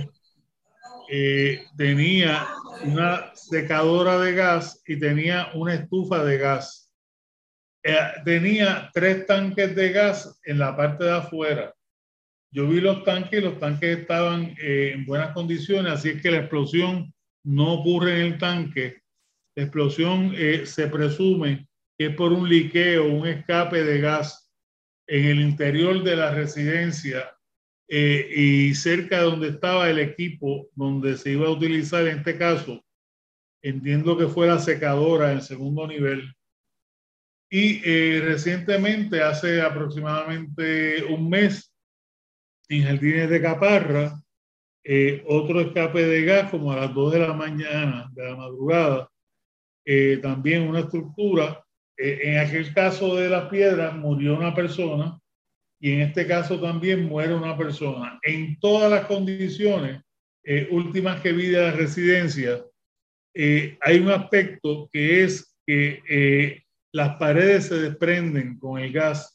tenía 1.78 2.48
una 2.86 3.36
secadora 3.36 4.18
de 4.18 4.34
gas 4.34 4.82
y 4.88 4.98
tenía 4.98 5.50
una 5.54 5.76
estufa 5.76 6.24
de 6.24 6.38
gas. 6.38 6.92
tenía 8.26 8.90
tres 8.94 9.28
tanques 9.28 9.76
de 9.76 9.92
gas 9.92 10.40
en 10.46 10.58
la 10.58 10.76
parte 10.76 11.04
de 11.04 11.12
afuera 11.12 11.74
yo 12.54 12.68
vi 12.68 12.80
los 12.80 13.04
tanques 13.04 13.40
y 13.40 13.44
los 13.44 13.60
tanques 13.60 13.98
estaban 13.98 14.56
eh, 14.62 14.92
en 14.94 15.06
buenas 15.06 15.34
condiciones, 15.34 15.92
así 15.92 16.10
es 16.10 16.22
que 16.22 16.30
la 16.30 16.38
explosión 16.38 17.12
no 17.44 17.74
ocurre 17.74 18.14
en 18.14 18.34
el 18.34 18.38
tanque. 18.38 19.02
La 19.56 19.64
explosión 19.64 20.34
eh, 20.36 20.68
se 20.68 20.88
presume 20.88 21.68
es 22.06 22.16
por 22.16 22.34
un 22.34 22.48
liqueo, 22.48 23.06
un 23.06 23.28
escape 23.28 23.84
de 23.84 24.00
gas 24.00 24.52
en 25.08 25.26
el 25.26 25.42
interior 25.42 26.04
de 26.04 26.16
la 26.16 26.34
residencia 26.34 27.36
eh, 27.88 28.30
y 28.36 28.76
cerca 28.76 29.20
de 29.20 29.24
donde 29.24 29.50
estaba 29.50 29.90
el 29.90 30.00
equipo 30.00 30.70
donde 30.76 31.18
se 31.18 31.32
iba 31.32 31.48
a 31.48 31.52
utilizar 31.52 32.08
en 32.08 32.20
este 32.20 32.38
caso. 32.38 32.84
Entiendo 33.62 34.18
que 34.18 34.28
fue 34.28 34.48
la 34.48 34.60
secadora 34.60 35.32
en 35.32 35.42
segundo 35.42 35.88
nivel. 35.88 36.34
Y 37.50 38.20
recientemente, 38.20 39.22
hace 39.22 39.62
aproximadamente 39.62 41.04
un 41.04 41.30
mes, 41.30 41.72
en 42.68 42.84
Jardines 42.84 43.30
de 43.30 43.42
Caparra, 43.42 44.24
eh, 44.84 45.24
otro 45.28 45.62
escape 45.62 46.06
de 46.06 46.24
gas 46.24 46.52
como 46.52 46.72
a 46.72 46.76
las 46.76 46.94
2 46.94 47.14
de 47.14 47.20
la 47.20 47.34
mañana, 47.34 48.10
de 48.14 48.24
la 48.24 48.36
madrugada, 48.36 49.10
eh, 49.86 50.20
también 50.22 50.68
una 50.68 50.82
estructura. 50.82 51.64
Eh, 51.98 52.20
en 52.24 52.38
aquel 52.40 52.74
caso 52.74 53.16
de 53.16 53.30
las 53.30 53.50
piedras 53.50 53.96
murió 53.96 54.38
una 54.38 54.54
persona 54.54 55.20
y 55.80 55.92
en 55.92 56.02
este 56.02 56.26
caso 56.26 56.60
también 56.60 57.06
muere 57.06 57.34
una 57.34 57.58
persona. 57.58 58.20
En 58.24 58.60
todas 58.60 58.90
las 58.90 59.06
condiciones 59.06 60.02
últimas 60.72 61.22
que 61.22 61.32
vi 61.32 61.48
de 61.48 61.62
la 61.62 61.72
residencia, 61.72 62.62
hay 63.34 64.00
un 64.00 64.12
aspecto 64.12 64.90
que 64.92 65.24
es 65.24 65.58
que 65.66 66.64
las 66.94 67.16
paredes 67.16 67.68
se 67.68 67.76
desprenden 67.76 68.60
con 68.60 68.80
el 68.80 68.92
gas 68.92 69.34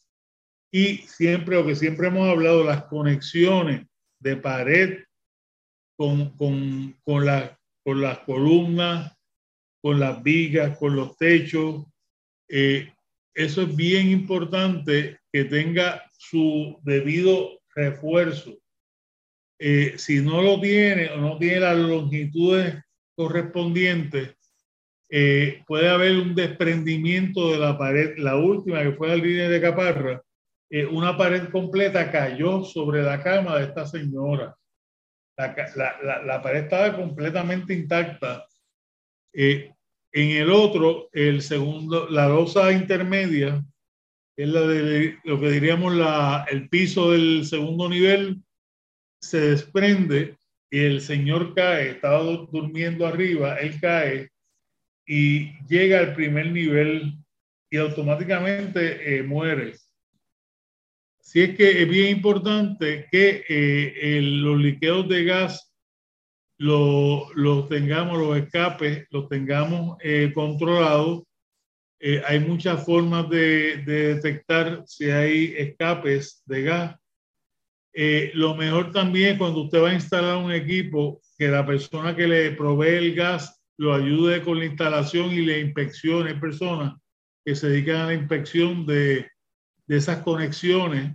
y 0.71 0.99
siempre, 0.99 1.57
lo 1.57 1.67
que 1.67 1.75
siempre 1.75 2.09
hemos 2.09 2.29
hablado, 2.29 2.65
las 2.65 2.85
conexiones 2.85 3.87
de 4.21 4.37
pared 4.37 5.05
con, 5.97 6.37
con, 6.37 6.97
con, 7.05 7.25
la, 7.25 7.59
con 7.85 8.01
las 8.01 8.19
columnas, 8.21 9.17
con 9.83 9.99
las 9.99 10.23
vigas, 10.23 10.77
con 10.79 10.95
los 10.95 11.17
techos. 11.17 11.87
Eh, 12.49 12.93
eso 13.35 13.63
es 13.63 13.77
bien 13.77 14.09
importante 14.09 15.21
que 15.33 15.45
tenga 15.45 16.03
su 16.17 16.79
debido 16.83 17.61
refuerzo. 17.75 18.59
Eh, 19.59 19.95
si 19.97 20.21
no 20.21 20.43
lo 20.43 20.61
tiene 20.61 21.11
o 21.11 21.19
no 21.19 21.39
tiene 21.39 21.61
las 21.61 21.77
longitudes 21.77 22.77
correspondientes, 23.17 24.37
eh, 25.11 25.63
puede 25.67 25.89
haber 25.89 26.17
un 26.17 26.35
desprendimiento 26.35 27.53
de 27.53 27.59
la 27.59 27.79
pared, 27.79 28.19
la 28.19 28.37
última 28.37 28.83
que 28.83 28.93
fue 28.93 29.09
la 29.09 29.17
línea 29.17 29.49
de 29.49 29.61
Caparra, 29.61 30.23
eh, 30.71 30.85
una 30.85 31.17
pared 31.17 31.49
completa 31.49 32.11
cayó 32.11 32.63
sobre 32.63 33.03
la 33.03 33.23
cama 33.23 33.57
de 33.57 33.65
esta 33.65 33.87
señora. 33.87 34.55
La, 35.37 35.55
la, 36.03 36.23
la, 36.25 36.43
pared 36.43 36.65
estaba 36.65 36.95
completamente 36.97 37.73
intacta. 37.73 38.45
Eh, 39.33 39.73
en 40.13 40.31
el 40.31 40.51
otro, 40.51 41.09
el 41.13 41.43
segundo, 41.43 42.09
la 42.09 42.29
losa 42.29 42.73
intermedia, 42.73 43.65
es 44.37 44.49
la 44.49 44.61
de 44.63 45.19
lo 45.25 45.41
que 45.41 45.51
diríamos 45.51 45.95
la, 45.95 46.47
el 46.51 46.69
piso 46.69 47.11
del 47.13 47.45
segundo 47.45 47.89
nivel, 47.89 48.41
se 49.21 49.41
desprende 49.41 50.37
y 50.71 50.79
el 50.79 51.01
señor 51.01 51.55
cae, 51.55 51.91
estaba 51.91 52.23
durmiendo 52.23 53.07
arriba, 53.07 53.57
él 53.57 53.81
cae 53.81 54.31
y 55.07 55.53
llega 55.67 56.01
al 56.01 56.15
primer 56.15 56.53
nivel 56.53 57.15
y 57.71 57.77
automáticamente 57.79 59.19
eh, 59.19 59.23
muere. 59.23 59.75
Si 61.21 61.43
es 61.43 61.57
que 61.57 61.83
es 61.83 61.89
bien 61.89 62.17
importante 62.17 63.07
que 63.11 63.45
eh, 63.49 64.21
los 64.23 64.59
liqueos 64.59 65.09
de 65.09 65.25
gas 65.25 65.68
los 66.59 67.69
tengamos, 67.69 68.19
los 68.19 68.37
escapes, 68.37 69.07
los 69.11 69.29
tengamos 69.29 69.97
eh, 70.03 70.33
controlados. 70.35 71.23
Eh, 72.01 72.23
hay 72.27 72.41
muchas 72.41 72.85
formas 72.85 73.29
de, 73.31 73.79
de, 73.85 74.15
detectar 74.15 74.83
si 74.87 75.11
hay 75.11 75.55
escapes 75.57 76.43
de 76.47 76.63
gas. 76.63 76.97
lo 78.35 78.55
mejor 78.55 78.93
también 78.93 79.39
cuando 79.39 79.63
usted 79.63 79.83
va 79.83 79.91
a 79.91 79.95
instalar 79.95 80.37
un 80.37 80.53
equipo, 80.53 81.21
que 81.37 81.49
la 81.49 81.65
persona 81.65 82.15
que 82.15 82.27
le 82.27 82.51
provee 82.53 82.97
el 82.97 83.15
gas 83.15 83.61
lo 83.79 83.95
ayude 83.95 84.43
con 84.43 84.59
la 84.59 84.65
instalación 84.65 85.31
y 85.33 85.47
la 85.47 85.59
inspección. 85.59 86.27
Hay 86.27 86.35
personas 86.35 86.95
que 87.45 87.55
se 87.55 87.69
dedican 87.69 87.97
a 87.97 88.07
la 88.07 88.15
inspección 88.15 88.85
de, 88.85 89.31
de 89.87 89.97
esas 89.97 90.23
conexiones 90.23 91.15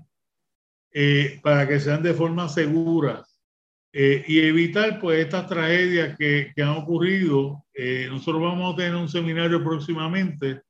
eh, 0.91 1.39
para 1.43 1.67
que 1.67 1.79
sean 1.79 2.01
de 2.01 2.13
forma 2.13 2.49
segura 2.49 3.23
eh, 3.93 4.23
y 4.27 4.39
evitar 4.39 4.99
pues 4.99 5.19
estas 5.19 5.47
tragedias 5.47 6.17
que, 6.17 6.51
que 6.55 6.61
han 6.63 6.77
ocurrido. 6.77 7.63
Eh, 7.73 8.07
nosotros 8.09 8.41
vamos 8.41 8.73
a 8.73 8.77
tener 8.77 8.95
un 8.95 9.07
seminario 9.07 9.63
próximamente, 9.63 10.61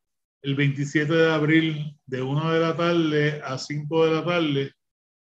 el 0.41 0.55
27 0.55 1.11
de 1.11 1.31
abril, 1.31 1.97
de 2.05 2.21
1 2.21 2.53
de 2.53 2.59
la 2.59 2.75
tarde 2.75 3.41
a 3.43 3.57
5 3.57 4.05
de 4.05 4.13
la 4.13 4.25
tarde, 4.25 4.71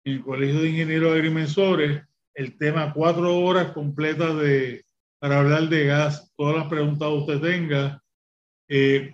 en 0.04 0.14
el 0.14 0.22
Colegio 0.22 0.60
de 0.60 0.70
Ingenieros 0.70 1.14
Agrimensores, 1.14 2.02
el 2.34 2.58
tema 2.58 2.92
cuatro 2.92 3.38
horas 3.38 3.70
completas 3.72 4.36
de, 4.36 4.84
para 5.20 5.38
hablar 5.38 5.68
de 5.68 5.86
gas, 5.86 6.32
todas 6.36 6.56
las 6.56 6.66
preguntas 6.66 7.08
que 7.08 7.14
usted 7.14 7.40
tenga, 7.40 8.02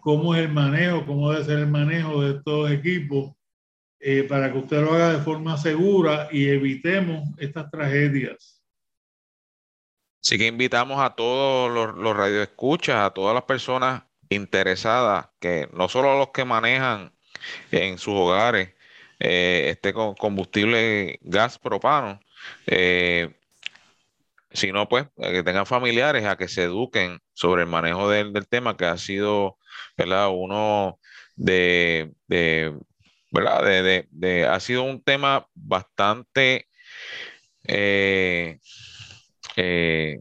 cómo 0.00 0.34
es 0.34 0.40
el 0.40 0.52
manejo, 0.52 1.04
cómo 1.04 1.30
debe 1.30 1.44
ser 1.44 1.58
el 1.58 1.66
manejo 1.66 2.22
de 2.22 2.38
estos 2.38 2.70
equipos, 2.70 3.32
eh, 4.02 4.24
para 4.24 4.50
que 4.50 4.58
usted 4.58 4.80
lo 4.80 4.94
haga 4.94 5.12
de 5.12 5.22
forma 5.22 5.58
segura 5.58 6.28
y 6.32 6.48
evitemos 6.48 7.28
estas 7.36 7.70
tragedias. 7.70 8.59
Así 10.22 10.38
que 10.38 10.46
invitamos 10.46 11.00
a 11.00 11.14
todos 11.14 11.70
los, 11.72 11.96
los 11.96 12.16
radioescuchas, 12.16 12.96
a 12.96 13.10
todas 13.10 13.34
las 13.34 13.44
personas 13.44 14.02
interesadas, 14.28 15.28
que 15.40 15.68
no 15.72 15.88
solo 15.88 16.18
los 16.18 16.30
que 16.30 16.44
manejan 16.44 17.12
en 17.70 17.98
sus 17.98 18.14
hogares 18.14 18.74
eh, 19.18 19.68
este 19.70 19.92
combustible 19.92 21.18
gas 21.22 21.58
propano, 21.58 22.20
eh, 22.66 23.34
sino 24.52 24.88
pues 24.88 25.06
que 25.16 25.42
tengan 25.42 25.66
familiares 25.66 26.24
a 26.24 26.36
que 26.36 26.48
se 26.48 26.64
eduquen 26.64 27.20
sobre 27.34 27.62
el 27.62 27.68
manejo 27.68 28.08
del, 28.08 28.32
del 28.32 28.48
tema 28.48 28.76
que 28.76 28.86
ha 28.86 28.98
sido 28.98 29.58
¿verdad? 29.96 30.28
uno 30.32 30.98
de, 31.36 32.12
de, 32.26 32.74
¿verdad? 33.30 33.64
De, 33.64 34.08
de, 34.10 34.46
ha 34.46 34.60
sido 34.60 34.82
un 34.82 35.02
tema 35.02 35.46
bastante 35.54 36.68
eh, 37.64 38.58
eh, 39.60 40.20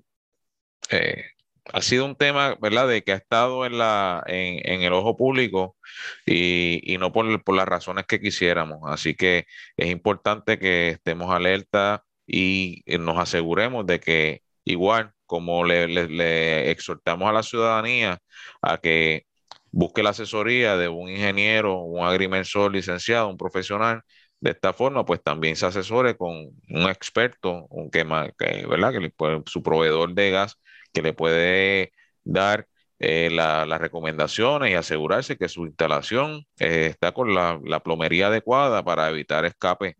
eh, 0.91 1.25
ha 1.73 1.81
sido 1.81 2.05
un 2.05 2.15
tema, 2.15 2.57
¿verdad?, 2.61 2.87
de 2.87 3.03
que 3.03 3.11
ha 3.13 3.15
estado 3.15 3.65
en, 3.65 3.77
la, 3.77 4.23
en, 4.27 4.59
en 4.71 4.81
el 4.81 4.93
ojo 4.93 5.17
público 5.17 5.77
y, 6.25 6.81
y 6.93 6.97
no 6.97 7.11
por, 7.11 7.43
por, 7.43 7.55
las 7.55 7.67
razones 7.67 8.05
que 8.07 8.19
quisiéramos. 8.21 8.79
Así 8.85 9.15
que 9.15 9.45
es 9.77 9.89
importante 9.89 10.59
que 10.59 10.89
estemos 10.89 11.31
alerta 11.33 12.03
y 12.27 12.83
nos 12.99 13.17
aseguremos 13.19 13.85
de 13.85 13.99
que 13.99 14.43
igual 14.65 15.13
como 15.25 15.63
le, 15.65 15.87
le, 15.87 16.07
le 16.09 16.71
exhortamos 16.71 17.29
a 17.29 17.33
la 17.33 17.43
ciudadanía 17.43 18.19
a 18.61 18.77
que 18.79 19.27
busque 19.71 20.03
la 20.03 20.11
asesoría 20.11 20.77
de 20.77 20.87
un 20.89 21.09
ingeniero, 21.09 21.81
un 21.81 22.05
agrimensor 22.05 22.71
licenciado, 22.73 23.29
un 23.29 23.37
profesional. 23.37 24.01
De 24.41 24.51
esta 24.51 24.73
forma, 24.73 25.05
pues 25.05 25.21
también 25.21 25.55
se 25.55 25.65
asesore 25.65 26.15
con 26.15 26.31
un 26.69 26.89
experto, 26.89 27.65
un 27.69 27.91
que, 27.91 28.03
¿verdad? 28.03 28.93
que 28.93 29.13
su 29.45 29.61
proveedor 29.63 30.13
de 30.13 30.31
gas, 30.31 30.57
que 30.93 31.01
le 31.01 31.13
puede 31.13 31.91
dar 32.23 32.67
eh, 33.01 33.29
las 33.31 33.79
recomendaciones 33.79 34.71
y 34.71 34.75
asegurarse 34.75 35.37
que 35.37 35.47
su 35.47 35.65
instalación 35.65 36.45
eh, 36.59 36.87
está 36.89 37.13
con 37.13 37.33
la, 37.33 37.59
plomería 37.83 38.27
adecuada 38.27 38.83
para 38.83 39.09
evitar 39.09 39.45
escape 39.45 39.95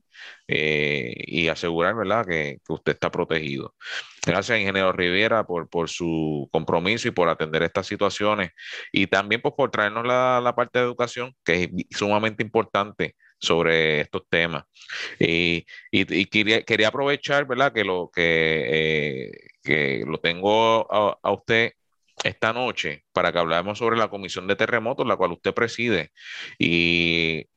eh, 0.48 1.14
y 1.26 1.48
asegurar 1.48 1.96
¿verdad? 1.96 2.26
Que, 2.26 2.60
que, 2.66 2.74
usted 2.74 2.94
está 2.94 3.10
protegido. 3.10 3.74
Gracias, 4.26 4.60
ingeniero 4.60 4.92
Rivera, 4.92 5.46
por, 5.46 5.70
por 5.70 5.90
su 5.90 6.50
compromiso 6.52 7.08
y 7.08 7.12
por 7.12 7.30
atender 7.30 7.64
estas 7.64 7.88
situaciones 7.88 8.52
y 8.92 9.08
también 9.08 9.42
pues, 9.42 9.54
por 9.56 9.72
traernos 9.72 10.06
la, 10.06 10.42
la 10.44 10.54
parte 10.56 10.80
de 10.80 10.86
educación, 10.86 11.34
que 11.46 11.64
es 11.64 11.70
sumamente 11.98 12.44
importante 12.44 13.16
sobre 13.40 14.02
estos 14.02 14.24
temas. 14.30 14.66
Y, 15.20 15.66
y, 15.92 16.26
quería, 16.26 16.64
quería, 16.64 16.90
aprovechar, 16.90 17.46
¿verdad? 17.48 17.74
Que 17.74 17.84
lo, 17.84 18.12
que, 18.14 18.66
eh, 18.68 19.32
que 19.64 20.04
lo 20.06 20.20
tengo 20.20 20.92
a, 20.92 21.18
a, 21.22 21.32
usted 21.32 21.74
esta 22.24 22.54
noche 22.54 23.06
para 23.14 23.32
que 23.32 23.40
hablemos 23.40 23.78
sobre 23.78 23.98
la 23.98 24.10
comisión 24.10 24.48
de 24.48 24.56
terremotos, 24.56 25.08
la 25.08 25.16
cual 25.16 25.32
usted 25.34 25.54
preside. 25.54 26.12
Y 26.58 27.48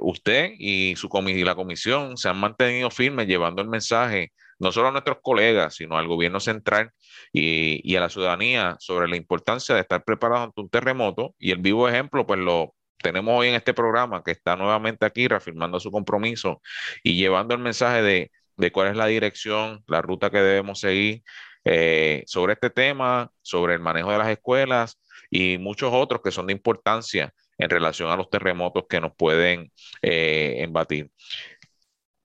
usted 0.00 0.52
y, 0.58 0.96
su 0.96 1.08
y 1.28 1.44
la 1.44 1.54
comisión 1.54 2.16
se 2.16 2.28
han 2.28 2.38
mantenido 2.38 2.90
firmes 2.90 3.26
llevando 3.26 3.62
el 3.62 3.68
mensaje 3.68 4.32
no 4.58 4.70
solo 4.70 4.88
a 4.88 4.92
nuestros 4.92 5.18
colegas, 5.22 5.74
sino 5.74 5.98
al 5.98 6.06
gobierno 6.06 6.38
central 6.38 6.92
y, 7.32 7.80
y, 7.82 7.96
a 7.96 8.00
la 8.00 8.08
ciudadanía 8.08 8.76
sobre 8.78 9.08
la 9.08 9.16
importancia 9.16 9.74
de 9.74 9.80
estar 9.80 10.04
preparados 10.04 10.46
ante 10.46 10.60
un 10.60 10.68
terremoto. 10.68 11.34
Y 11.38 11.50
el 11.50 11.58
vivo 11.58 11.88
ejemplo, 11.88 12.24
pues 12.26 12.38
lo 12.38 12.72
tenemos 12.98 13.38
hoy 13.38 13.48
en 13.48 13.54
este 13.54 13.74
programa, 13.74 14.22
que 14.22 14.30
está 14.32 14.56
nuevamente 14.56 15.06
aquí 15.06 15.28
reafirmando 15.28 15.80
su 15.80 15.90
compromiso 15.90 16.62
y 17.02 17.16
llevando 17.16 17.54
el 17.54 17.60
mensaje 17.60 18.02
de, 18.02 18.30
de 18.56 18.72
cuál 18.72 18.88
es 18.88 18.96
la 18.96 19.06
dirección, 19.06 19.82
la 19.86 20.02
ruta 20.02 20.30
que 20.30 20.38
debemos 20.38 20.80
seguir 20.80 21.22
eh, 21.64 22.24
sobre 22.26 22.54
este 22.54 22.70
tema, 22.70 23.30
sobre 23.42 23.74
el 23.74 23.80
manejo 23.80 24.10
de 24.10 24.18
las 24.18 24.28
escuelas 24.28 25.00
y 25.30 25.58
muchos 25.58 25.90
otros 25.92 26.20
que 26.22 26.32
son 26.32 26.46
de 26.48 26.52
importancia 26.52 27.32
en 27.58 27.70
relación 27.70 28.10
a 28.10 28.16
los 28.16 28.30
terremotos 28.30 28.84
que 28.88 29.00
nos 29.00 29.14
pueden 29.14 29.70
eh, 30.02 30.56
embatir. 30.58 31.10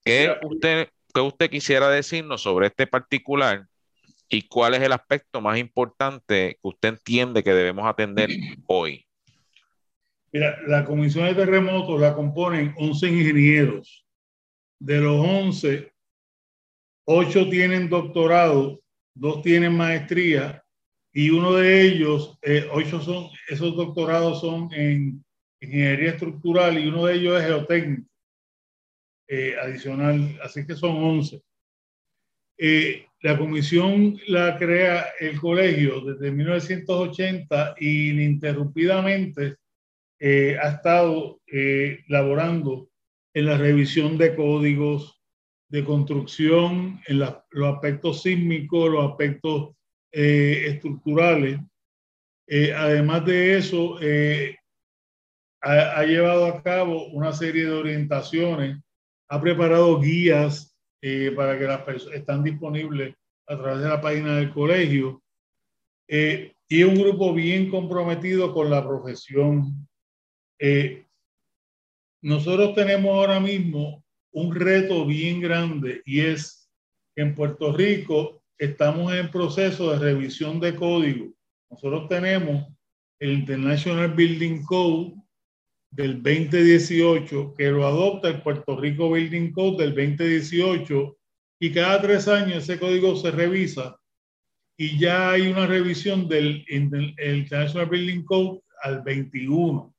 ¿Qué 0.04 0.36
usted, 0.42 0.90
¿Qué 1.14 1.22
usted 1.22 1.50
quisiera 1.50 1.90
decirnos 1.90 2.42
sobre 2.42 2.68
este 2.68 2.88
particular 2.88 3.68
y 4.30 4.48
cuál 4.48 4.74
es 4.74 4.82
el 4.82 4.92
aspecto 4.92 5.40
más 5.42 5.58
importante 5.58 6.58
que 6.62 6.68
usted 6.68 6.90
entiende 6.90 7.44
que 7.44 7.54
debemos 7.54 7.86
atender 7.88 8.30
hoy? 8.68 9.07
Mira, 10.32 10.60
la 10.68 10.84
comisión 10.84 11.26
de 11.26 11.36
terremotos 11.36 12.00
la 12.00 12.14
componen 12.14 12.74
11 12.78 13.08
ingenieros. 13.08 14.06
De 14.80 15.00
los 15.00 15.26
11, 15.26 15.92
8 17.06 17.50
tienen 17.50 17.90
doctorado, 17.90 18.82
2 19.16 19.42
tienen 19.42 19.76
maestría 19.76 20.64
y 21.14 21.30
uno 21.30 21.54
de 21.54 21.82
ellos, 21.82 22.38
eh, 22.42 22.68
8 22.72 23.02
son, 23.02 23.30
esos 23.48 23.76
doctorados 23.76 24.42
son 24.42 24.72
en 24.74 25.24
ingeniería 25.60 26.12
estructural 26.12 26.78
y 26.78 26.88
uno 26.88 27.06
de 27.06 27.16
ellos 27.16 27.40
es 27.40 27.48
geotécnico 27.48 28.08
eh, 29.30 29.56
adicional, 29.60 30.40
así 30.44 30.66
que 30.66 30.76
son 30.76 31.04
11. 31.04 31.42
Eh, 32.60 33.06
la 33.22 33.38
comisión 33.38 34.20
la 34.28 34.58
crea 34.58 35.08
el 35.20 35.40
colegio 35.40 36.02
desde 36.02 36.32
1980 36.32 37.76
y 37.80 38.12
ininterrumpidamente 38.12 39.58
eh, 40.20 40.58
ha 40.62 40.70
estado 40.70 41.40
laborando 42.08 42.90
en 43.34 43.46
la 43.46 43.58
revisión 43.58 44.18
de 44.18 44.36
códigos 44.36 45.22
de 45.70 45.84
construcción, 45.84 47.02
en 47.08 47.20
los 47.20 47.76
aspectos 47.76 48.22
sísmicos, 48.22 48.90
los 48.90 49.12
aspectos 49.12 49.76
estructurales. 50.12 51.60
además 52.76 53.26
de 53.26 53.58
eso, 53.58 54.00
ha, 55.62 56.04
llevado 56.04 56.46
a 56.46 56.64
cabo 56.64 57.08
una 57.08 57.34
serie 57.34 57.66
de 57.66 57.74
orientaciones 57.74 58.78
ha 59.30 59.42
preparado 59.42 60.00
guías 60.00 60.76
eh, 61.02 61.32
para 61.36 61.58
que 61.58 61.66
las 61.66 61.82
personas 61.82 62.20
están 62.20 62.44
disponibles 62.44 63.16
a 63.48 63.58
través 63.58 63.82
de 63.82 63.90
la 63.90 64.02
página 64.02 64.38
del 64.38 64.54
colegio 64.54 65.22
eh, 66.08 66.54
y 66.68 66.84
un 66.84 66.96
grupo 66.96 67.34
bien 67.34 67.70
comprometido 67.70 68.54
con 68.54 68.70
la 68.70 68.86
profesión. 68.86 69.88
Eh, 70.60 71.06
nosotros 72.22 72.74
tenemos 72.76 73.12
ahora 73.12 73.40
mismo 73.40 74.04
un 74.32 74.54
reto 74.54 75.06
bien 75.06 75.42
grande 75.42 76.02
y 76.06 76.22
es 76.22 76.70
que 77.16 77.22
en 77.22 77.36
Puerto 77.36 77.76
Rico 77.76 78.44
estamos 78.58 79.14
en 79.14 79.30
proceso 79.30 79.92
de 79.92 80.00
revisión 80.00 80.60
de 80.60 80.76
código. 80.76 81.34
Nosotros 81.70 82.08
tenemos 82.08 82.68
el 83.20 83.34
International 83.34 84.14
Building 84.14 84.64
Code 84.64 85.14
del 85.92 86.22
2018 86.22 87.54
que 87.58 87.70
lo 87.70 87.86
adopta 87.86 88.30
el 88.30 88.42
Puerto 88.42 88.80
Rico 88.80 89.12
Building 89.12 89.52
Code 89.52 89.86
del 89.86 89.96
2018 89.96 91.18
y 91.60 91.72
cada 91.72 92.02
tres 92.02 92.28
años 92.28 92.64
ese 92.64 92.80
código 92.80 93.16
se 93.16 93.32
revisa 93.32 93.98
y 94.78 95.00
ya 95.00 95.32
hay 95.32 95.48
una 95.48 95.66
revisión 95.66 96.28
del, 96.28 96.64
International 96.70 97.90
Building 97.90 98.24
Code 98.24 98.62
al 98.84 99.02
21. 99.02 99.94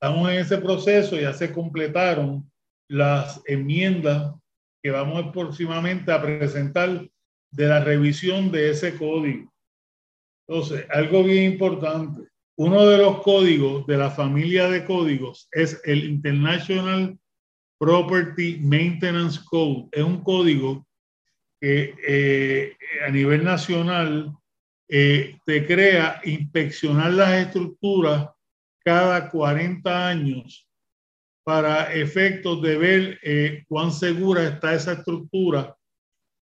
Estamos 0.00 0.30
en 0.30 0.38
ese 0.38 0.58
proceso, 0.58 1.16
ya 1.16 1.32
se 1.32 1.52
completaron 1.52 2.48
las 2.88 3.42
enmiendas 3.46 4.32
que 4.80 4.92
vamos 4.92 5.32
próximamente 5.32 6.12
a 6.12 6.22
presentar 6.22 7.04
de 7.50 7.66
la 7.66 7.82
revisión 7.82 8.52
de 8.52 8.70
ese 8.70 8.96
código. 8.96 9.52
Entonces, 10.46 10.86
algo 10.90 11.24
bien 11.24 11.52
importante, 11.52 12.28
uno 12.56 12.86
de 12.86 12.98
los 12.98 13.22
códigos 13.22 13.88
de 13.88 13.96
la 13.96 14.12
familia 14.12 14.68
de 14.68 14.84
códigos 14.84 15.48
es 15.50 15.80
el 15.84 16.04
International 16.04 17.18
Property 17.80 18.60
Maintenance 18.60 19.40
Code. 19.44 19.88
Es 19.90 20.04
un 20.04 20.22
código 20.22 20.86
que 21.60 21.96
eh, 22.06 22.76
a 23.04 23.10
nivel 23.10 23.42
nacional 23.42 24.32
eh, 24.88 25.38
te 25.44 25.66
crea 25.66 26.20
inspeccionar 26.22 27.14
las 27.14 27.46
estructuras 27.46 28.28
cada 28.88 29.28
40 29.28 30.08
años 30.08 30.66
para 31.44 31.92
efectos 31.92 32.62
de 32.62 32.78
ver 32.78 33.18
eh, 33.22 33.64
cuán 33.68 33.92
segura 33.92 34.48
está 34.48 34.72
esa 34.72 34.94
estructura, 34.94 35.76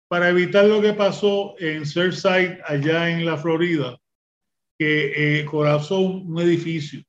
para 0.08 0.28
evitar 0.28 0.64
lo 0.64 0.82
que 0.82 0.92
pasó 0.92 1.54
en 1.60 1.86
Surfside 1.86 2.58
allá 2.66 3.10
en 3.10 3.24
la 3.24 3.36
Florida, 3.36 3.96
que 4.76 5.12
eh, 5.38 5.44
colapsó 5.44 6.00
un, 6.00 6.36
edificio. 6.40 7.04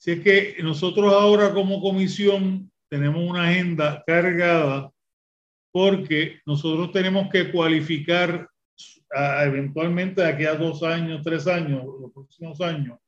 Así 0.00 0.10
es 0.10 0.20
que 0.20 0.56
nosotros 0.64 1.12
ahora 1.12 1.54
como 1.54 1.80
comisión 1.80 2.72
tenemos 2.90 3.22
una 3.22 3.48
agenda 3.48 4.02
cargada 4.04 4.90
porque 5.72 6.40
nosotros 6.44 6.90
tenemos 6.90 7.30
que 7.30 7.52
cualificar 7.52 8.48
eventualmente 9.44 10.22
de 10.22 10.28
aquí 10.28 10.44
a 10.44 10.56
dos 10.56 10.82
años, 10.82 11.22
tres 11.22 11.46
años, 11.46 11.84
los 12.00 12.12
próximos 12.12 12.60
años, 12.60 12.98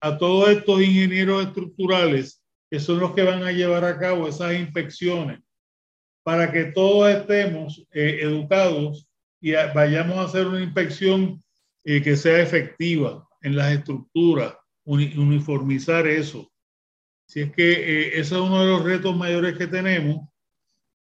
a 0.00 0.18
todos 0.18 0.50
estos 0.50 0.80
ingenieros 0.80 1.46
estructurales 1.46 2.42
que 2.70 2.80
son 2.80 3.00
los 3.00 3.14
que 3.14 3.22
van 3.22 3.42
a 3.42 3.52
llevar 3.52 3.84
a 3.84 3.98
cabo 3.98 4.28
esas 4.28 4.54
inspecciones 4.54 5.40
para 6.22 6.52
que 6.52 6.66
todos 6.66 7.10
estemos 7.10 7.84
eh, 7.92 8.20
educados 8.22 9.08
y 9.40 9.52
vayamos 9.52 10.18
a 10.18 10.24
hacer 10.24 10.46
una 10.46 10.62
inspección 10.62 11.40
eh, 11.84 12.02
que 12.02 12.16
sea 12.16 12.40
efectiva 12.40 13.26
en 13.40 13.56
las 13.56 13.72
estructuras, 13.72 14.54
uniformizar 14.84 16.06
eso. 16.06 16.52
Si 17.26 17.40
es 17.40 17.52
que 17.52 17.72
eh, 17.72 18.08
ese 18.20 18.34
es 18.34 18.40
uno 18.40 18.60
de 18.60 18.70
los 18.70 18.84
retos 18.84 19.16
mayores 19.16 19.56
que 19.56 19.66
tenemos. 19.66 20.28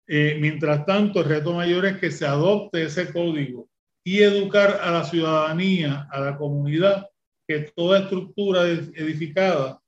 Eh, 0.06 0.38
mientras 0.40 0.86
tanto, 0.86 1.20
el 1.20 1.28
reto 1.28 1.54
mayor 1.54 1.86
es 1.86 1.98
que 1.98 2.10
se 2.10 2.26
adopte 2.26 2.84
ese 2.84 3.12
código 3.12 3.68
y 4.04 4.22
educar 4.22 4.80
a 4.82 4.90
la 4.90 5.04
ciudadanía, 5.04 6.06
a 6.10 6.20
la 6.20 6.36
comunidad, 6.36 7.08
que 7.50 7.72
toda 7.74 7.98
estructura 7.98 8.62
edificada, 8.62 9.82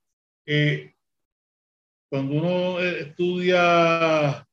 cuando 2.11 2.35
uno 2.35 2.81
estudia 2.81 4.45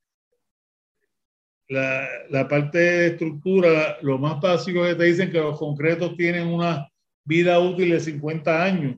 la, 1.69 2.07
la, 2.29 2.47
parte 2.47 2.77
de 2.77 3.07
estructura, 3.07 3.97
lo 4.03 4.19
más 4.19 4.39
básico 4.39 4.83
que 4.83 4.93
te 4.93 5.05
dicen 5.05 5.31
que 5.31 5.39
los 5.39 5.57
concretos 5.57 6.15
tienen 6.15 6.49
una 6.49 6.87
vida 7.25 7.59
útil 7.59 7.89
de 7.89 7.99
50 7.99 8.63
años. 8.63 8.97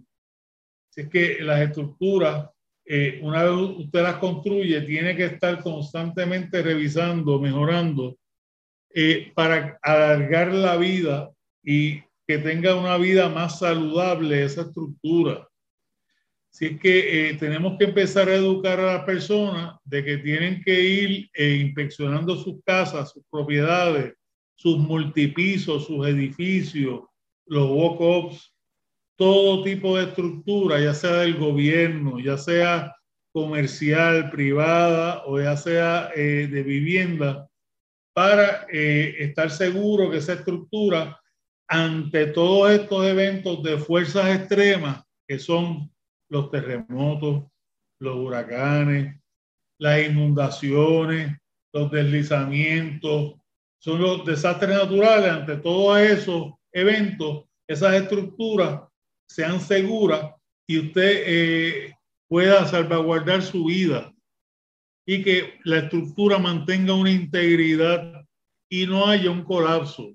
Así 0.89 1.01
es 1.01 1.09
que 1.09 1.38
las 1.39 1.62
estructuras, 1.62 2.49
eh, 2.86 3.22
una 3.24 3.43
vez 3.43 3.53
usted 3.53 4.03
las 4.03 4.18
construye, 4.18 4.82
tiene 4.82 5.16
que 5.16 5.26
estar 5.26 5.64
constantemente 5.64 6.62
revisando, 6.62 7.39
mejorando, 7.39 8.18
eh, 8.93 9.32
para 9.34 9.80
alargar 9.82 10.53
la 10.53 10.76
vida 10.76 11.32
y 11.64 12.03
que 12.32 12.38
tenga 12.38 12.76
una 12.76 12.96
vida 12.98 13.28
más 13.28 13.60
saludable 13.60 14.46
esa 14.46 14.62
estructura. 14.62 15.50
Así 16.54 16.66
es 16.68 16.80
que 16.80 17.30
eh, 17.30 17.34
tenemos 17.34 17.78
que 17.78 17.86
empezar 17.86 18.30
a 18.30 18.36
educar 18.36 18.80
a 18.80 18.94
las 18.98 19.04
personas 19.04 19.76
de 19.84 20.02
que 20.02 20.18
tienen 20.20 20.62
que 20.64 20.82
ir 20.82 21.30
eh, 21.34 21.58
inspeccionando 21.62 22.38
sus 22.38 22.64
casas, 22.66 23.12
sus 23.12 23.24
propiedades, 23.30 24.14
sus 24.56 24.78
multipisos, 24.78 25.88
sus 25.88 26.08
edificios, 26.08 27.02
los 27.48 27.70
walk-ups, 27.70 28.54
todo 29.18 29.64
tipo 29.64 29.98
de 29.98 30.06
estructura, 30.06 30.80
ya 30.80 30.94
sea 30.94 31.18
del 31.18 31.36
gobierno, 31.36 32.18
ya 32.20 32.38
sea 32.38 32.96
comercial, 33.34 34.32
privada 34.32 35.24
o 35.26 35.38
ya 35.38 35.58
sea 35.58 36.12
eh, 36.16 36.48
de 36.50 36.64
vivienda, 36.64 37.50
para 38.14 38.68
eh, 38.72 39.16
estar 39.20 39.52
seguro 39.52 40.10
que 40.10 40.18
esa 40.18 40.34
estructura, 40.34 41.21
ante 41.72 42.26
todos 42.28 42.70
estos 42.70 43.06
eventos 43.06 43.64
de 43.64 43.78
fuerzas 43.78 44.36
extremas, 44.36 45.06
que 45.26 45.40
son 45.40 45.90
los 46.30 46.52
terremotos, 46.52 47.46
los 47.98 48.18
huracanes, 48.18 49.18
las 49.80 50.06
inundaciones, 50.06 51.38
los 51.72 51.90
deslizamientos, 51.90 53.36
son 53.80 54.02
los 54.02 54.26
desastres 54.26 54.76
naturales, 54.76 55.32
ante 55.32 55.56
todos 55.56 55.98
esos 56.02 56.52
eventos, 56.74 57.46
esas 57.66 57.94
estructuras 57.94 58.82
sean 59.30 59.62
seguras 59.62 60.30
y 60.68 60.78
usted 60.78 61.24
eh, 61.26 61.96
pueda 62.28 62.66
salvaguardar 62.66 63.42
su 63.42 63.64
vida 63.64 64.14
y 65.08 65.24
que 65.24 65.58
la 65.64 65.78
estructura 65.78 66.38
mantenga 66.38 66.94
una 66.94 67.12
integridad 67.12 68.26
y 68.70 68.86
no 68.88 69.08
haya 69.08 69.32
un 69.32 69.46
colapso. 69.46 70.14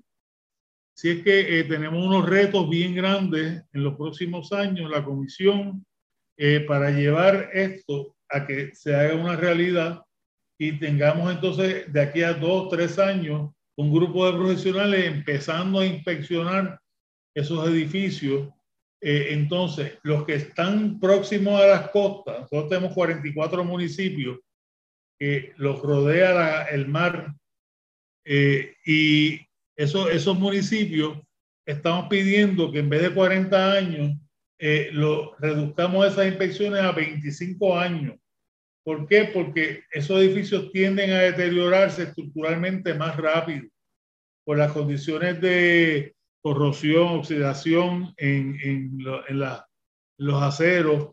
Si 0.97 1.09
es 1.11 1.23
que 1.23 1.59
eh, 1.59 1.63
tenemos 1.65 2.03
unos 2.03 2.27
retos 2.27 2.67
bien 2.67 2.95
grandes 2.95 3.63
en 3.71 3.83
los 3.83 3.95
próximos 3.95 4.51
años, 4.51 4.89
la 4.89 5.03
comisión, 5.05 5.85
eh, 6.37 6.61
para 6.61 6.89
llevar 6.89 7.51
esto 7.53 8.15
a 8.29 8.47
que 8.47 8.73
se 8.73 8.95
haga 8.95 9.13
una 9.13 9.35
realidad 9.35 10.01
y 10.59 10.71
tengamos 10.79 11.31
entonces 11.31 11.91
de 11.93 12.01
aquí 12.01 12.23
a 12.23 12.33
dos, 12.33 12.69
tres 12.69 12.97
años 12.97 13.51
un 13.77 13.93
grupo 13.93 14.25
de 14.25 14.37
profesionales 14.39 15.05
empezando 15.05 15.79
a 15.79 15.85
inspeccionar 15.85 16.79
esos 17.35 17.67
edificios. 17.69 18.49
Eh, 18.99 19.27
entonces, 19.29 19.99
los 20.01 20.25
que 20.25 20.33
están 20.33 20.99
próximos 20.99 21.61
a 21.61 21.67
las 21.67 21.89
costas, 21.91 22.41
nosotros 22.41 22.69
tenemos 22.69 22.93
44 22.93 23.63
municipios 23.63 24.39
que 25.19 25.53
los 25.57 25.79
rodea 25.79 26.63
el 26.63 26.87
mar 26.87 27.35
eh, 28.25 28.75
y 28.83 29.46
eso, 29.77 30.09
esos 30.09 30.37
municipios 30.37 31.19
estamos 31.65 32.07
pidiendo 32.09 32.71
que 32.71 32.79
en 32.79 32.89
vez 32.89 33.01
de 33.03 33.13
40 33.13 33.73
años 33.73 34.17
eh, 34.59 34.89
lo 34.91 35.35
reduzcamos 35.37 36.07
esas 36.07 36.27
inspecciones 36.27 36.81
a 36.81 36.91
25 36.91 37.77
años. 37.77 38.15
¿Por 38.83 39.07
qué? 39.07 39.25
Porque 39.33 39.83
esos 39.91 40.19
edificios 40.21 40.71
tienden 40.71 41.11
a 41.11 41.19
deteriorarse 41.19 42.03
estructuralmente 42.03 42.93
más 42.93 43.15
rápido 43.17 43.67
por 44.45 44.57
las 44.57 44.71
condiciones 44.71 45.39
de 45.41 46.15
corrosión, 46.41 47.19
oxidación 47.19 48.13
en, 48.17 48.57
en, 48.63 48.97
en 49.27 49.39
los 50.17 50.41
aceros. 50.41 51.11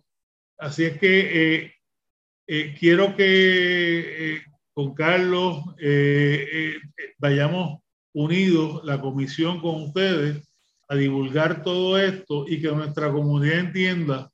Así 0.57 0.85
es 0.85 0.99
que 0.99 1.65
eh, 1.65 1.75
eh, 2.47 2.75
quiero 2.79 3.17
que 3.17 3.25
eh, 4.37 4.43
con 4.75 4.95
Carlos 4.95 5.65
eh, 5.81 6.75
vayamos 7.19 7.81
unidos, 8.15 8.83
la 8.85 9.01
comisión 9.01 9.61
con 9.61 9.83
ustedes, 9.83 10.49
a 10.89 10.95
divulgar 10.95 11.63
todo 11.63 11.99
esto 11.99 12.47
y 12.49 12.61
que 12.61 12.69
nuestra 12.69 13.11
comunidad 13.11 13.59
entienda 13.59 14.31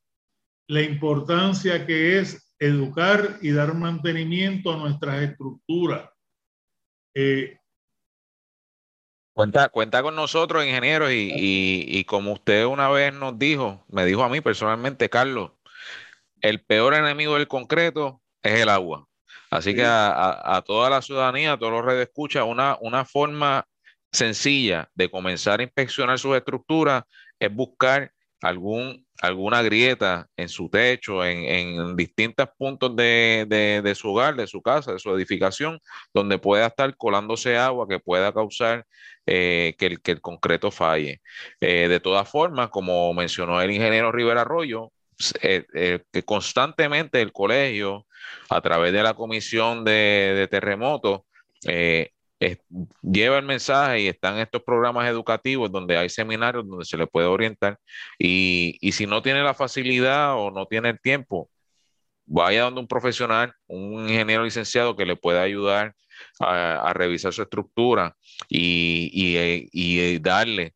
la 0.68 0.82
importancia 0.82 1.86
que 1.86 2.18
es 2.18 2.54
educar 2.58 3.38
y 3.40 3.50
dar 3.50 3.74
mantenimiento 3.74 4.72
a 4.72 4.76
nuestras 4.76 5.22
estructuras. 5.22 6.08
Cuenta, 9.32 9.68
cuenta 9.70 10.02
con 10.02 10.14
nosotros, 10.14 10.64
ingenieros, 10.64 11.10
y, 11.12 11.32
y, 11.88 12.04
como 12.04 12.32
usted 12.32 12.66
una 12.66 12.88
vez 12.90 13.14
nos 13.14 13.38
dijo, 13.38 13.84
me 13.88 14.04
dijo 14.04 14.22
a 14.22 14.28
mí 14.28 14.40
personalmente, 14.40 15.08
Carlos, 15.08 15.52
el 16.40 16.62
peor 16.62 16.94
enemigo 16.94 17.34
del 17.34 17.48
concreto 17.48 18.22
es 18.42 18.60
el 18.60 18.68
agua. 18.68 19.08
Así 19.50 19.74
que 19.74 19.84
a, 19.84 20.62
toda 20.64 20.88
la 20.88 21.02
ciudadanía, 21.02 21.52
a 21.52 21.58
todos 21.58 21.72
los 21.72 21.84
redes 21.84 22.06
escucha, 22.06 22.44
una, 22.44 22.78
una 22.80 23.04
forma 23.04 23.66
sencilla 24.12 24.88
de 24.94 25.10
comenzar 25.10 25.60
a 25.60 25.64
inspeccionar 25.64 26.18
sus 26.18 26.36
estructuras 26.36 27.04
es 27.38 27.52
buscar 27.52 28.12
algún, 28.42 29.06
alguna 29.20 29.62
grieta 29.62 30.28
en 30.36 30.48
su 30.48 30.68
techo, 30.68 31.24
en, 31.24 31.44
en 31.44 31.96
distintos 31.96 32.48
puntos 32.56 32.94
de, 32.96 33.92
su 33.96 34.10
hogar, 34.10 34.36
de 34.36 34.46
su 34.46 34.62
casa, 34.62 34.92
de 34.92 34.98
su 34.98 35.14
edificación, 35.14 35.78
donde 36.14 36.38
pueda 36.38 36.66
estar 36.66 36.96
colándose 36.96 37.56
agua 37.56 37.86
que 37.88 37.98
pueda 37.98 38.32
causar 38.32 38.86
eh, 39.26 39.74
que, 39.78 39.86
el, 39.86 40.00
que, 40.00 40.12
el, 40.12 40.20
concreto 40.20 40.70
falle. 40.70 41.20
Eh, 41.60 41.88
de 41.88 42.00
todas 42.00 42.28
formas, 42.28 42.70
como 42.70 43.12
mencionó 43.12 43.60
el 43.60 43.70
ingeniero 43.70 44.12
Rivera 44.12 44.42
Arroyo, 44.42 44.92
eh, 45.42 46.00
que 46.10 46.22
constantemente 46.22 47.20
el 47.20 47.32
colegio, 47.32 48.06
a 48.48 48.60
través 48.60 48.92
de 48.92 49.02
la 49.02 49.14
comisión 49.14 49.84
de, 49.84 50.48
terremotos, 50.50 51.22
eh, 51.66 52.10
lleva 53.02 53.38
el 53.38 53.44
mensaje 53.44 54.00
y 54.00 54.08
están 54.08 54.38
estos 54.38 54.62
programas 54.62 55.08
educativos 55.08 55.70
donde 55.70 55.96
hay 55.96 56.08
seminarios 56.08 56.66
donde 56.66 56.84
se 56.84 56.96
le 56.96 57.06
puede 57.06 57.26
orientar. 57.26 57.78
Y, 58.18 58.78
si 58.92 59.06
no 59.06 59.22
tiene 59.22 59.42
la 59.42 59.54
facilidad 59.54 60.34
o 60.36 60.50
no 60.50 60.66
tiene 60.66 60.90
el 60.90 61.00
tiempo, 61.00 61.50
vaya 62.26 62.62
donde 62.62 62.80
un 62.80 62.88
profesional, 62.88 63.52
un 63.66 64.08
ingeniero 64.08 64.44
licenciado 64.44 64.96
que 64.96 65.06
le 65.06 65.16
pueda 65.16 65.42
ayudar 65.42 65.94
a, 66.38 66.92
revisar 66.94 67.32
su 67.32 67.42
estructura 67.42 68.16
y, 68.48 69.10
y 69.72 70.18
darle 70.18 70.74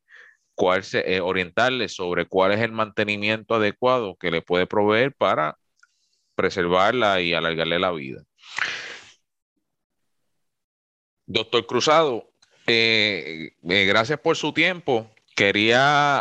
cuál 0.54 0.84
se, 0.84 1.16
eh, 1.16 1.20
orientarle 1.20 1.88
sobre 1.88 2.26
cuál 2.26 2.52
es 2.52 2.60
el 2.60 2.72
mantenimiento 2.72 3.54
adecuado 3.54 4.16
que 4.16 4.30
le 4.30 4.42
puede 4.42 4.66
proveer 4.66 5.14
para 5.14 5.56
preservarla 6.34 7.20
y 7.20 7.34
alargarle 7.34 7.78
la 7.78 7.92
vida. 7.92 8.24
Doctor 11.26 11.66
Cruzado, 11.66 12.30
eh, 12.66 13.52
eh, 13.62 13.84
gracias 13.86 14.20
por 14.20 14.36
su 14.36 14.52
tiempo 14.52 15.10
quería 15.34 16.20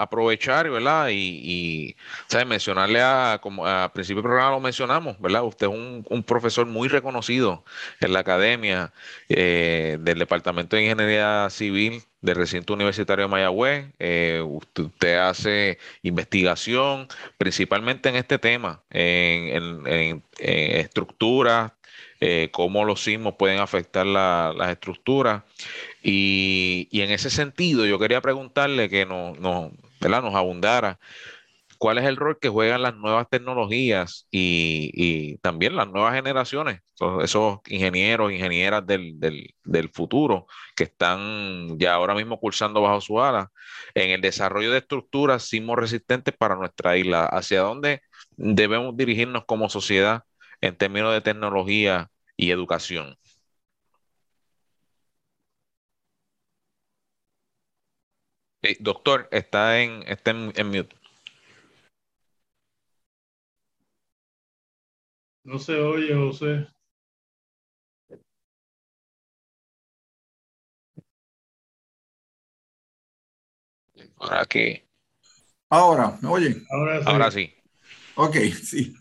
aprovechar, 0.00 0.70
¿verdad? 0.70 1.08
Y, 1.10 1.94
y 2.32 2.44
mencionarle 2.46 3.00
a, 3.00 3.38
como 3.42 3.66
al 3.66 3.90
principio 3.92 4.22
del 4.22 4.30
programa 4.30 4.50
lo 4.52 4.60
mencionamos, 4.60 5.20
¿verdad? 5.20 5.44
Usted 5.44 5.66
es 5.66 5.72
un, 5.72 6.22
profesor 6.22 6.66
muy 6.66 6.88
reconocido 6.88 7.64
en 8.00 8.12
la 8.12 8.20
academia 8.20 8.92
eh, 9.28 9.98
del 10.00 10.18
Departamento 10.18 10.76
de 10.76 10.82
Ingeniería 10.82 11.48
Civil 11.50 12.02
del 12.20 12.36
recinto 12.36 12.74
universitario 12.74 13.24
de 13.24 13.28
Mayagüez. 13.28 13.86
Eh, 13.98 14.42
usted, 14.44 15.18
hace 15.18 15.78
investigación 16.02 17.08
principalmente 17.38 18.08
en 18.08 18.16
este 18.16 18.38
tema, 18.38 18.82
en, 18.90 19.86
en, 19.86 20.22
estructuras, 20.38 21.72
eh, 22.24 22.50
cómo 22.52 22.84
los 22.84 23.02
sismos 23.02 23.34
pueden 23.34 23.58
afectar 23.58 24.06
las 24.06 24.70
estructuras. 24.70 25.42
Y, 26.02 26.88
en 26.92 27.10
ese 27.10 27.30
sentido, 27.30 27.86
yo 27.86 27.98
quería 27.98 28.20
preguntarle 28.20 28.88
que 28.88 29.06
nos, 29.06 29.38
nos, 29.38 29.72
nos 30.00 30.34
abundara 30.34 30.98
cuál 31.82 31.98
es 31.98 32.04
el 32.04 32.16
rol 32.16 32.38
que 32.40 32.48
juegan 32.48 32.82
las 32.82 32.94
nuevas 32.94 33.28
tecnologías 33.28 34.28
y, 34.30 35.36
también 35.38 35.74
las 35.76 35.88
nuevas 35.88 36.14
generaciones, 36.14 36.80
esos, 37.22 37.58
ingenieros, 37.66 38.32
ingenieras 38.32 38.86
del, 38.86 39.18
del, 39.18 39.88
futuro 39.92 40.46
que 40.76 40.84
están 40.84 41.78
ya 41.80 41.94
ahora 41.94 42.14
mismo 42.14 42.38
cursando 42.38 42.82
bajo 42.82 43.00
su 43.00 43.20
ala 43.20 43.50
en 43.94 44.10
el 44.10 44.20
desarrollo 44.20 44.70
de 44.70 44.78
estructuras 44.78 45.42
sismo 45.42 45.74
resistentes 45.74 46.34
para 46.36 46.54
nuestra 46.54 46.96
isla. 46.96 47.24
¿Hacia 47.26 47.62
dónde 47.62 48.02
debemos 48.36 48.96
dirigirnos 48.96 49.44
como 49.44 49.68
sociedad 49.68 50.22
en 50.60 50.76
términos 50.76 51.12
de 51.12 51.20
tecnología 51.20 52.10
y 52.36 52.52
educación? 52.52 53.18
Doctor, 58.80 59.28
está 59.30 59.80
en, 59.80 60.02
está 60.06 60.30
en, 60.30 60.66
mute. 60.68 60.96
No 65.44 65.58
se 65.58 65.74
oye, 65.80 66.14
José. 66.14 66.68
Ahora 74.16 74.44
que. 74.46 74.88
Ahora, 75.68 76.18
¿me 76.22 76.28
oye? 76.28 76.56
Ahora 76.70 77.00
sí. 77.00 77.04
Ahora 77.06 77.30
sí. 77.30 77.54
Ok, 78.14 78.36
sí. 78.62 78.94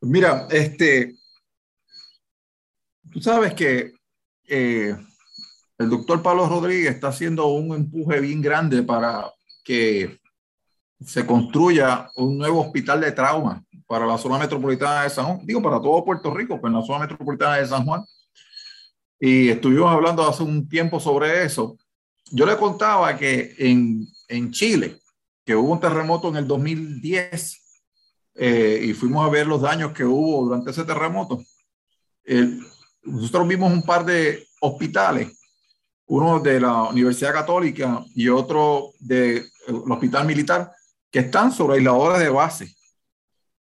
Mira, 0.00 0.46
este. 0.50 1.14
Tú 3.12 3.20
sabes 3.20 3.52
que 3.54 3.92
eh, 4.48 4.96
el 5.82 5.90
doctor 5.90 6.22
Pablo 6.22 6.48
Rodríguez 6.48 6.94
está 6.94 7.08
haciendo 7.08 7.48
un 7.48 7.74
empuje 7.74 8.20
bien 8.20 8.40
grande 8.40 8.82
para 8.82 9.32
que 9.64 10.20
se 11.04 11.26
construya 11.26 12.08
un 12.16 12.38
nuevo 12.38 12.60
hospital 12.60 13.00
de 13.00 13.12
trauma 13.12 13.64
para 13.86 14.06
la 14.06 14.16
zona 14.16 14.38
metropolitana 14.38 15.02
de 15.02 15.10
San 15.10 15.26
Juan, 15.26 15.40
digo 15.44 15.60
para 15.60 15.80
todo 15.80 16.04
Puerto 16.04 16.32
Rico, 16.32 16.56
pero 16.56 16.68
en 16.68 16.80
la 16.80 16.86
zona 16.86 17.00
metropolitana 17.00 17.56
de 17.56 17.66
San 17.66 17.84
Juan. 17.84 18.04
Y 19.18 19.48
estuvimos 19.48 19.90
hablando 19.90 20.26
hace 20.26 20.42
un 20.42 20.68
tiempo 20.68 20.98
sobre 20.98 21.44
eso. 21.44 21.76
Yo 22.30 22.46
le 22.46 22.56
contaba 22.56 23.16
que 23.16 23.54
en, 23.58 24.06
en 24.28 24.50
Chile, 24.50 24.98
que 25.44 25.54
hubo 25.54 25.72
un 25.72 25.80
terremoto 25.80 26.28
en 26.28 26.36
el 26.36 26.46
2010, 26.46 27.58
eh, 28.34 28.80
y 28.84 28.94
fuimos 28.94 29.26
a 29.26 29.30
ver 29.30 29.46
los 29.46 29.60
daños 29.60 29.92
que 29.92 30.04
hubo 30.04 30.46
durante 30.46 30.70
ese 30.70 30.84
terremoto. 30.84 31.42
nosotros 33.02 33.48
vimos 33.48 33.72
un 33.72 33.82
par 33.82 34.04
de 34.04 34.46
hospitales, 34.60 35.41
uno 36.12 36.40
de 36.40 36.60
la 36.60 36.82
Universidad 36.90 37.32
Católica 37.32 38.04
y 38.14 38.28
otro 38.28 38.90
del 39.00 39.48
Hospital 39.88 40.26
Militar, 40.26 40.70
que 41.10 41.20
están 41.20 41.50
sobre 41.50 41.76
aisladores 41.78 42.20
de 42.20 42.28
base. 42.28 42.74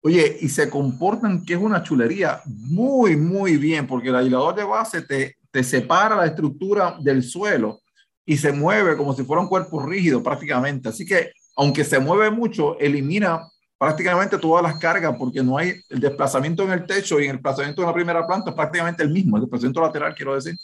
Oye, 0.01 0.37
y 0.39 0.47
se 0.47 0.69
comportan 0.69 1.43
que 1.43 1.55
es 1.55 1.59
una 1.59 1.83
chulería 1.83 2.39
muy, 2.45 3.17
muy 3.17 3.57
bien, 3.57 3.85
porque 3.85 4.07
el 4.07 4.15
aislador 4.15 4.55
de 4.55 4.63
base 4.63 5.01
te, 5.01 5.35
te 5.51 5.61
separa 5.61 6.15
la 6.15 6.25
estructura 6.25 6.95
del 7.01 7.21
suelo 7.21 7.81
y 8.25 8.37
se 8.37 8.53
mueve 8.53 8.95
como 8.95 9.13
si 9.13 9.25
fuera 9.25 9.41
un 9.41 9.49
cuerpo 9.49 9.85
rígido 9.85 10.23
prácticamente. 10.23 10.87
Así 10.87 11.05
que, 11.05 11.33
aunque 11.57 11.83
se 11.83 11.99
mueve 11.99 12.31
mucho, 12.31 12.79
elimina 12.79 13.41
prácticamente 13.77 14.37
todas 14.37 14.63
las 14.63 14.79
cargas 14.79 15.17
porque 15.19 15.43
no 15.43 15.57
hay 15.57 15.73
el 15.89 15.99
desplazamiento 15.99 16.63
en 16.63 16.71
el 16.71 16.85
techo 16.85 17.19
y 17.19 17.25
el 17.25 17.33
desplazamiento 17.33 17.81
en 17.81 17.87
la 17.89 17.93
primera 17.93 18.25
planta 18.25 18.51
es 18.51 18.55
prácticamente 18.55 19.03
el 19.03 19.09
mismo, 19.09 19.35
el 19.35 19.41
desplazamiento 19.41 19.81
lateral, 19.81 20.15
quiero 20.15 20.33
decir. 20.33 20.55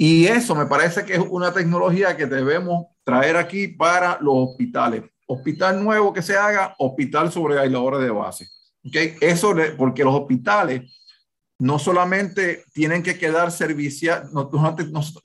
Y 0.00 0.26
eso 0.26 0.54
me 0.54 0.66
parece 0.66 1.04
que 1.04 1.14
es 1.14 1.18
una 1.28 1.52
tecnología 1.52 2.16
que 2.16 2.26
debemos 2.26 2.86
traer 3.02 3.36
aquí 3.36 3.66
para 3.66 4.16
los 4.20 4.32
hospitales. 4.36 5.02
Hospital 5.26 5.82
nuevo 5.82 6.12
que 6.12 6.22
se 6.22 6.36
haga, 6.36 6.76
hospital 6.78 7.32
sobre 7.32 7.58
aisladores 7.58 8.02
de 8.02 8.10
base. 8.10 8.46
¿Okay? 8.86 9.16
Eso 9.20 9.56
porque 9.76 10.04
los 10.04 10.14
hospitales 10.14 10.82
no 11.58 11.80
solamente 11.80 12.62
tienen 12.72 13.02
que 13.02 13.18
quedar 13.18 13.50
servicial, 13.50 14.28
no, 14.32 14.48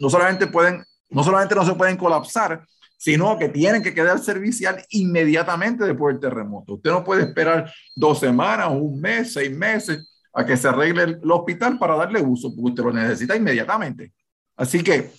solamente 0.09 0.47
pueden, 0.47 0.83
no 1.11 1.23
solamente 1.23 1.53
no 1.53 1.63
se 1.63 1.75
pueden 1.75 1.95
colapsar, 1.95 2.65
sino 2.97 3.37
que 3.37 3.49
tienen 3.49 3.83
que 3.83 3.93
quedar 3.93 4.17
servicial 4.17 4.83
inmediatamente 4.89 5.83
después 5.85 6.15
del 6.15 6.31
terremoto. 6.31 6.73
Usted 6.73 6.89
no 6.89 7.03
puede 7.03 7.25
esperar 7.25 7.71
dos 7.95 8.19
semanas, 8.19 8.69
un 8.71 8.99
mes, 8.99 9.33
seis 9.33 9.55
meses 9.55 10.09
a 10.33 10.43
que 10.43 10.57
se 10.57 10.67
arregle 10.67 11.03
el, 11.03 11.31
hospital 11.31 11.77
para 11.77 11.95
darle 11.95 12.23
uso, 12.23 12.49
porque 12.55 12.71
usted 12.71 12.83
lo 12.85 12.91
necesita 12.91 13.35
inmediatamente. 13.35 14.13
Así 14.55 14.83
que 14.83 15.11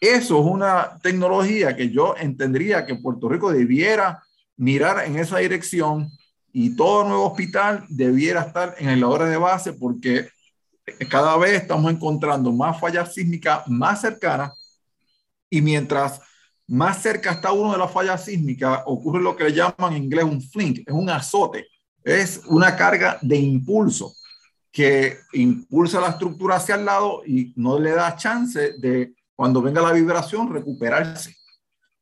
eso 0.00 0.40
es 0.40 0.46
una 0.46 0.98
tecnología 1.02 1.76
que 1.76 1.90
yo 1.90 2.16
entendería 2.16 2.84
que 2.84 2.96
Puerto 2.96 3.28
Rico 3.28 3.52
debiera 3.52 4.22
mirar 4.56 5.06
en 5.06 5.18
esa 5.18 5.38
dirección 5.38 6.10
y 6.52 6.76
todo 6.76 7.04
nuevo 7.04 7.26
hospital 7.26 7.84
debiera 7.88 8.42
estar 8.42 8.74
en 8.78 8.88
el 8.88 9.04
hora 9.04 9.26
de 9.26 9.36
base 9.36 9.72
porque 9.72 10.28
cada 11.08 11.36
vez 11.36 11.52
estamos 11.62 11.90
encontrando 11.92 12.52
más 12.52 12.78
fallas 12.80 13.14
sísmicas 13.14 13.66
más 13.68 14.00
cercanas 14.00 14.52
y 15.48 15.60
mientras 15.60 16.20
más 16.66 17.02
cerca 17.02 17.32
está 17.32 17.52
uno 17.52 17.72
de 17.72 17.78
las 17.78 17.90
fallas 17.92 18.24
sísmicas, 18.24 18.80
ocurre 18.86 19.22
lo 19.22 19.36
que 19.36 19.44
le 19.44 19.52
llaman 19.52 19.92
en 19.92 20.04
inglés 20.04 20.24
un 20.24 20.40
flink, 20.40 20.78
es 20.78 20.94
un 20.94 21.10
azote, 21.10 21.66
es 22.02 22.42
una 22.46 22.74
carga 22.74 23.18
de 23.20 23.36
impulso 23.36 24.14
que 24.72 25.18
impulsa 25.34 26.00
la 26.00 26.08
estructura 26.08 26.56
hacia 26.56 26.76
el 26.76 26.86
lado 26.86 27.22
y 27.26 27.52
no 27.56 27.78
le 27.78 27.90
da 27.90 28.16
chance 28.16 28.74
de, 28.78 29.14
cuando 29.36 29.60
venga 29.60 29.82
la 29.82 29.92
vibración, 29.92 30.52
recuperarse. 30.52 31.36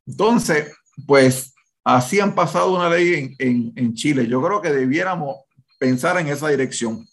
Entonces, 0.06 0.72
pues 1.06 1.52
así 1.84 2.20
han 2.20 2.34
pasado 2.34 2.74
una 2.74 2.88
ley 2.88 3.34
en, 3.38 3.72
en, 3.74 3.94
Chile. 3.94 4.26
Yo 4.26 4.40
creo 4.40 4.62
que 4.62 4.70
debiéramos 4.70 5.36
pensar 5.78 6.18
en 6.20 6.28
esa 6.28 6.48
dirección. 6.48 7.06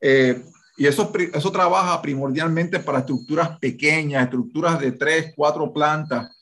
Eh, 0.00 0.42
y 0.78 0.86
eso, 0.86 1.12
eso 1.34 1.52
trabaja 1.52 2.00
primordialmente 2.00 2.80
para 2.80 3.00
estructuras 3.00 3.58
pequeñas, 3.58 4.24
estructuras 4.24 4.80
de 4.80 4.92
tres, 4.92 5.34
cuatro 5.36 5.70
plantas, 5.74 6.34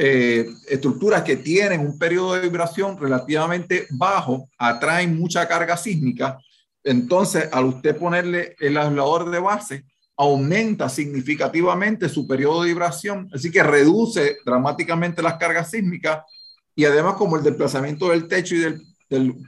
eh, 0.00 0.46
estructuras 0.68 1.22
que 1.22 1.36
tienen 1.36 1.80
un 1.80 1.98
periodo 1.98 2.34
de 2.34 2.42
vibración 2.42 2.96
relativamente 2.96 3.86
bajo 3.90 4.48
atraen 4.58 5.18
mucha 5.18 5.48
carga 5.48 5.76
sísmica. 5.76 6.38
Entonces, 6.84 7.48
al 7.52 7.66
usted 7.66 7.96
ponerle 7.96 8.56
el 8.60 8.76
aislador 8.76 9.30
de 9.30 9.38
base, 9.38 9.84
aumenta 10.16 10.88
significativamente 10.88 12.08
su 12.08 12.26
periodo 12.26 12.62
de 12.62 12.68
vibración, 12.68 13.30
así 13.32 13.50
que 13.52 13.62
reduce 13.62 14.38
dramáticamente 14.44 15.22
las 15.22 15.34
cargas 15.34 15.70
sísmicas 15.70 16.24
y 16.74 16.84
además 16.84 17.14
como 17.14 17.36
el 17.36 17.44
desplazamiento 17.44 18.08
del 18.08 18.26
techo 18.26 18.56
y 18.56 18.58
del, 18.58 18.82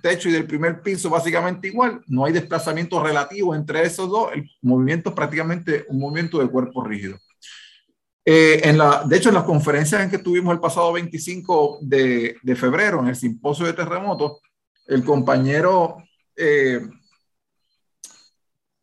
techo 0.00 0.28
y 0.28 0.32
del 0.32 0.46
primer 0.46 0.80
piso 0.80 1.10
básicamente 1.10 1.68
igual, 1.68 2.02
no 2.06 2.24
hay 2.24 2.32
desplazamiento 2.32 3.02
relativo 3.02 3.54
entre 3.54 3.82
esos 3.82 4.08
dos, 4.08 4.30
el 4.32 4.48
movimiento 4.62 5.10
es 5.10 5.16
prácticamente 5.16 5.86
un 5.88 5.98
movimiento 5.98 6.38
de 6.38 6.48
cuerpo 6.48 6.84
rígido. 6.84 7.18
Eh, 8.24 8.60
en 8.62 8.78
la, 8.78 9.02
de 9.04 9.16
hecho, 9.16 9.30
en 9.30 9.34
las 9.34 9.44
conferencias 9.44 10.02
en 10.02 10.10
que 10.10 10.18
tuvimos 10.18 10.54
el 10.54 10.60
pasado 10.60 10.92
25 10.92 11.78
de, 11.82 12.36
de 12.42 12.56
febrero, 12.56 13.00
en 13.00 13.08
el 13.08 13.16
simposio 13.16 13.66
de 13.66 13.72
terremotos, 13.72 14.40
el 14.86 15.04
compañero 15.04 15.96
eh, 16.36 16.80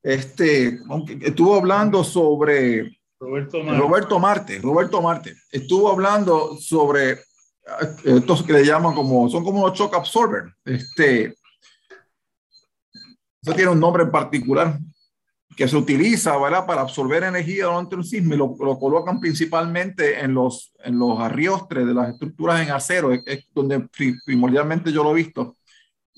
este, 0.07 0.79
estuvo 1.19 1.55
hablando 1.55 2.01
sobre 2.01 2.97
Roberto 3.19 3.61
Marte. 3.61 3.77
Roberto 3.77 4.19
Marte, 4.19 4.59
Roberto 4.59 5.01
Marte, 5.01 5.35
estuvo 5.51 5.91
hablando 5.91 6.55
sobre 6.57 7.11
eh, 7.11 7.17
estos 8.05 8.41
que 8.43 8.53
le 8.53 8.65
llaman 8.65 8.95
como, 8.95 9.29
son 9.29 9.43
como 9.43 9.63
unos 9.65 9.77
shock 9.77 9.95
absorber. 9.95 10.45
Este, 10.63 11.35
eso 13.41 13.53
tiene 13.53 13.71
un 13.71 13.81
nombre 13.81 14.03
en 14.03 14.11
particular, 14.11 14.79
que 15.57 15.67
se 15.67 15.75
utiliza 15.75 16.37
¿verdad? 16.37 16.65
para 16.65 16.83
absorber 16.83 17.23
energía 17.23 17.65
durante 17.65 17.97
un 17.97 18.05
sismo 18.05 18.33
y 18.33 18.37
lo, 18.37 18.55
lo, 18.61 18.79
colocan 18.79 19.19
principalmente 19.19 20.21
en 20.21 20.33
los, 20.33 20.71
en 20.85 20.97
los 20.97 21.19
arriostres 21.19 21.85
de 21.85 21.93
las 21.93 22.13
estructuras 22.13 22.61
en 22.61 22.71
acero, 22.71 23.11
es, 23.11 23.23
es, 23.25 23.45
donde 23.53 23.85
primordialmente 24.25 24.89
yo 24.89 25.03
lo 25.03 25.11
he 25.11 25.15
visto. 25.15 25.57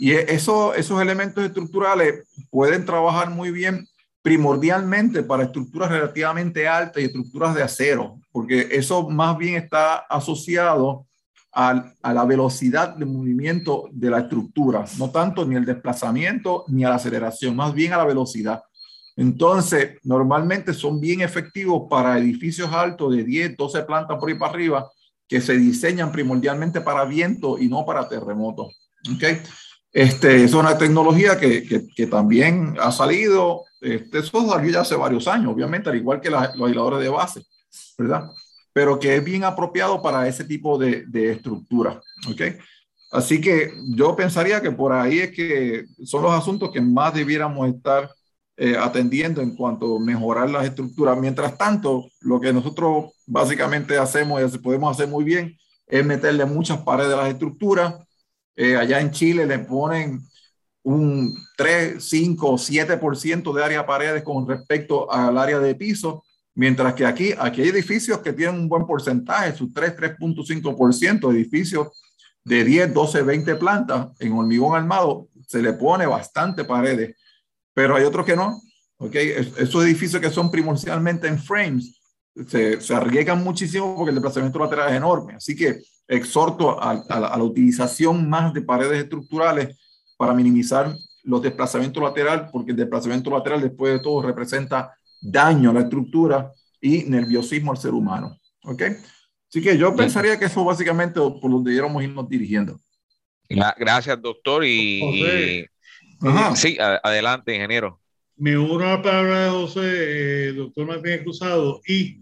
Y 0.02 0.14
eso, 0.14 0.74
esos 0.74 1.02
elementos 1.02 1.44
estructurales 1.44 2.26
pueden 2.50 2.86
trabajar 2.86 3.30
muy 3.32 3.52
bien 3.52 3.86
primordialmente 4.22 5.24
para 5.24 5.44
estructuras 5.44 5.92
relativamente 5.92 6.70
altas 6.70 7.04
y 7.04 7.08
estructuras 7.08 7.54
de 7.54 7.64
acero, 7.64 8.18
porque 8.32 8.70
eso 8.72 9.10
más 9.10 9.38
bien 9.38 9.56
está 9.56 9.98
asociado 9.98 11.06
a, 11.52 11.92
a, 12.02 12.14
la 12.14 12.24
velocidad 12.24 12.96
de 12.96 13.04
movimiento 13.04 13.90
de 13.92 14.10
la 14.10 14.20
estructura, 14.20 14.86
no 14.98 15.10
tanto 15.10 15.46
ni 15.46 15.58
el 15.58 15.66
desplazamiento 15.66 16.64
ni 16.70 16.86
a 16.86 16.90
la 16.90 16.96
aceleración, 16.96 17.54
más 17.58 17.74
bien 17.74 17.92
a 17.92 17.98
la 17.98 18.06
velocidad. 18.06 18.62
Entonces, 19.18 19.98
normalmente 20.04 20.74
son 20.74 21.02
bien 21.02 21.20
efectivos 21.20 21.90
para 21.90 22.18
edificios 22.18 22.72
altos 22.72 23.14
de 23.14 23.26
10, 23.26 23.58
12 23.58 23.84
plantas 23.84 24.18
por 24.18 24.30
ahí 24.30 24.36
para 24.36 24.54
arriba, 24.54 24.90
que 25.28 25.42
se 25.42 25.58
diseñan 25.58 26.10
primordialmente 26.14 26.80
para 26.80 27.04
viento 27.04 27.58
y 27.58 27.68
no 27.68 27.86
para 27.86 28.08
terremotos. 28.08 28.80
¿Okay? 29.14 29.42
Este, 29.92 30.44
es 30.44 30.54
una 30.54 30.78
tecnología 30.78 31.40
que, 31.40 31.88
que, 31.96 32.08
también 32.08 32.76
ha 32.80 32.92
salido, 32.92 33.64
este, 33.82 34.20
eso 34.20 34.48
salió 34.48 34.72
ya 34.72 34.82
hace 34.82 34.96
varios 34.96 35.28
años, 35.28 35.52
obviamente, 35.52 35.90
al 35.90 35.96
igual 35.96 36.22
que 36.22 36.30
la, 36.30 36.52
los 36.56 36.68
aisladores 36.68 37.00
de 37.00 37.10
base, 37.10 37.42
¿verdad? 37.98 38.30
Pero 38.72 39.00
que 39.00 39.16
es 39.16 39.24
bien 39.24 39.44
apropiado 39.44 40.02
para 40.02 40.28
ese 40.28 40.44
tipo 40.44 40.78
de, 40.78 41.06
de 41.08 41.32
estructura. 41.32 42.00
¿okay? 42.32 42.58
Así 43.12 43.42
que 43.42 43.72
yo 43.96 44.16
pensaría 44.16 44.62
que 44.62 44.72
por 44.72 44.94
ahí 44.94 45.20
es 45.20 45.32
que 45.32 45.86
son 46.06 46.22
los 46.22 46.32
asuntos 46.34 46.72
que 46.72 46.82
más 46.82 47.14
debiéramos 47.14 47.68
estar 47.68 48.12
eh, 48.62 48.76
atendiendo 48.78 49.42
en 49.42 49.56
cuanto 49.56 49.96
a 49.96 50.00
mejorar 50.00 50.50
las 50.50 50.66
estructuras. 50.66 51.18
Mientras 51.18 51.58
tanto, 51.58 52.10
lo 52.20 52.40
que 52.40 52.54
nosotros 52.54 53.14
básicamente 53.26 53.98
hacemos 53.98 54.54
y 54.54 54.58
podemos 54.58 54.92
hacer 54.92 55.08
muy 55.08 55.24
bien 55.24 55.58
es 55.88 56.06
meterle 56.06 56.46
muchas 56.46 56.80
paredes 56.80 57.14
a 57.14 57.22
las 57.24 57.30
estructuras. 57.30 57.96
Eh, 58.62 58.76
allá 58.76 59.00
en 59.00 59.12
Chile 59.12 59.46
le 59.46 59.60
ponen 59.60 60.22
un 60.84 61.34
3, 61.56 62.04
5, 62.04 62.58
7% 62.58 63.54
de 63.54 63.64
área 63.64 63.86
paredes 63.86 64.22
con 64.24 64.46
respecto 64.46 65.10
al 65.10 65.38
área 65.38 65.60
de 65.60 65.76
piso, 65.76 66.26
mientras 66.56 66.94
que 66.94 67.06
aquí, 67.06 67.34
aquí 67.38 67.62
hay 67.62 67.70
edificios 67.70 68.20
que 68.20 68.34
tienen 68.34 68.56
un 68.56 68.68
buen 68.68 68.86
porcentaje, 68.86 69.56
su 69.56 69.72
3, 69.72 69.96
3.5%, 69.96 71.32
edificios 71.32 71.88
de 72.44 72.66
10, 72.66 72.94
12, 72.94 73.22
20 73.22 73.56
plantas 73.56 74.10
en 74.20 74.34
hormigón 74.34 74.76
armado, 74.76 75.30
se 75.48 75.62
le 75.62 75.72
pone 75.72 76.06
bastante 76.06 76.66
paredes 76.66 77.16
pero 77.80 77.96
hay 77.96 78.04
otros 78.04 78.26
que 78.26 78.36
no. 78.36 78.62
¿okay? 78.98 79.30
Esos 79.58 79.86
edificios 79.86 80.22
que 80.22 80.30
son 80.30 80.52
primordialmente 80.52 81.30
en 81.30 81.40
frames 81.40 81.98
se, 82.46 82.82
se 82.82 82.94
arriesgan 82.94 83.42
muchísimo 83.42 83.96
porque 83.96 84.10
el 84.10 84.16
desplazamiento 84.16 84.60
lateral 84.60 84.90
es 84.90 84.98
enorme. 84.98 85.36
Así 85.36 85.56
que 85.56 85.80
exhorto 86.10 86.82
a, 86.82 86.92
a, 87.08 87.20
la, 87.20 87.28
a 87.28 87.38
la 87.38 87.44
utilización 87.44 88.30
más 88.30 88.54
de 88.54 88.62
paredes 88.62 89.04
estructurales 89.04 89.78
para 90.18 90.34
minimizar 90.34 90.94
los 91.24 91.42
desplazamientos 91.42 92.04
laterales, 92.04 92.50
porque 92.52 92.72
el 92.72 92.78
desplazamiento 92.78 93.30
lateral 93.30 93.62
después 93.62 93.94
de 93.94 94.00
todo 94.00 94.22
representa 94.22 94.94
daño 95.22 95.70
a 95.70 95.74
la 95.74 95.82
estructura 95.82 96.52
y 96.82 97.04
nerviosismo 97.04 97.72
al 97.72 97.78
ser 97.78 97.92
humano. 97.92 98.38
¿Ok? 98.64 98.84
Así 99.48 99.62
que 99.62 99.78
yo 99.78 99.96
pensaría 99.96 100.38
que 100.38 100.46
eso 100.46 100.64
básicamente 100.66 101.20
por 101.20 101.50
donde 101.50 101.72
debiéramos 101.72 102.04
irnos 102.04 102.28
dirigiendo. 102.28 102.80
Gracias, 103.78 104.22
doctor. 104.22 104.64
Y, 104.64 105.02
y 105.02 105.66
Ajá. 106.22 106.56
Sí, 106.56 106.78
adelante, 106.80 107.56
ingeniero. 107.56 108.00
Me 108.36 108.58
uno 108.58 108.86
a 108.86 108.98
la 108.98 109.02
palabra 109.02 109.46
de 109.46 109.50
José, 109.50 109.82
eh, 109.84 110.54
doctor 110.54 110.86
Martínez 110.86 111.24
Cruzado, 111.24 111.82
y 111.88 112.22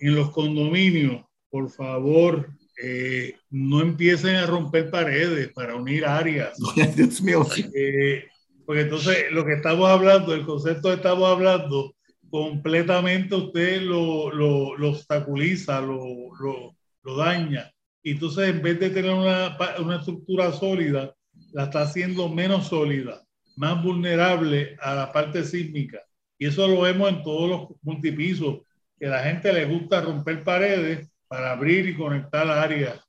en 0.00 0.14
los 0.14 0.30
condominios, 0.30 1.24
por 1.50 1.70
favor, 1.70 2.48
eh, 2.84 3.36
no 3.50 3.80
empiecen 3.80 4.34
a 4.34 4.46
romper 4.46 4.90
paredes 4.90 5.52
para 5.52 5.76
unir 5.76 6.04
áreas. 6.04 6.58
Dios 6.96 7.22
mío. 7.22 7.46
Eh, 7.74 8.24
porque 8.66 8.82
entonces 8.82 9.30
lo 9.30 9.44
que 9.44 9.54
estamos 9.54 9.88
hablando, 9.88 10.34
el 10.34 10.44
concepto 10.44 10.88
que 10.88 10.96
estamos 10.96 11.28
hablando, 11.28 11.94
completamente 12.28 13.36
usted 13.36 13.82
lo, 13.82 14.32
lo, 14.32 14.76
lo 14.76 14.90
obstaculiza, 14.90 15.80
lo, 15.80 16.34
lo, 16.40 16.74
lo, 17.04 17.16
daña. 17.16 17.70
Y 18.02 18.12
entonces, 18.12 18.48
en 18.48 18.62
vez 18.62 18.80
de 18.80 18.90
tener 18.90 19.12
una, 19.12 19.56
una 19.78 19.98
estructura 19.98 20.50
sólida, 20.50 21.14
la 21.52 21.64
está 21.64 21.82
haciendo 21.82 22.28
menos 22.28 22.66
sólida, 22.66 23.22
más 23.56 23.80
vulnerable 23.84 24.76
a 24.80 24.94
la 24.94 25.12
parte 25.12 25.44
sísmica. 25.44 26.00
Y 26.36 26.46
eso 26.46 26.66
lo 26.66 26.80
vemos 26.80 27.10
en 27.10 27.22
todos 27.22 27.48
los 27.48 27.80
multipisos, 27.82 28.62
que 28.98 29.06
a 29.06 29.10
la 29.10 29.22
gente 29.22 29.52
le 29.52 29.66
gusta 29.66 30.00
romper 30.00 30.42
paredes 30.42 31.11
para 31.32 31.52
abrir 31.52 31.88
y 31.88 31.96
conectar 31.96 32.46
áreas. 32.46 33.00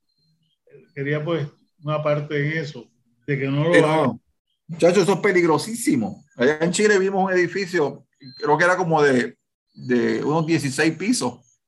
Quería 0.96 1.22
pues 1.22 1.46
una 1.84 2.02
parte 2.02 2.40
en 2.40 2.58
eso, 2.58 2.90
de 3.28 3.38
que 3.38 3.48
no 3.48 3.66
lo 3.66 4.18
Muchachos, 4.66 5.04
eso 5.04 5.14
es 5.16 5.20
peligrosísimo. 5.20 6.24
Allá 6.38 6.58
en 6.62 6.72
Chile 6.72 6.98
vimos 7.00 7.26
un 7.26 7.38
edificio, 7.38 8.08
creo 8.38 8.58
que 8.58 8.64
era 8.64 8.78
como 8.78 9.04
de, 9.04 9.38
de 9.74 10.24
unos 10.24 10.46
16 10.46 10.96
pisos. 10.96 11.60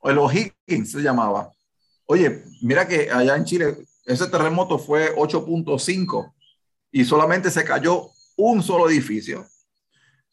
O 0.00 0.08
el 0.08 0.16
O'Higgins 0.16 0.92
se 0.92 1.00
llamaba. 1.00 1.52
Oye, 2.06 2.42
mira 2.62 2.88
que 2.88 3.10
allá 3.10 3.36
en 3.36 3.44
Chile 3.44 3.76
ese 4.06 4.28
terremoto 4.28 4.78
fue 4.78 5.14
8.5 5.14 6.32
y 6.90 7.04
solamente 7.04 7.50
se 7.50 7.64
cayó 7.64 8.08
un 8.38 8.62
solo 8.62 8.88
edificio. 8.88 9.44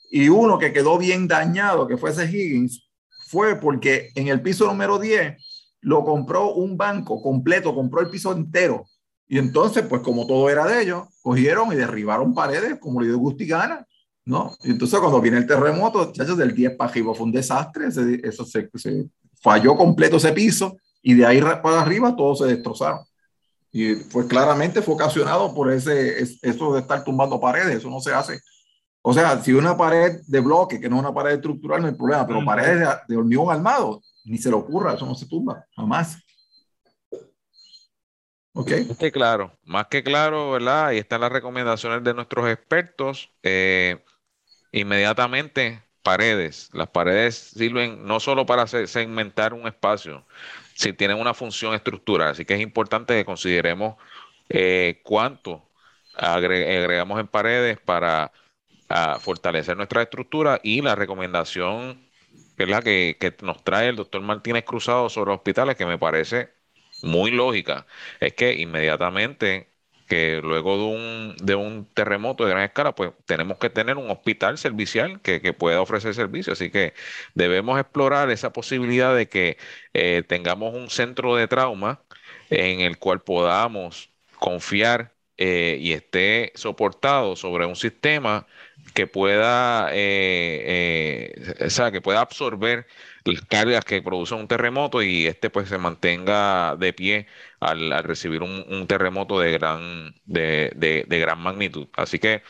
Y 0.10 0.30
uno 0.30 0.58
que 0.58 0.72
quedó 0.72 0.98
bien 0.98 1.28
dañado, 1.28 1.86
que 1.86 1.98
fue 1.98 2.12
ese 2.12 2.32
Higgins, 2.32 2.90
fue 3.28 3.58
porque 3.58 4.12
en 4.16 4.30
el 4.30 4.42
piso 4.42 4.68
número 4.68 5.00
10 5.00 5.36
lo 5.86 6.04
compró 6.04 6.54
un 6.54 6.78
banco 6.78 7.22
completo, 7.22 7.76
compró 7.76 8.02
el 8.02 8.10
piso 8.10 8.32
entero 8.34 8.86
y 9.28 9.38
entonces, 9.40 9.86
pues 9.88 10.02
como 10.02 10.28
todo 10.28 10.50
era 10.50 10.66
de 10.66 10.82
ellos, 10.82 11.08
cogieron 11.22 11.72
y 11.72 11.76
derribaron 11.76 12.34
paredes 12.34 12.80
como 12.80 13.02
le 13.02 13.08
dio 13.08 13.18
Gustigana, 13.18 13.88
¿no? 14.26 14.56
Y 14.64 14.72
entonces 14.72 15.00
cuando 15.00 15.22
viene 15.22 15.38
el 15.38 15.48
terremoto, 15.48 16.08
muchachos, 16.08 16.38
del 16.38 16.54
10 16.54 16.76
para 16.76 16.90
arriba 16.90 17.14
fue 17.14 17.26
un 17.26 17.32
desastre, 17.32 17.88
eso 17.88 18.46
se, 18.46 18.70
se, 18.74 19.06
falló 19.42 19.76
completo 19.76 20.18
ese 20.18 20.32
piso 20.32 20.76
y 21.04 21.14
de 21.14 21.26
ahí 21.26 21.40
para 21.40 21.82
arriba 21.82 22.16
todos 22.16 22.40
se 22.40 22.46
destrozaron. 22.46 23.02
Y 23.72 23.96
pues 23.96 24.26
claramente 24.28 24.82
fue 24.82 24.96
ocasionado 24.96 25.54
por 25.54 25.72
ese, 25.72 26.22
eso 26.42 26.74
de 26.74 26.80
estar 26.80 27.04
tumbando 27.04 27.40
paredes, 27.40 27.76
eso 27.76 27.90
no 27.90 28.00
se 28.00 28.14
hace. 28.14 28.40
O 29.02 29.14
sea, 29.14 29.40
si 29.44 29.54
una 29.54 29.78
pared 29.78 30.22
de 30.26 30.40
bloque, 30.40 30.80
que 30.80 30.90
no 30.90 30.96
es 30.96 31.02
una 31.02 31.14
pared 31.14 31.36
estructural, 31.36 31.82
no 31.82 31.88
hay 31.88 31.94
problema, 31.94 32.26
pero 32.26 32.44
paredes 32.44 32.80
de, 32.80 32.88
de 33.08 33.18
hormigón 33.18 33.54
armado, 33.54 34.02
ni 34.26 34.38
se 34.38 34.50
le 34.50 34.56
ocurra, 34.56 34.94
eso 34.94 35.06
no 35.06 35.16
se 35.16 35.28
tumba, 35.28 35.66
jamás. 35.76 36.18
Más 38.54 38.98
que 38.98 39.12
claro, 39.12 39.52
más 39.64 39.88
que 39.88 40.02
claro, 40.02 40.52
¿verdad? 40.52 40.88
Ahí 40.88 40.98
están 40.98 41.22
las 41.22 41.32
recomendaciones 41.32 42.04
de 42.04 42.14
nuestros 42.14 42.50
expertos. 42.50 43.30
Eh, 43.44 44.02
inmediatamente, 44.72 45.84
paredes. 46.04 46.70
Las 46.72 46.88
paredes 46.88 47.36
sirven 47.36 48.06
no 48.06 48.20
solo 48.22 48.46
para 48.46 48.66
segmentar 48.68 49.54
un 49.54 49.68
espacio, 49.68 50.26
si 50.74 50.94
tienen 50.94 51.20
una 51.20 51.34
función 51.34 51.74
estructural. 51.74 52.30
Así 52.30 52.46
que 52.46 52.54
es 52.54 52.62
importante 52.62 53.14
que 53.14 53.26
consideremos 53.26 53.96
eh, 54.50 55.02
cuánto 55.04 55.68
agregamos 56.16 57.20
en 57.20 57.28
paredes 57.28 57.80
para 57.80 58.32
ah, 58.90 59.18
fortalecer 59.20 59.76
nuestra 59.76 60.02
estructura 60.04 60.60
y 60.64 60.82
la 60.82 60.96
recomendación 60.96 62.05
Que, 62.58 63.18
que 63.20 63.36
nos 63.42 63.64
trae 63.64 63.90
el 63.90 63.96
doctor 63.96 64.22
Martínez 64.22 64.64
Cruzado 64.66 65.10
sobre 65.10 65.32
hospitales, 65.32 65.76
que 65.76 65.86
me 65.86 65.98
parece 65.98 66.50
muy 67.04 67.32
lógica, 67.32 67.86
es 68.20 68.34
que 68.34 68.54
inmediatamente 68.54 69.70
que 70.08 70.40
luego 70.44 70.78
de 70.78 70.84
un, 70.84 71.36
de 71.42 71.56
un 71.56 71.86
terremoto 71.94 72.46
de 72.46 72.52
gran 72.52 72.64
escala, 72.64 72.94
pues 72.96 73.12
tenemos 73.26 73.58
que 73.58 73.70
tener 73.70 73.98
un 73.98 74.10
hospital 74.12 74.58
servicial 74.58 75.22
que, 75.22 75.40
pueda 75.54 75.82
ofrecer 75.82 76.14
servicio. 76.14 76.54
Así 76.54 76.70
que 76.70 76.94
debemos 77.34 77.80
explorar 77.80 78.30
esa 78.30 78.54
posibilidad 78.54 79.16
de 79.16 79.28
que 79.30 79.58
eh, 79.94 80.24
tengamos 80.28 80.76
un 80.76 80.90
centro 80.90 81.36
de 81.36 81.48
trauma 81.48 82.04
en 82.50 82.82
el 82.82 82.98
cual 83.00 83.22
podamos 83.22 84.12
confiar 84.40 85.14
eh, 85.38 85.78
y 85.82 85.94
esté 85.94 86.52
soportado 86.56 87.36
sobre 87.36 87.66
un 87.66 87.76
sistema 87.76 88.48
que 88.96 89.08
pueda, 89.08 89.90
eh, 89.94 91.34
o 91.66 91.70
sea, 91.70 91.92
que 91.92 92.02
pueda 92.02 92.22
absorber 92.22 92.88
las 93.26 93.42
cargas 93.42 93.86
que 93.86 94.02
produce 94.02 94.36
un 94.36 94.48
terremoto 94.48 95.04
y 95.04 95.28
este 95.28 95.50
pues 95.50 95.70
se 95.70 95.78
mantenga 95.78 96.76
de 96.78 96.94
pie 96.94 97.28
al, 97.60 97.92
recibir 98.04 98.42
un, 98.44 98.88
terremoto 98.88 99.40
de 99.40 99.52
gran, 99.52 100.16
de, 100.26 101.06
gran 101.10 101.40
magnitud. 101.40 101.88
Así 101.98 102.20
que 102.20 102.44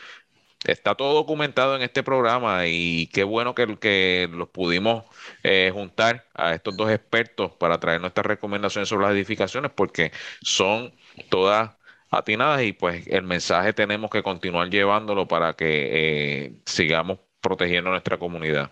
está 0.65 0.95
todo 0.95 1.13
documentado 1.15 1.76
en 1.76 1.81
este 1.81 2.03
programa 2.03 2.67
y 2.67 3.07
qué 3.07 3.23
bueno 3.23 3.55
que, 3.55 3.77
que 3.80 4.30
los 4.31 4.49
pudimos 4.49 5.05
eh, 5.43 5.72
juntar 5.73 6.27
a 6.35 6.53
estos 6.53 6.77
dos 6.77 6.91
expertos 6.91 7.53
para 7.53 7.80
traer 7.80 8.01
nuestras 8.01 8.26
recomendaciones 8.26 8.89
sobre 8.89 9.05
las 9.07 9.15
edificaciones 9.15 9.72
porque 9.76 10.11
son 10.41 10.93
todas 11.30 11.72
atinadas 12.11 12.64
y 12.64 12.73
pues 12.73 13.07
el 13.07 13.23
mensaje 13.23 13.73
tenemos 13.73 14.10
que 14.10 14.23
continuar 14.23 14.69
llevándolo 14.69 15.27
para 15.27 15.53
que 15.53 16.45
eh, 16.45 16.53
sigamos 16.65 17.19
protegiendo 17.41 17.90
nuestra 17.91 18.18
comunidad. 18.18 18.72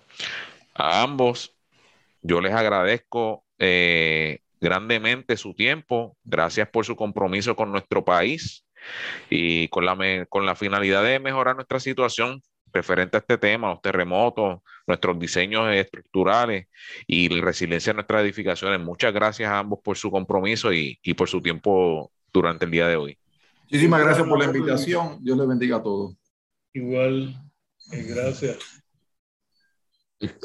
A 0.73 1.01
ambos 1.01 1.55
yo 2.21 2.41
les 2.41 2.53
agradezco 2.53 3.45
eh, 3.59 4.39
grandemente 4.59 5.37
su 5.37 5.53
tiempo. 5.53 6.17
Gracias 6.23 6.69
por 6.69 6.85
su 6.85 6.95
compromiso 6.95 7.55
con 7.55 7.71
nuestro 7.71 8.03
país 8.05 8.65
y 9.29 9.67
con 9.67 9.85
la, 9.85 10.25
con 10.29 10.45
la 10.45 10.55
finalidad 10.55 11.03
de 11.03 11.19
mejorar 11.19 11.55
nuestra 11.55 11.79
situación 11.79 12.41
referente 12.71 13.17
a 13.17 13.19
este 13.19 13.37
tema, 13.37 13.69
los 13.69 13.81
terremotos, 13.81 14.61
nuestros 14.87 15.19
diseños 15.19 15.71
estructurales 15.73 16.67
y 17.05 17.29
la 17.29 17.43
resiliencia 17.45 17.91
de 17.91 17.95
nuestras 17.95 18.23
edificaciones. 18.23 18.79
Muchas 18.79 19.13
gracias 19.13 19.51
a 19.51 19.59
ambos 19.59 19.79
por 19.83 19.97
su 19.97 20.09
compromiso 20.09 20.73
y, 20.73 20.97
y 21.03 21.13
por 21.13 21.29
su 21.29 21.41
tiempo 21.41 22.11
durante 22.31 22.65
el 22.65 22.71
día 22.71 22.87
de 22.87 22.95
hoy. 22.95 23.17
Muchísimas 23.63 24.01
gracias 24.01 24.27
por 24.27 24.39
la 24.39 24.45
invitación. 24.45 25.17
Dios 25.23 25.37
les 25.37 25.47
bendiga 25.47 25.77
a 25.77 25.83
todos. 25.83 26.15
Igual, 26.73 27.35
eh, 27.91 28.03
gracias. 28.03 28.83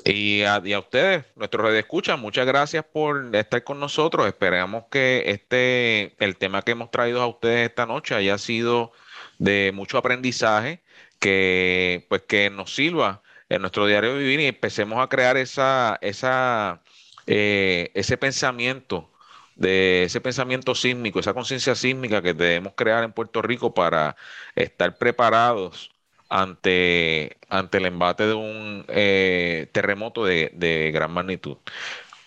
Y 0.04 0.42
a, 0.42 0.60
ustedes, 0.78 1.24
nuestros 1.36 1.64
redes 1.64 1.80
escuchan, 1.80 2.20
muchas 2.20 2.46
gracias 2.46 2.84
por 2.84 3.34
estar 3.34 3.62
con 3.62 3.78
nosotros. 3.78 4.26
Esperamos 4.26 4.84
que 4.90 5.24
este, 5.26 6.16
el 6.24 6.36
tema 6.36 6.62
que 6.62 6.72
hemos 6.72 6.90
traído 6.90 7.22
a 7.22 7.26
ustedes 7.26 7.68
esta 7.68 7.86
noche 7.86 8.14
haya 8.14 8.38
sido 8.38 8.92
de 9.38 9.70
mucho 9.74 9.98
aprendizaje, 9.98 10.82
que 11.20 12.06
pues 12.08 12.22
que 12.22 12.50
nos 12.50 12.74
sirva 12.74 13.22
en 13.48 13.60
nuestro 13.62 13.86
diario 13.86 14.16
vivir 14.16 14.40
y 14.40 14.46
empecemos 14.46 14.98
a 14.98 15.08
crear 15.08 15.36
esa, 15.36 15.98
esa, 16.00 16.82
eh, 17.26 17.90
ese 17.94 18.16
pensamiento 18.16 19.10
de 19.59 20.05
ese 20.05 20.20
pensamiento 20.20 20.74
sísmico, 20.74 21.20
esa 21.20 21.35
conciencia 21.35 21.74
sísmica 21.74 22.22
que 22.22 22.32
debemos 22.32 22.72
crear 22.74 23.05
en 23.05 23.12
Puerto 23.12 23.43
Rico 23.43 23.74
para 23.74 24.16
estar 24.55 24.97
preparados 24.97 25.90
ante, 26.28 27.36
ante 27.48 27.78
el 27.78 27.86
embate 27.86 28.26
de 28.26 28.35
un 28.35 28.85
eh, 28.89 29.68
terremoto 29.72 30.24
de, 30.24 30.90
gran 30.94 31.12
magnitud. 31.12 31.56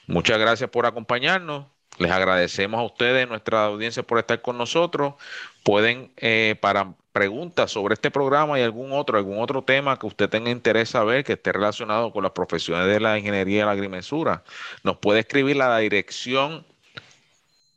Muchas 0.08 0.40
gracias 0.40 0.70
por 0.70 0.86
acompañarnos. 0.86 1.66
Les 1.98 2.12
agradecemos 2.12 2.80
a 2.80 2.84
ustedes, 2.84 3.28
nuestra 3.28 3.66
audiencia, 3.66 4.04
por 4.04 4.20
estar 4.20 4.42
con 4.42 4.58
nosotros. 4.58 5.14
Pueden, 5.64 6.12
eh, 6.18 6.56
para 6.60 6.94
preguntas 7.14 7.72
sobre 7.72 7.94
este 7.94 8.12
programa 8.12 8.60
y 8.60 8.64
algún 8.64 8.92
otro, 8.94 9.18
algún 9.18 9.40
otro 9.40 9.62
tema 9.64 9.98
que 10.00 10.08
usted 10.08 10.30
tenga 10.30 10.50
interés 10.50 10.90
saber 10.90 11.24
que 11.24 11.34
esté 11.34 11.52
relacionado 11.52 12.12
con 12.12 12.24
las 12.24 12.32
profesiones 12.32 12.88
de 12.88 13.00
la 13.00 13.18
ingeniería 13.18 13.64
y 13.64 13.66
la 13.66 13.72
agrimensura, 13.72 14.44
nos 14.84 14.98
puede 14.98 15.20
escribir 15.20 15.58
la 15.58 15.78
dirección 15.78 16.66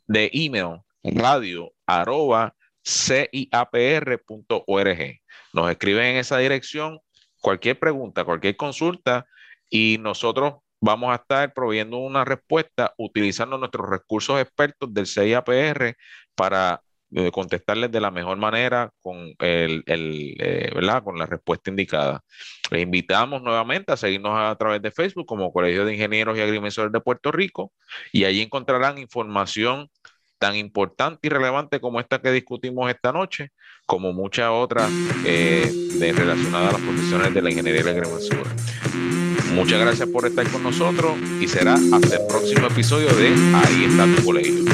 de 0.07 0.29
email 0.33 0.81
radio 1.03 1.71
arroba 1.85 2.55
ciapr.org. 2.83 4.19
Nos 5.53 5.71
escriben 5.71 6.05
en 6.05 6.17
esa 6.17 6.37
dirección 6.37 6.99
cualquier 7.41 7.79
pregunta, 7.79 8.23
cualquier 8.23 8.55
consulta 8.55 9.25
y 9.69 9.97
nosotros 9.99 10.55
vamos 10.81 11.11
a 11.11 11.15
estar 11.15 11.53
proveyendo 11.53 11.97
una 11.97 12.25
respuesta 12.25 12.93
utilizando 12.97 13.57
nuestros 13.57 13.89
recursos 13.89 14.39
expertos 14.39 14.93
del 14.93 15.07
CIAPR 15.07 15.95
para 16.35 16.81
eh, 17.11 17.31
contestarles 17.31 17.91
de 17.91 18.01
la 18.01 18.11
mejor 18.11 18.37
manera 18.37 18.91
con, 19.01 19.33
el, 19.39 19.83
eh, 19.87 20.71
con 21.03 21.17
la 21.19 21.25
respuesta 21.25 21.69
indicada. 21.69 22.21
Les 22.71 22.81
invitamos 22.81 23.41
nuevamente 23.41 23.93
a 23.93 23.97
seguirnos 23.97 24.33
a 24.35 24.55
través 24.55 24.81
de 24.81 24.91
Facebook 24.91 25.25
como 25.25 25.53
Colegio 25.53 25.85
de 25.85 25.93
Ingenieros 25.93 26.37
y 26.37 26.41
Agrimensores 26.41 26.91
de 26.91 26.99
Puerto 26.99 27.31
Rico 27.31 27.71
y 28.11 28.25
allí 28.25 28.41
encontrarán 28.41 28.97
información 28.97 29.89
tan 30.39 30.55
importante 30.55 31.27
y 31.27 31.29
relevante 31.29 31.79
como 31.79 31.99
esta 31.99 32.21
que 32.21 32.31
discutimos 32.31 32.89
esta 32.89 33.11
noche, 33.11 33.51
como 33.85 34.11
muchas 34.11 34.49
otras 34.51 34.91
eh, 35.25 35.71
relacionadas 35.99 36.69
a 36.69 36.77
las 36.77 36.81
profesiones 36.81 37.33
de 37.33 37.41
la 37.41 37.49
ingeniería 37.49 37.81
y 37.81 37.83
la 37.83 37.91
agrimensura. 37.91 38.51
Muchas 39.53 39.79
gracias 39.79 40.09
por 40.09 40.25
estar 40.25 40.45
con 40.49 40.63
nosotros 40.63 41.13
y 41.39 41.47
será 41.47 41.75
hasta 41.75 42.17
el 42.17 42.27
próximo 42.27 42.67
episodio 42.67 43.07
de 43.13 43.27
Ahí 43.55 43.85
está 43.85 44.05
tu 44.15 44.25
colegio. 44.25 44.65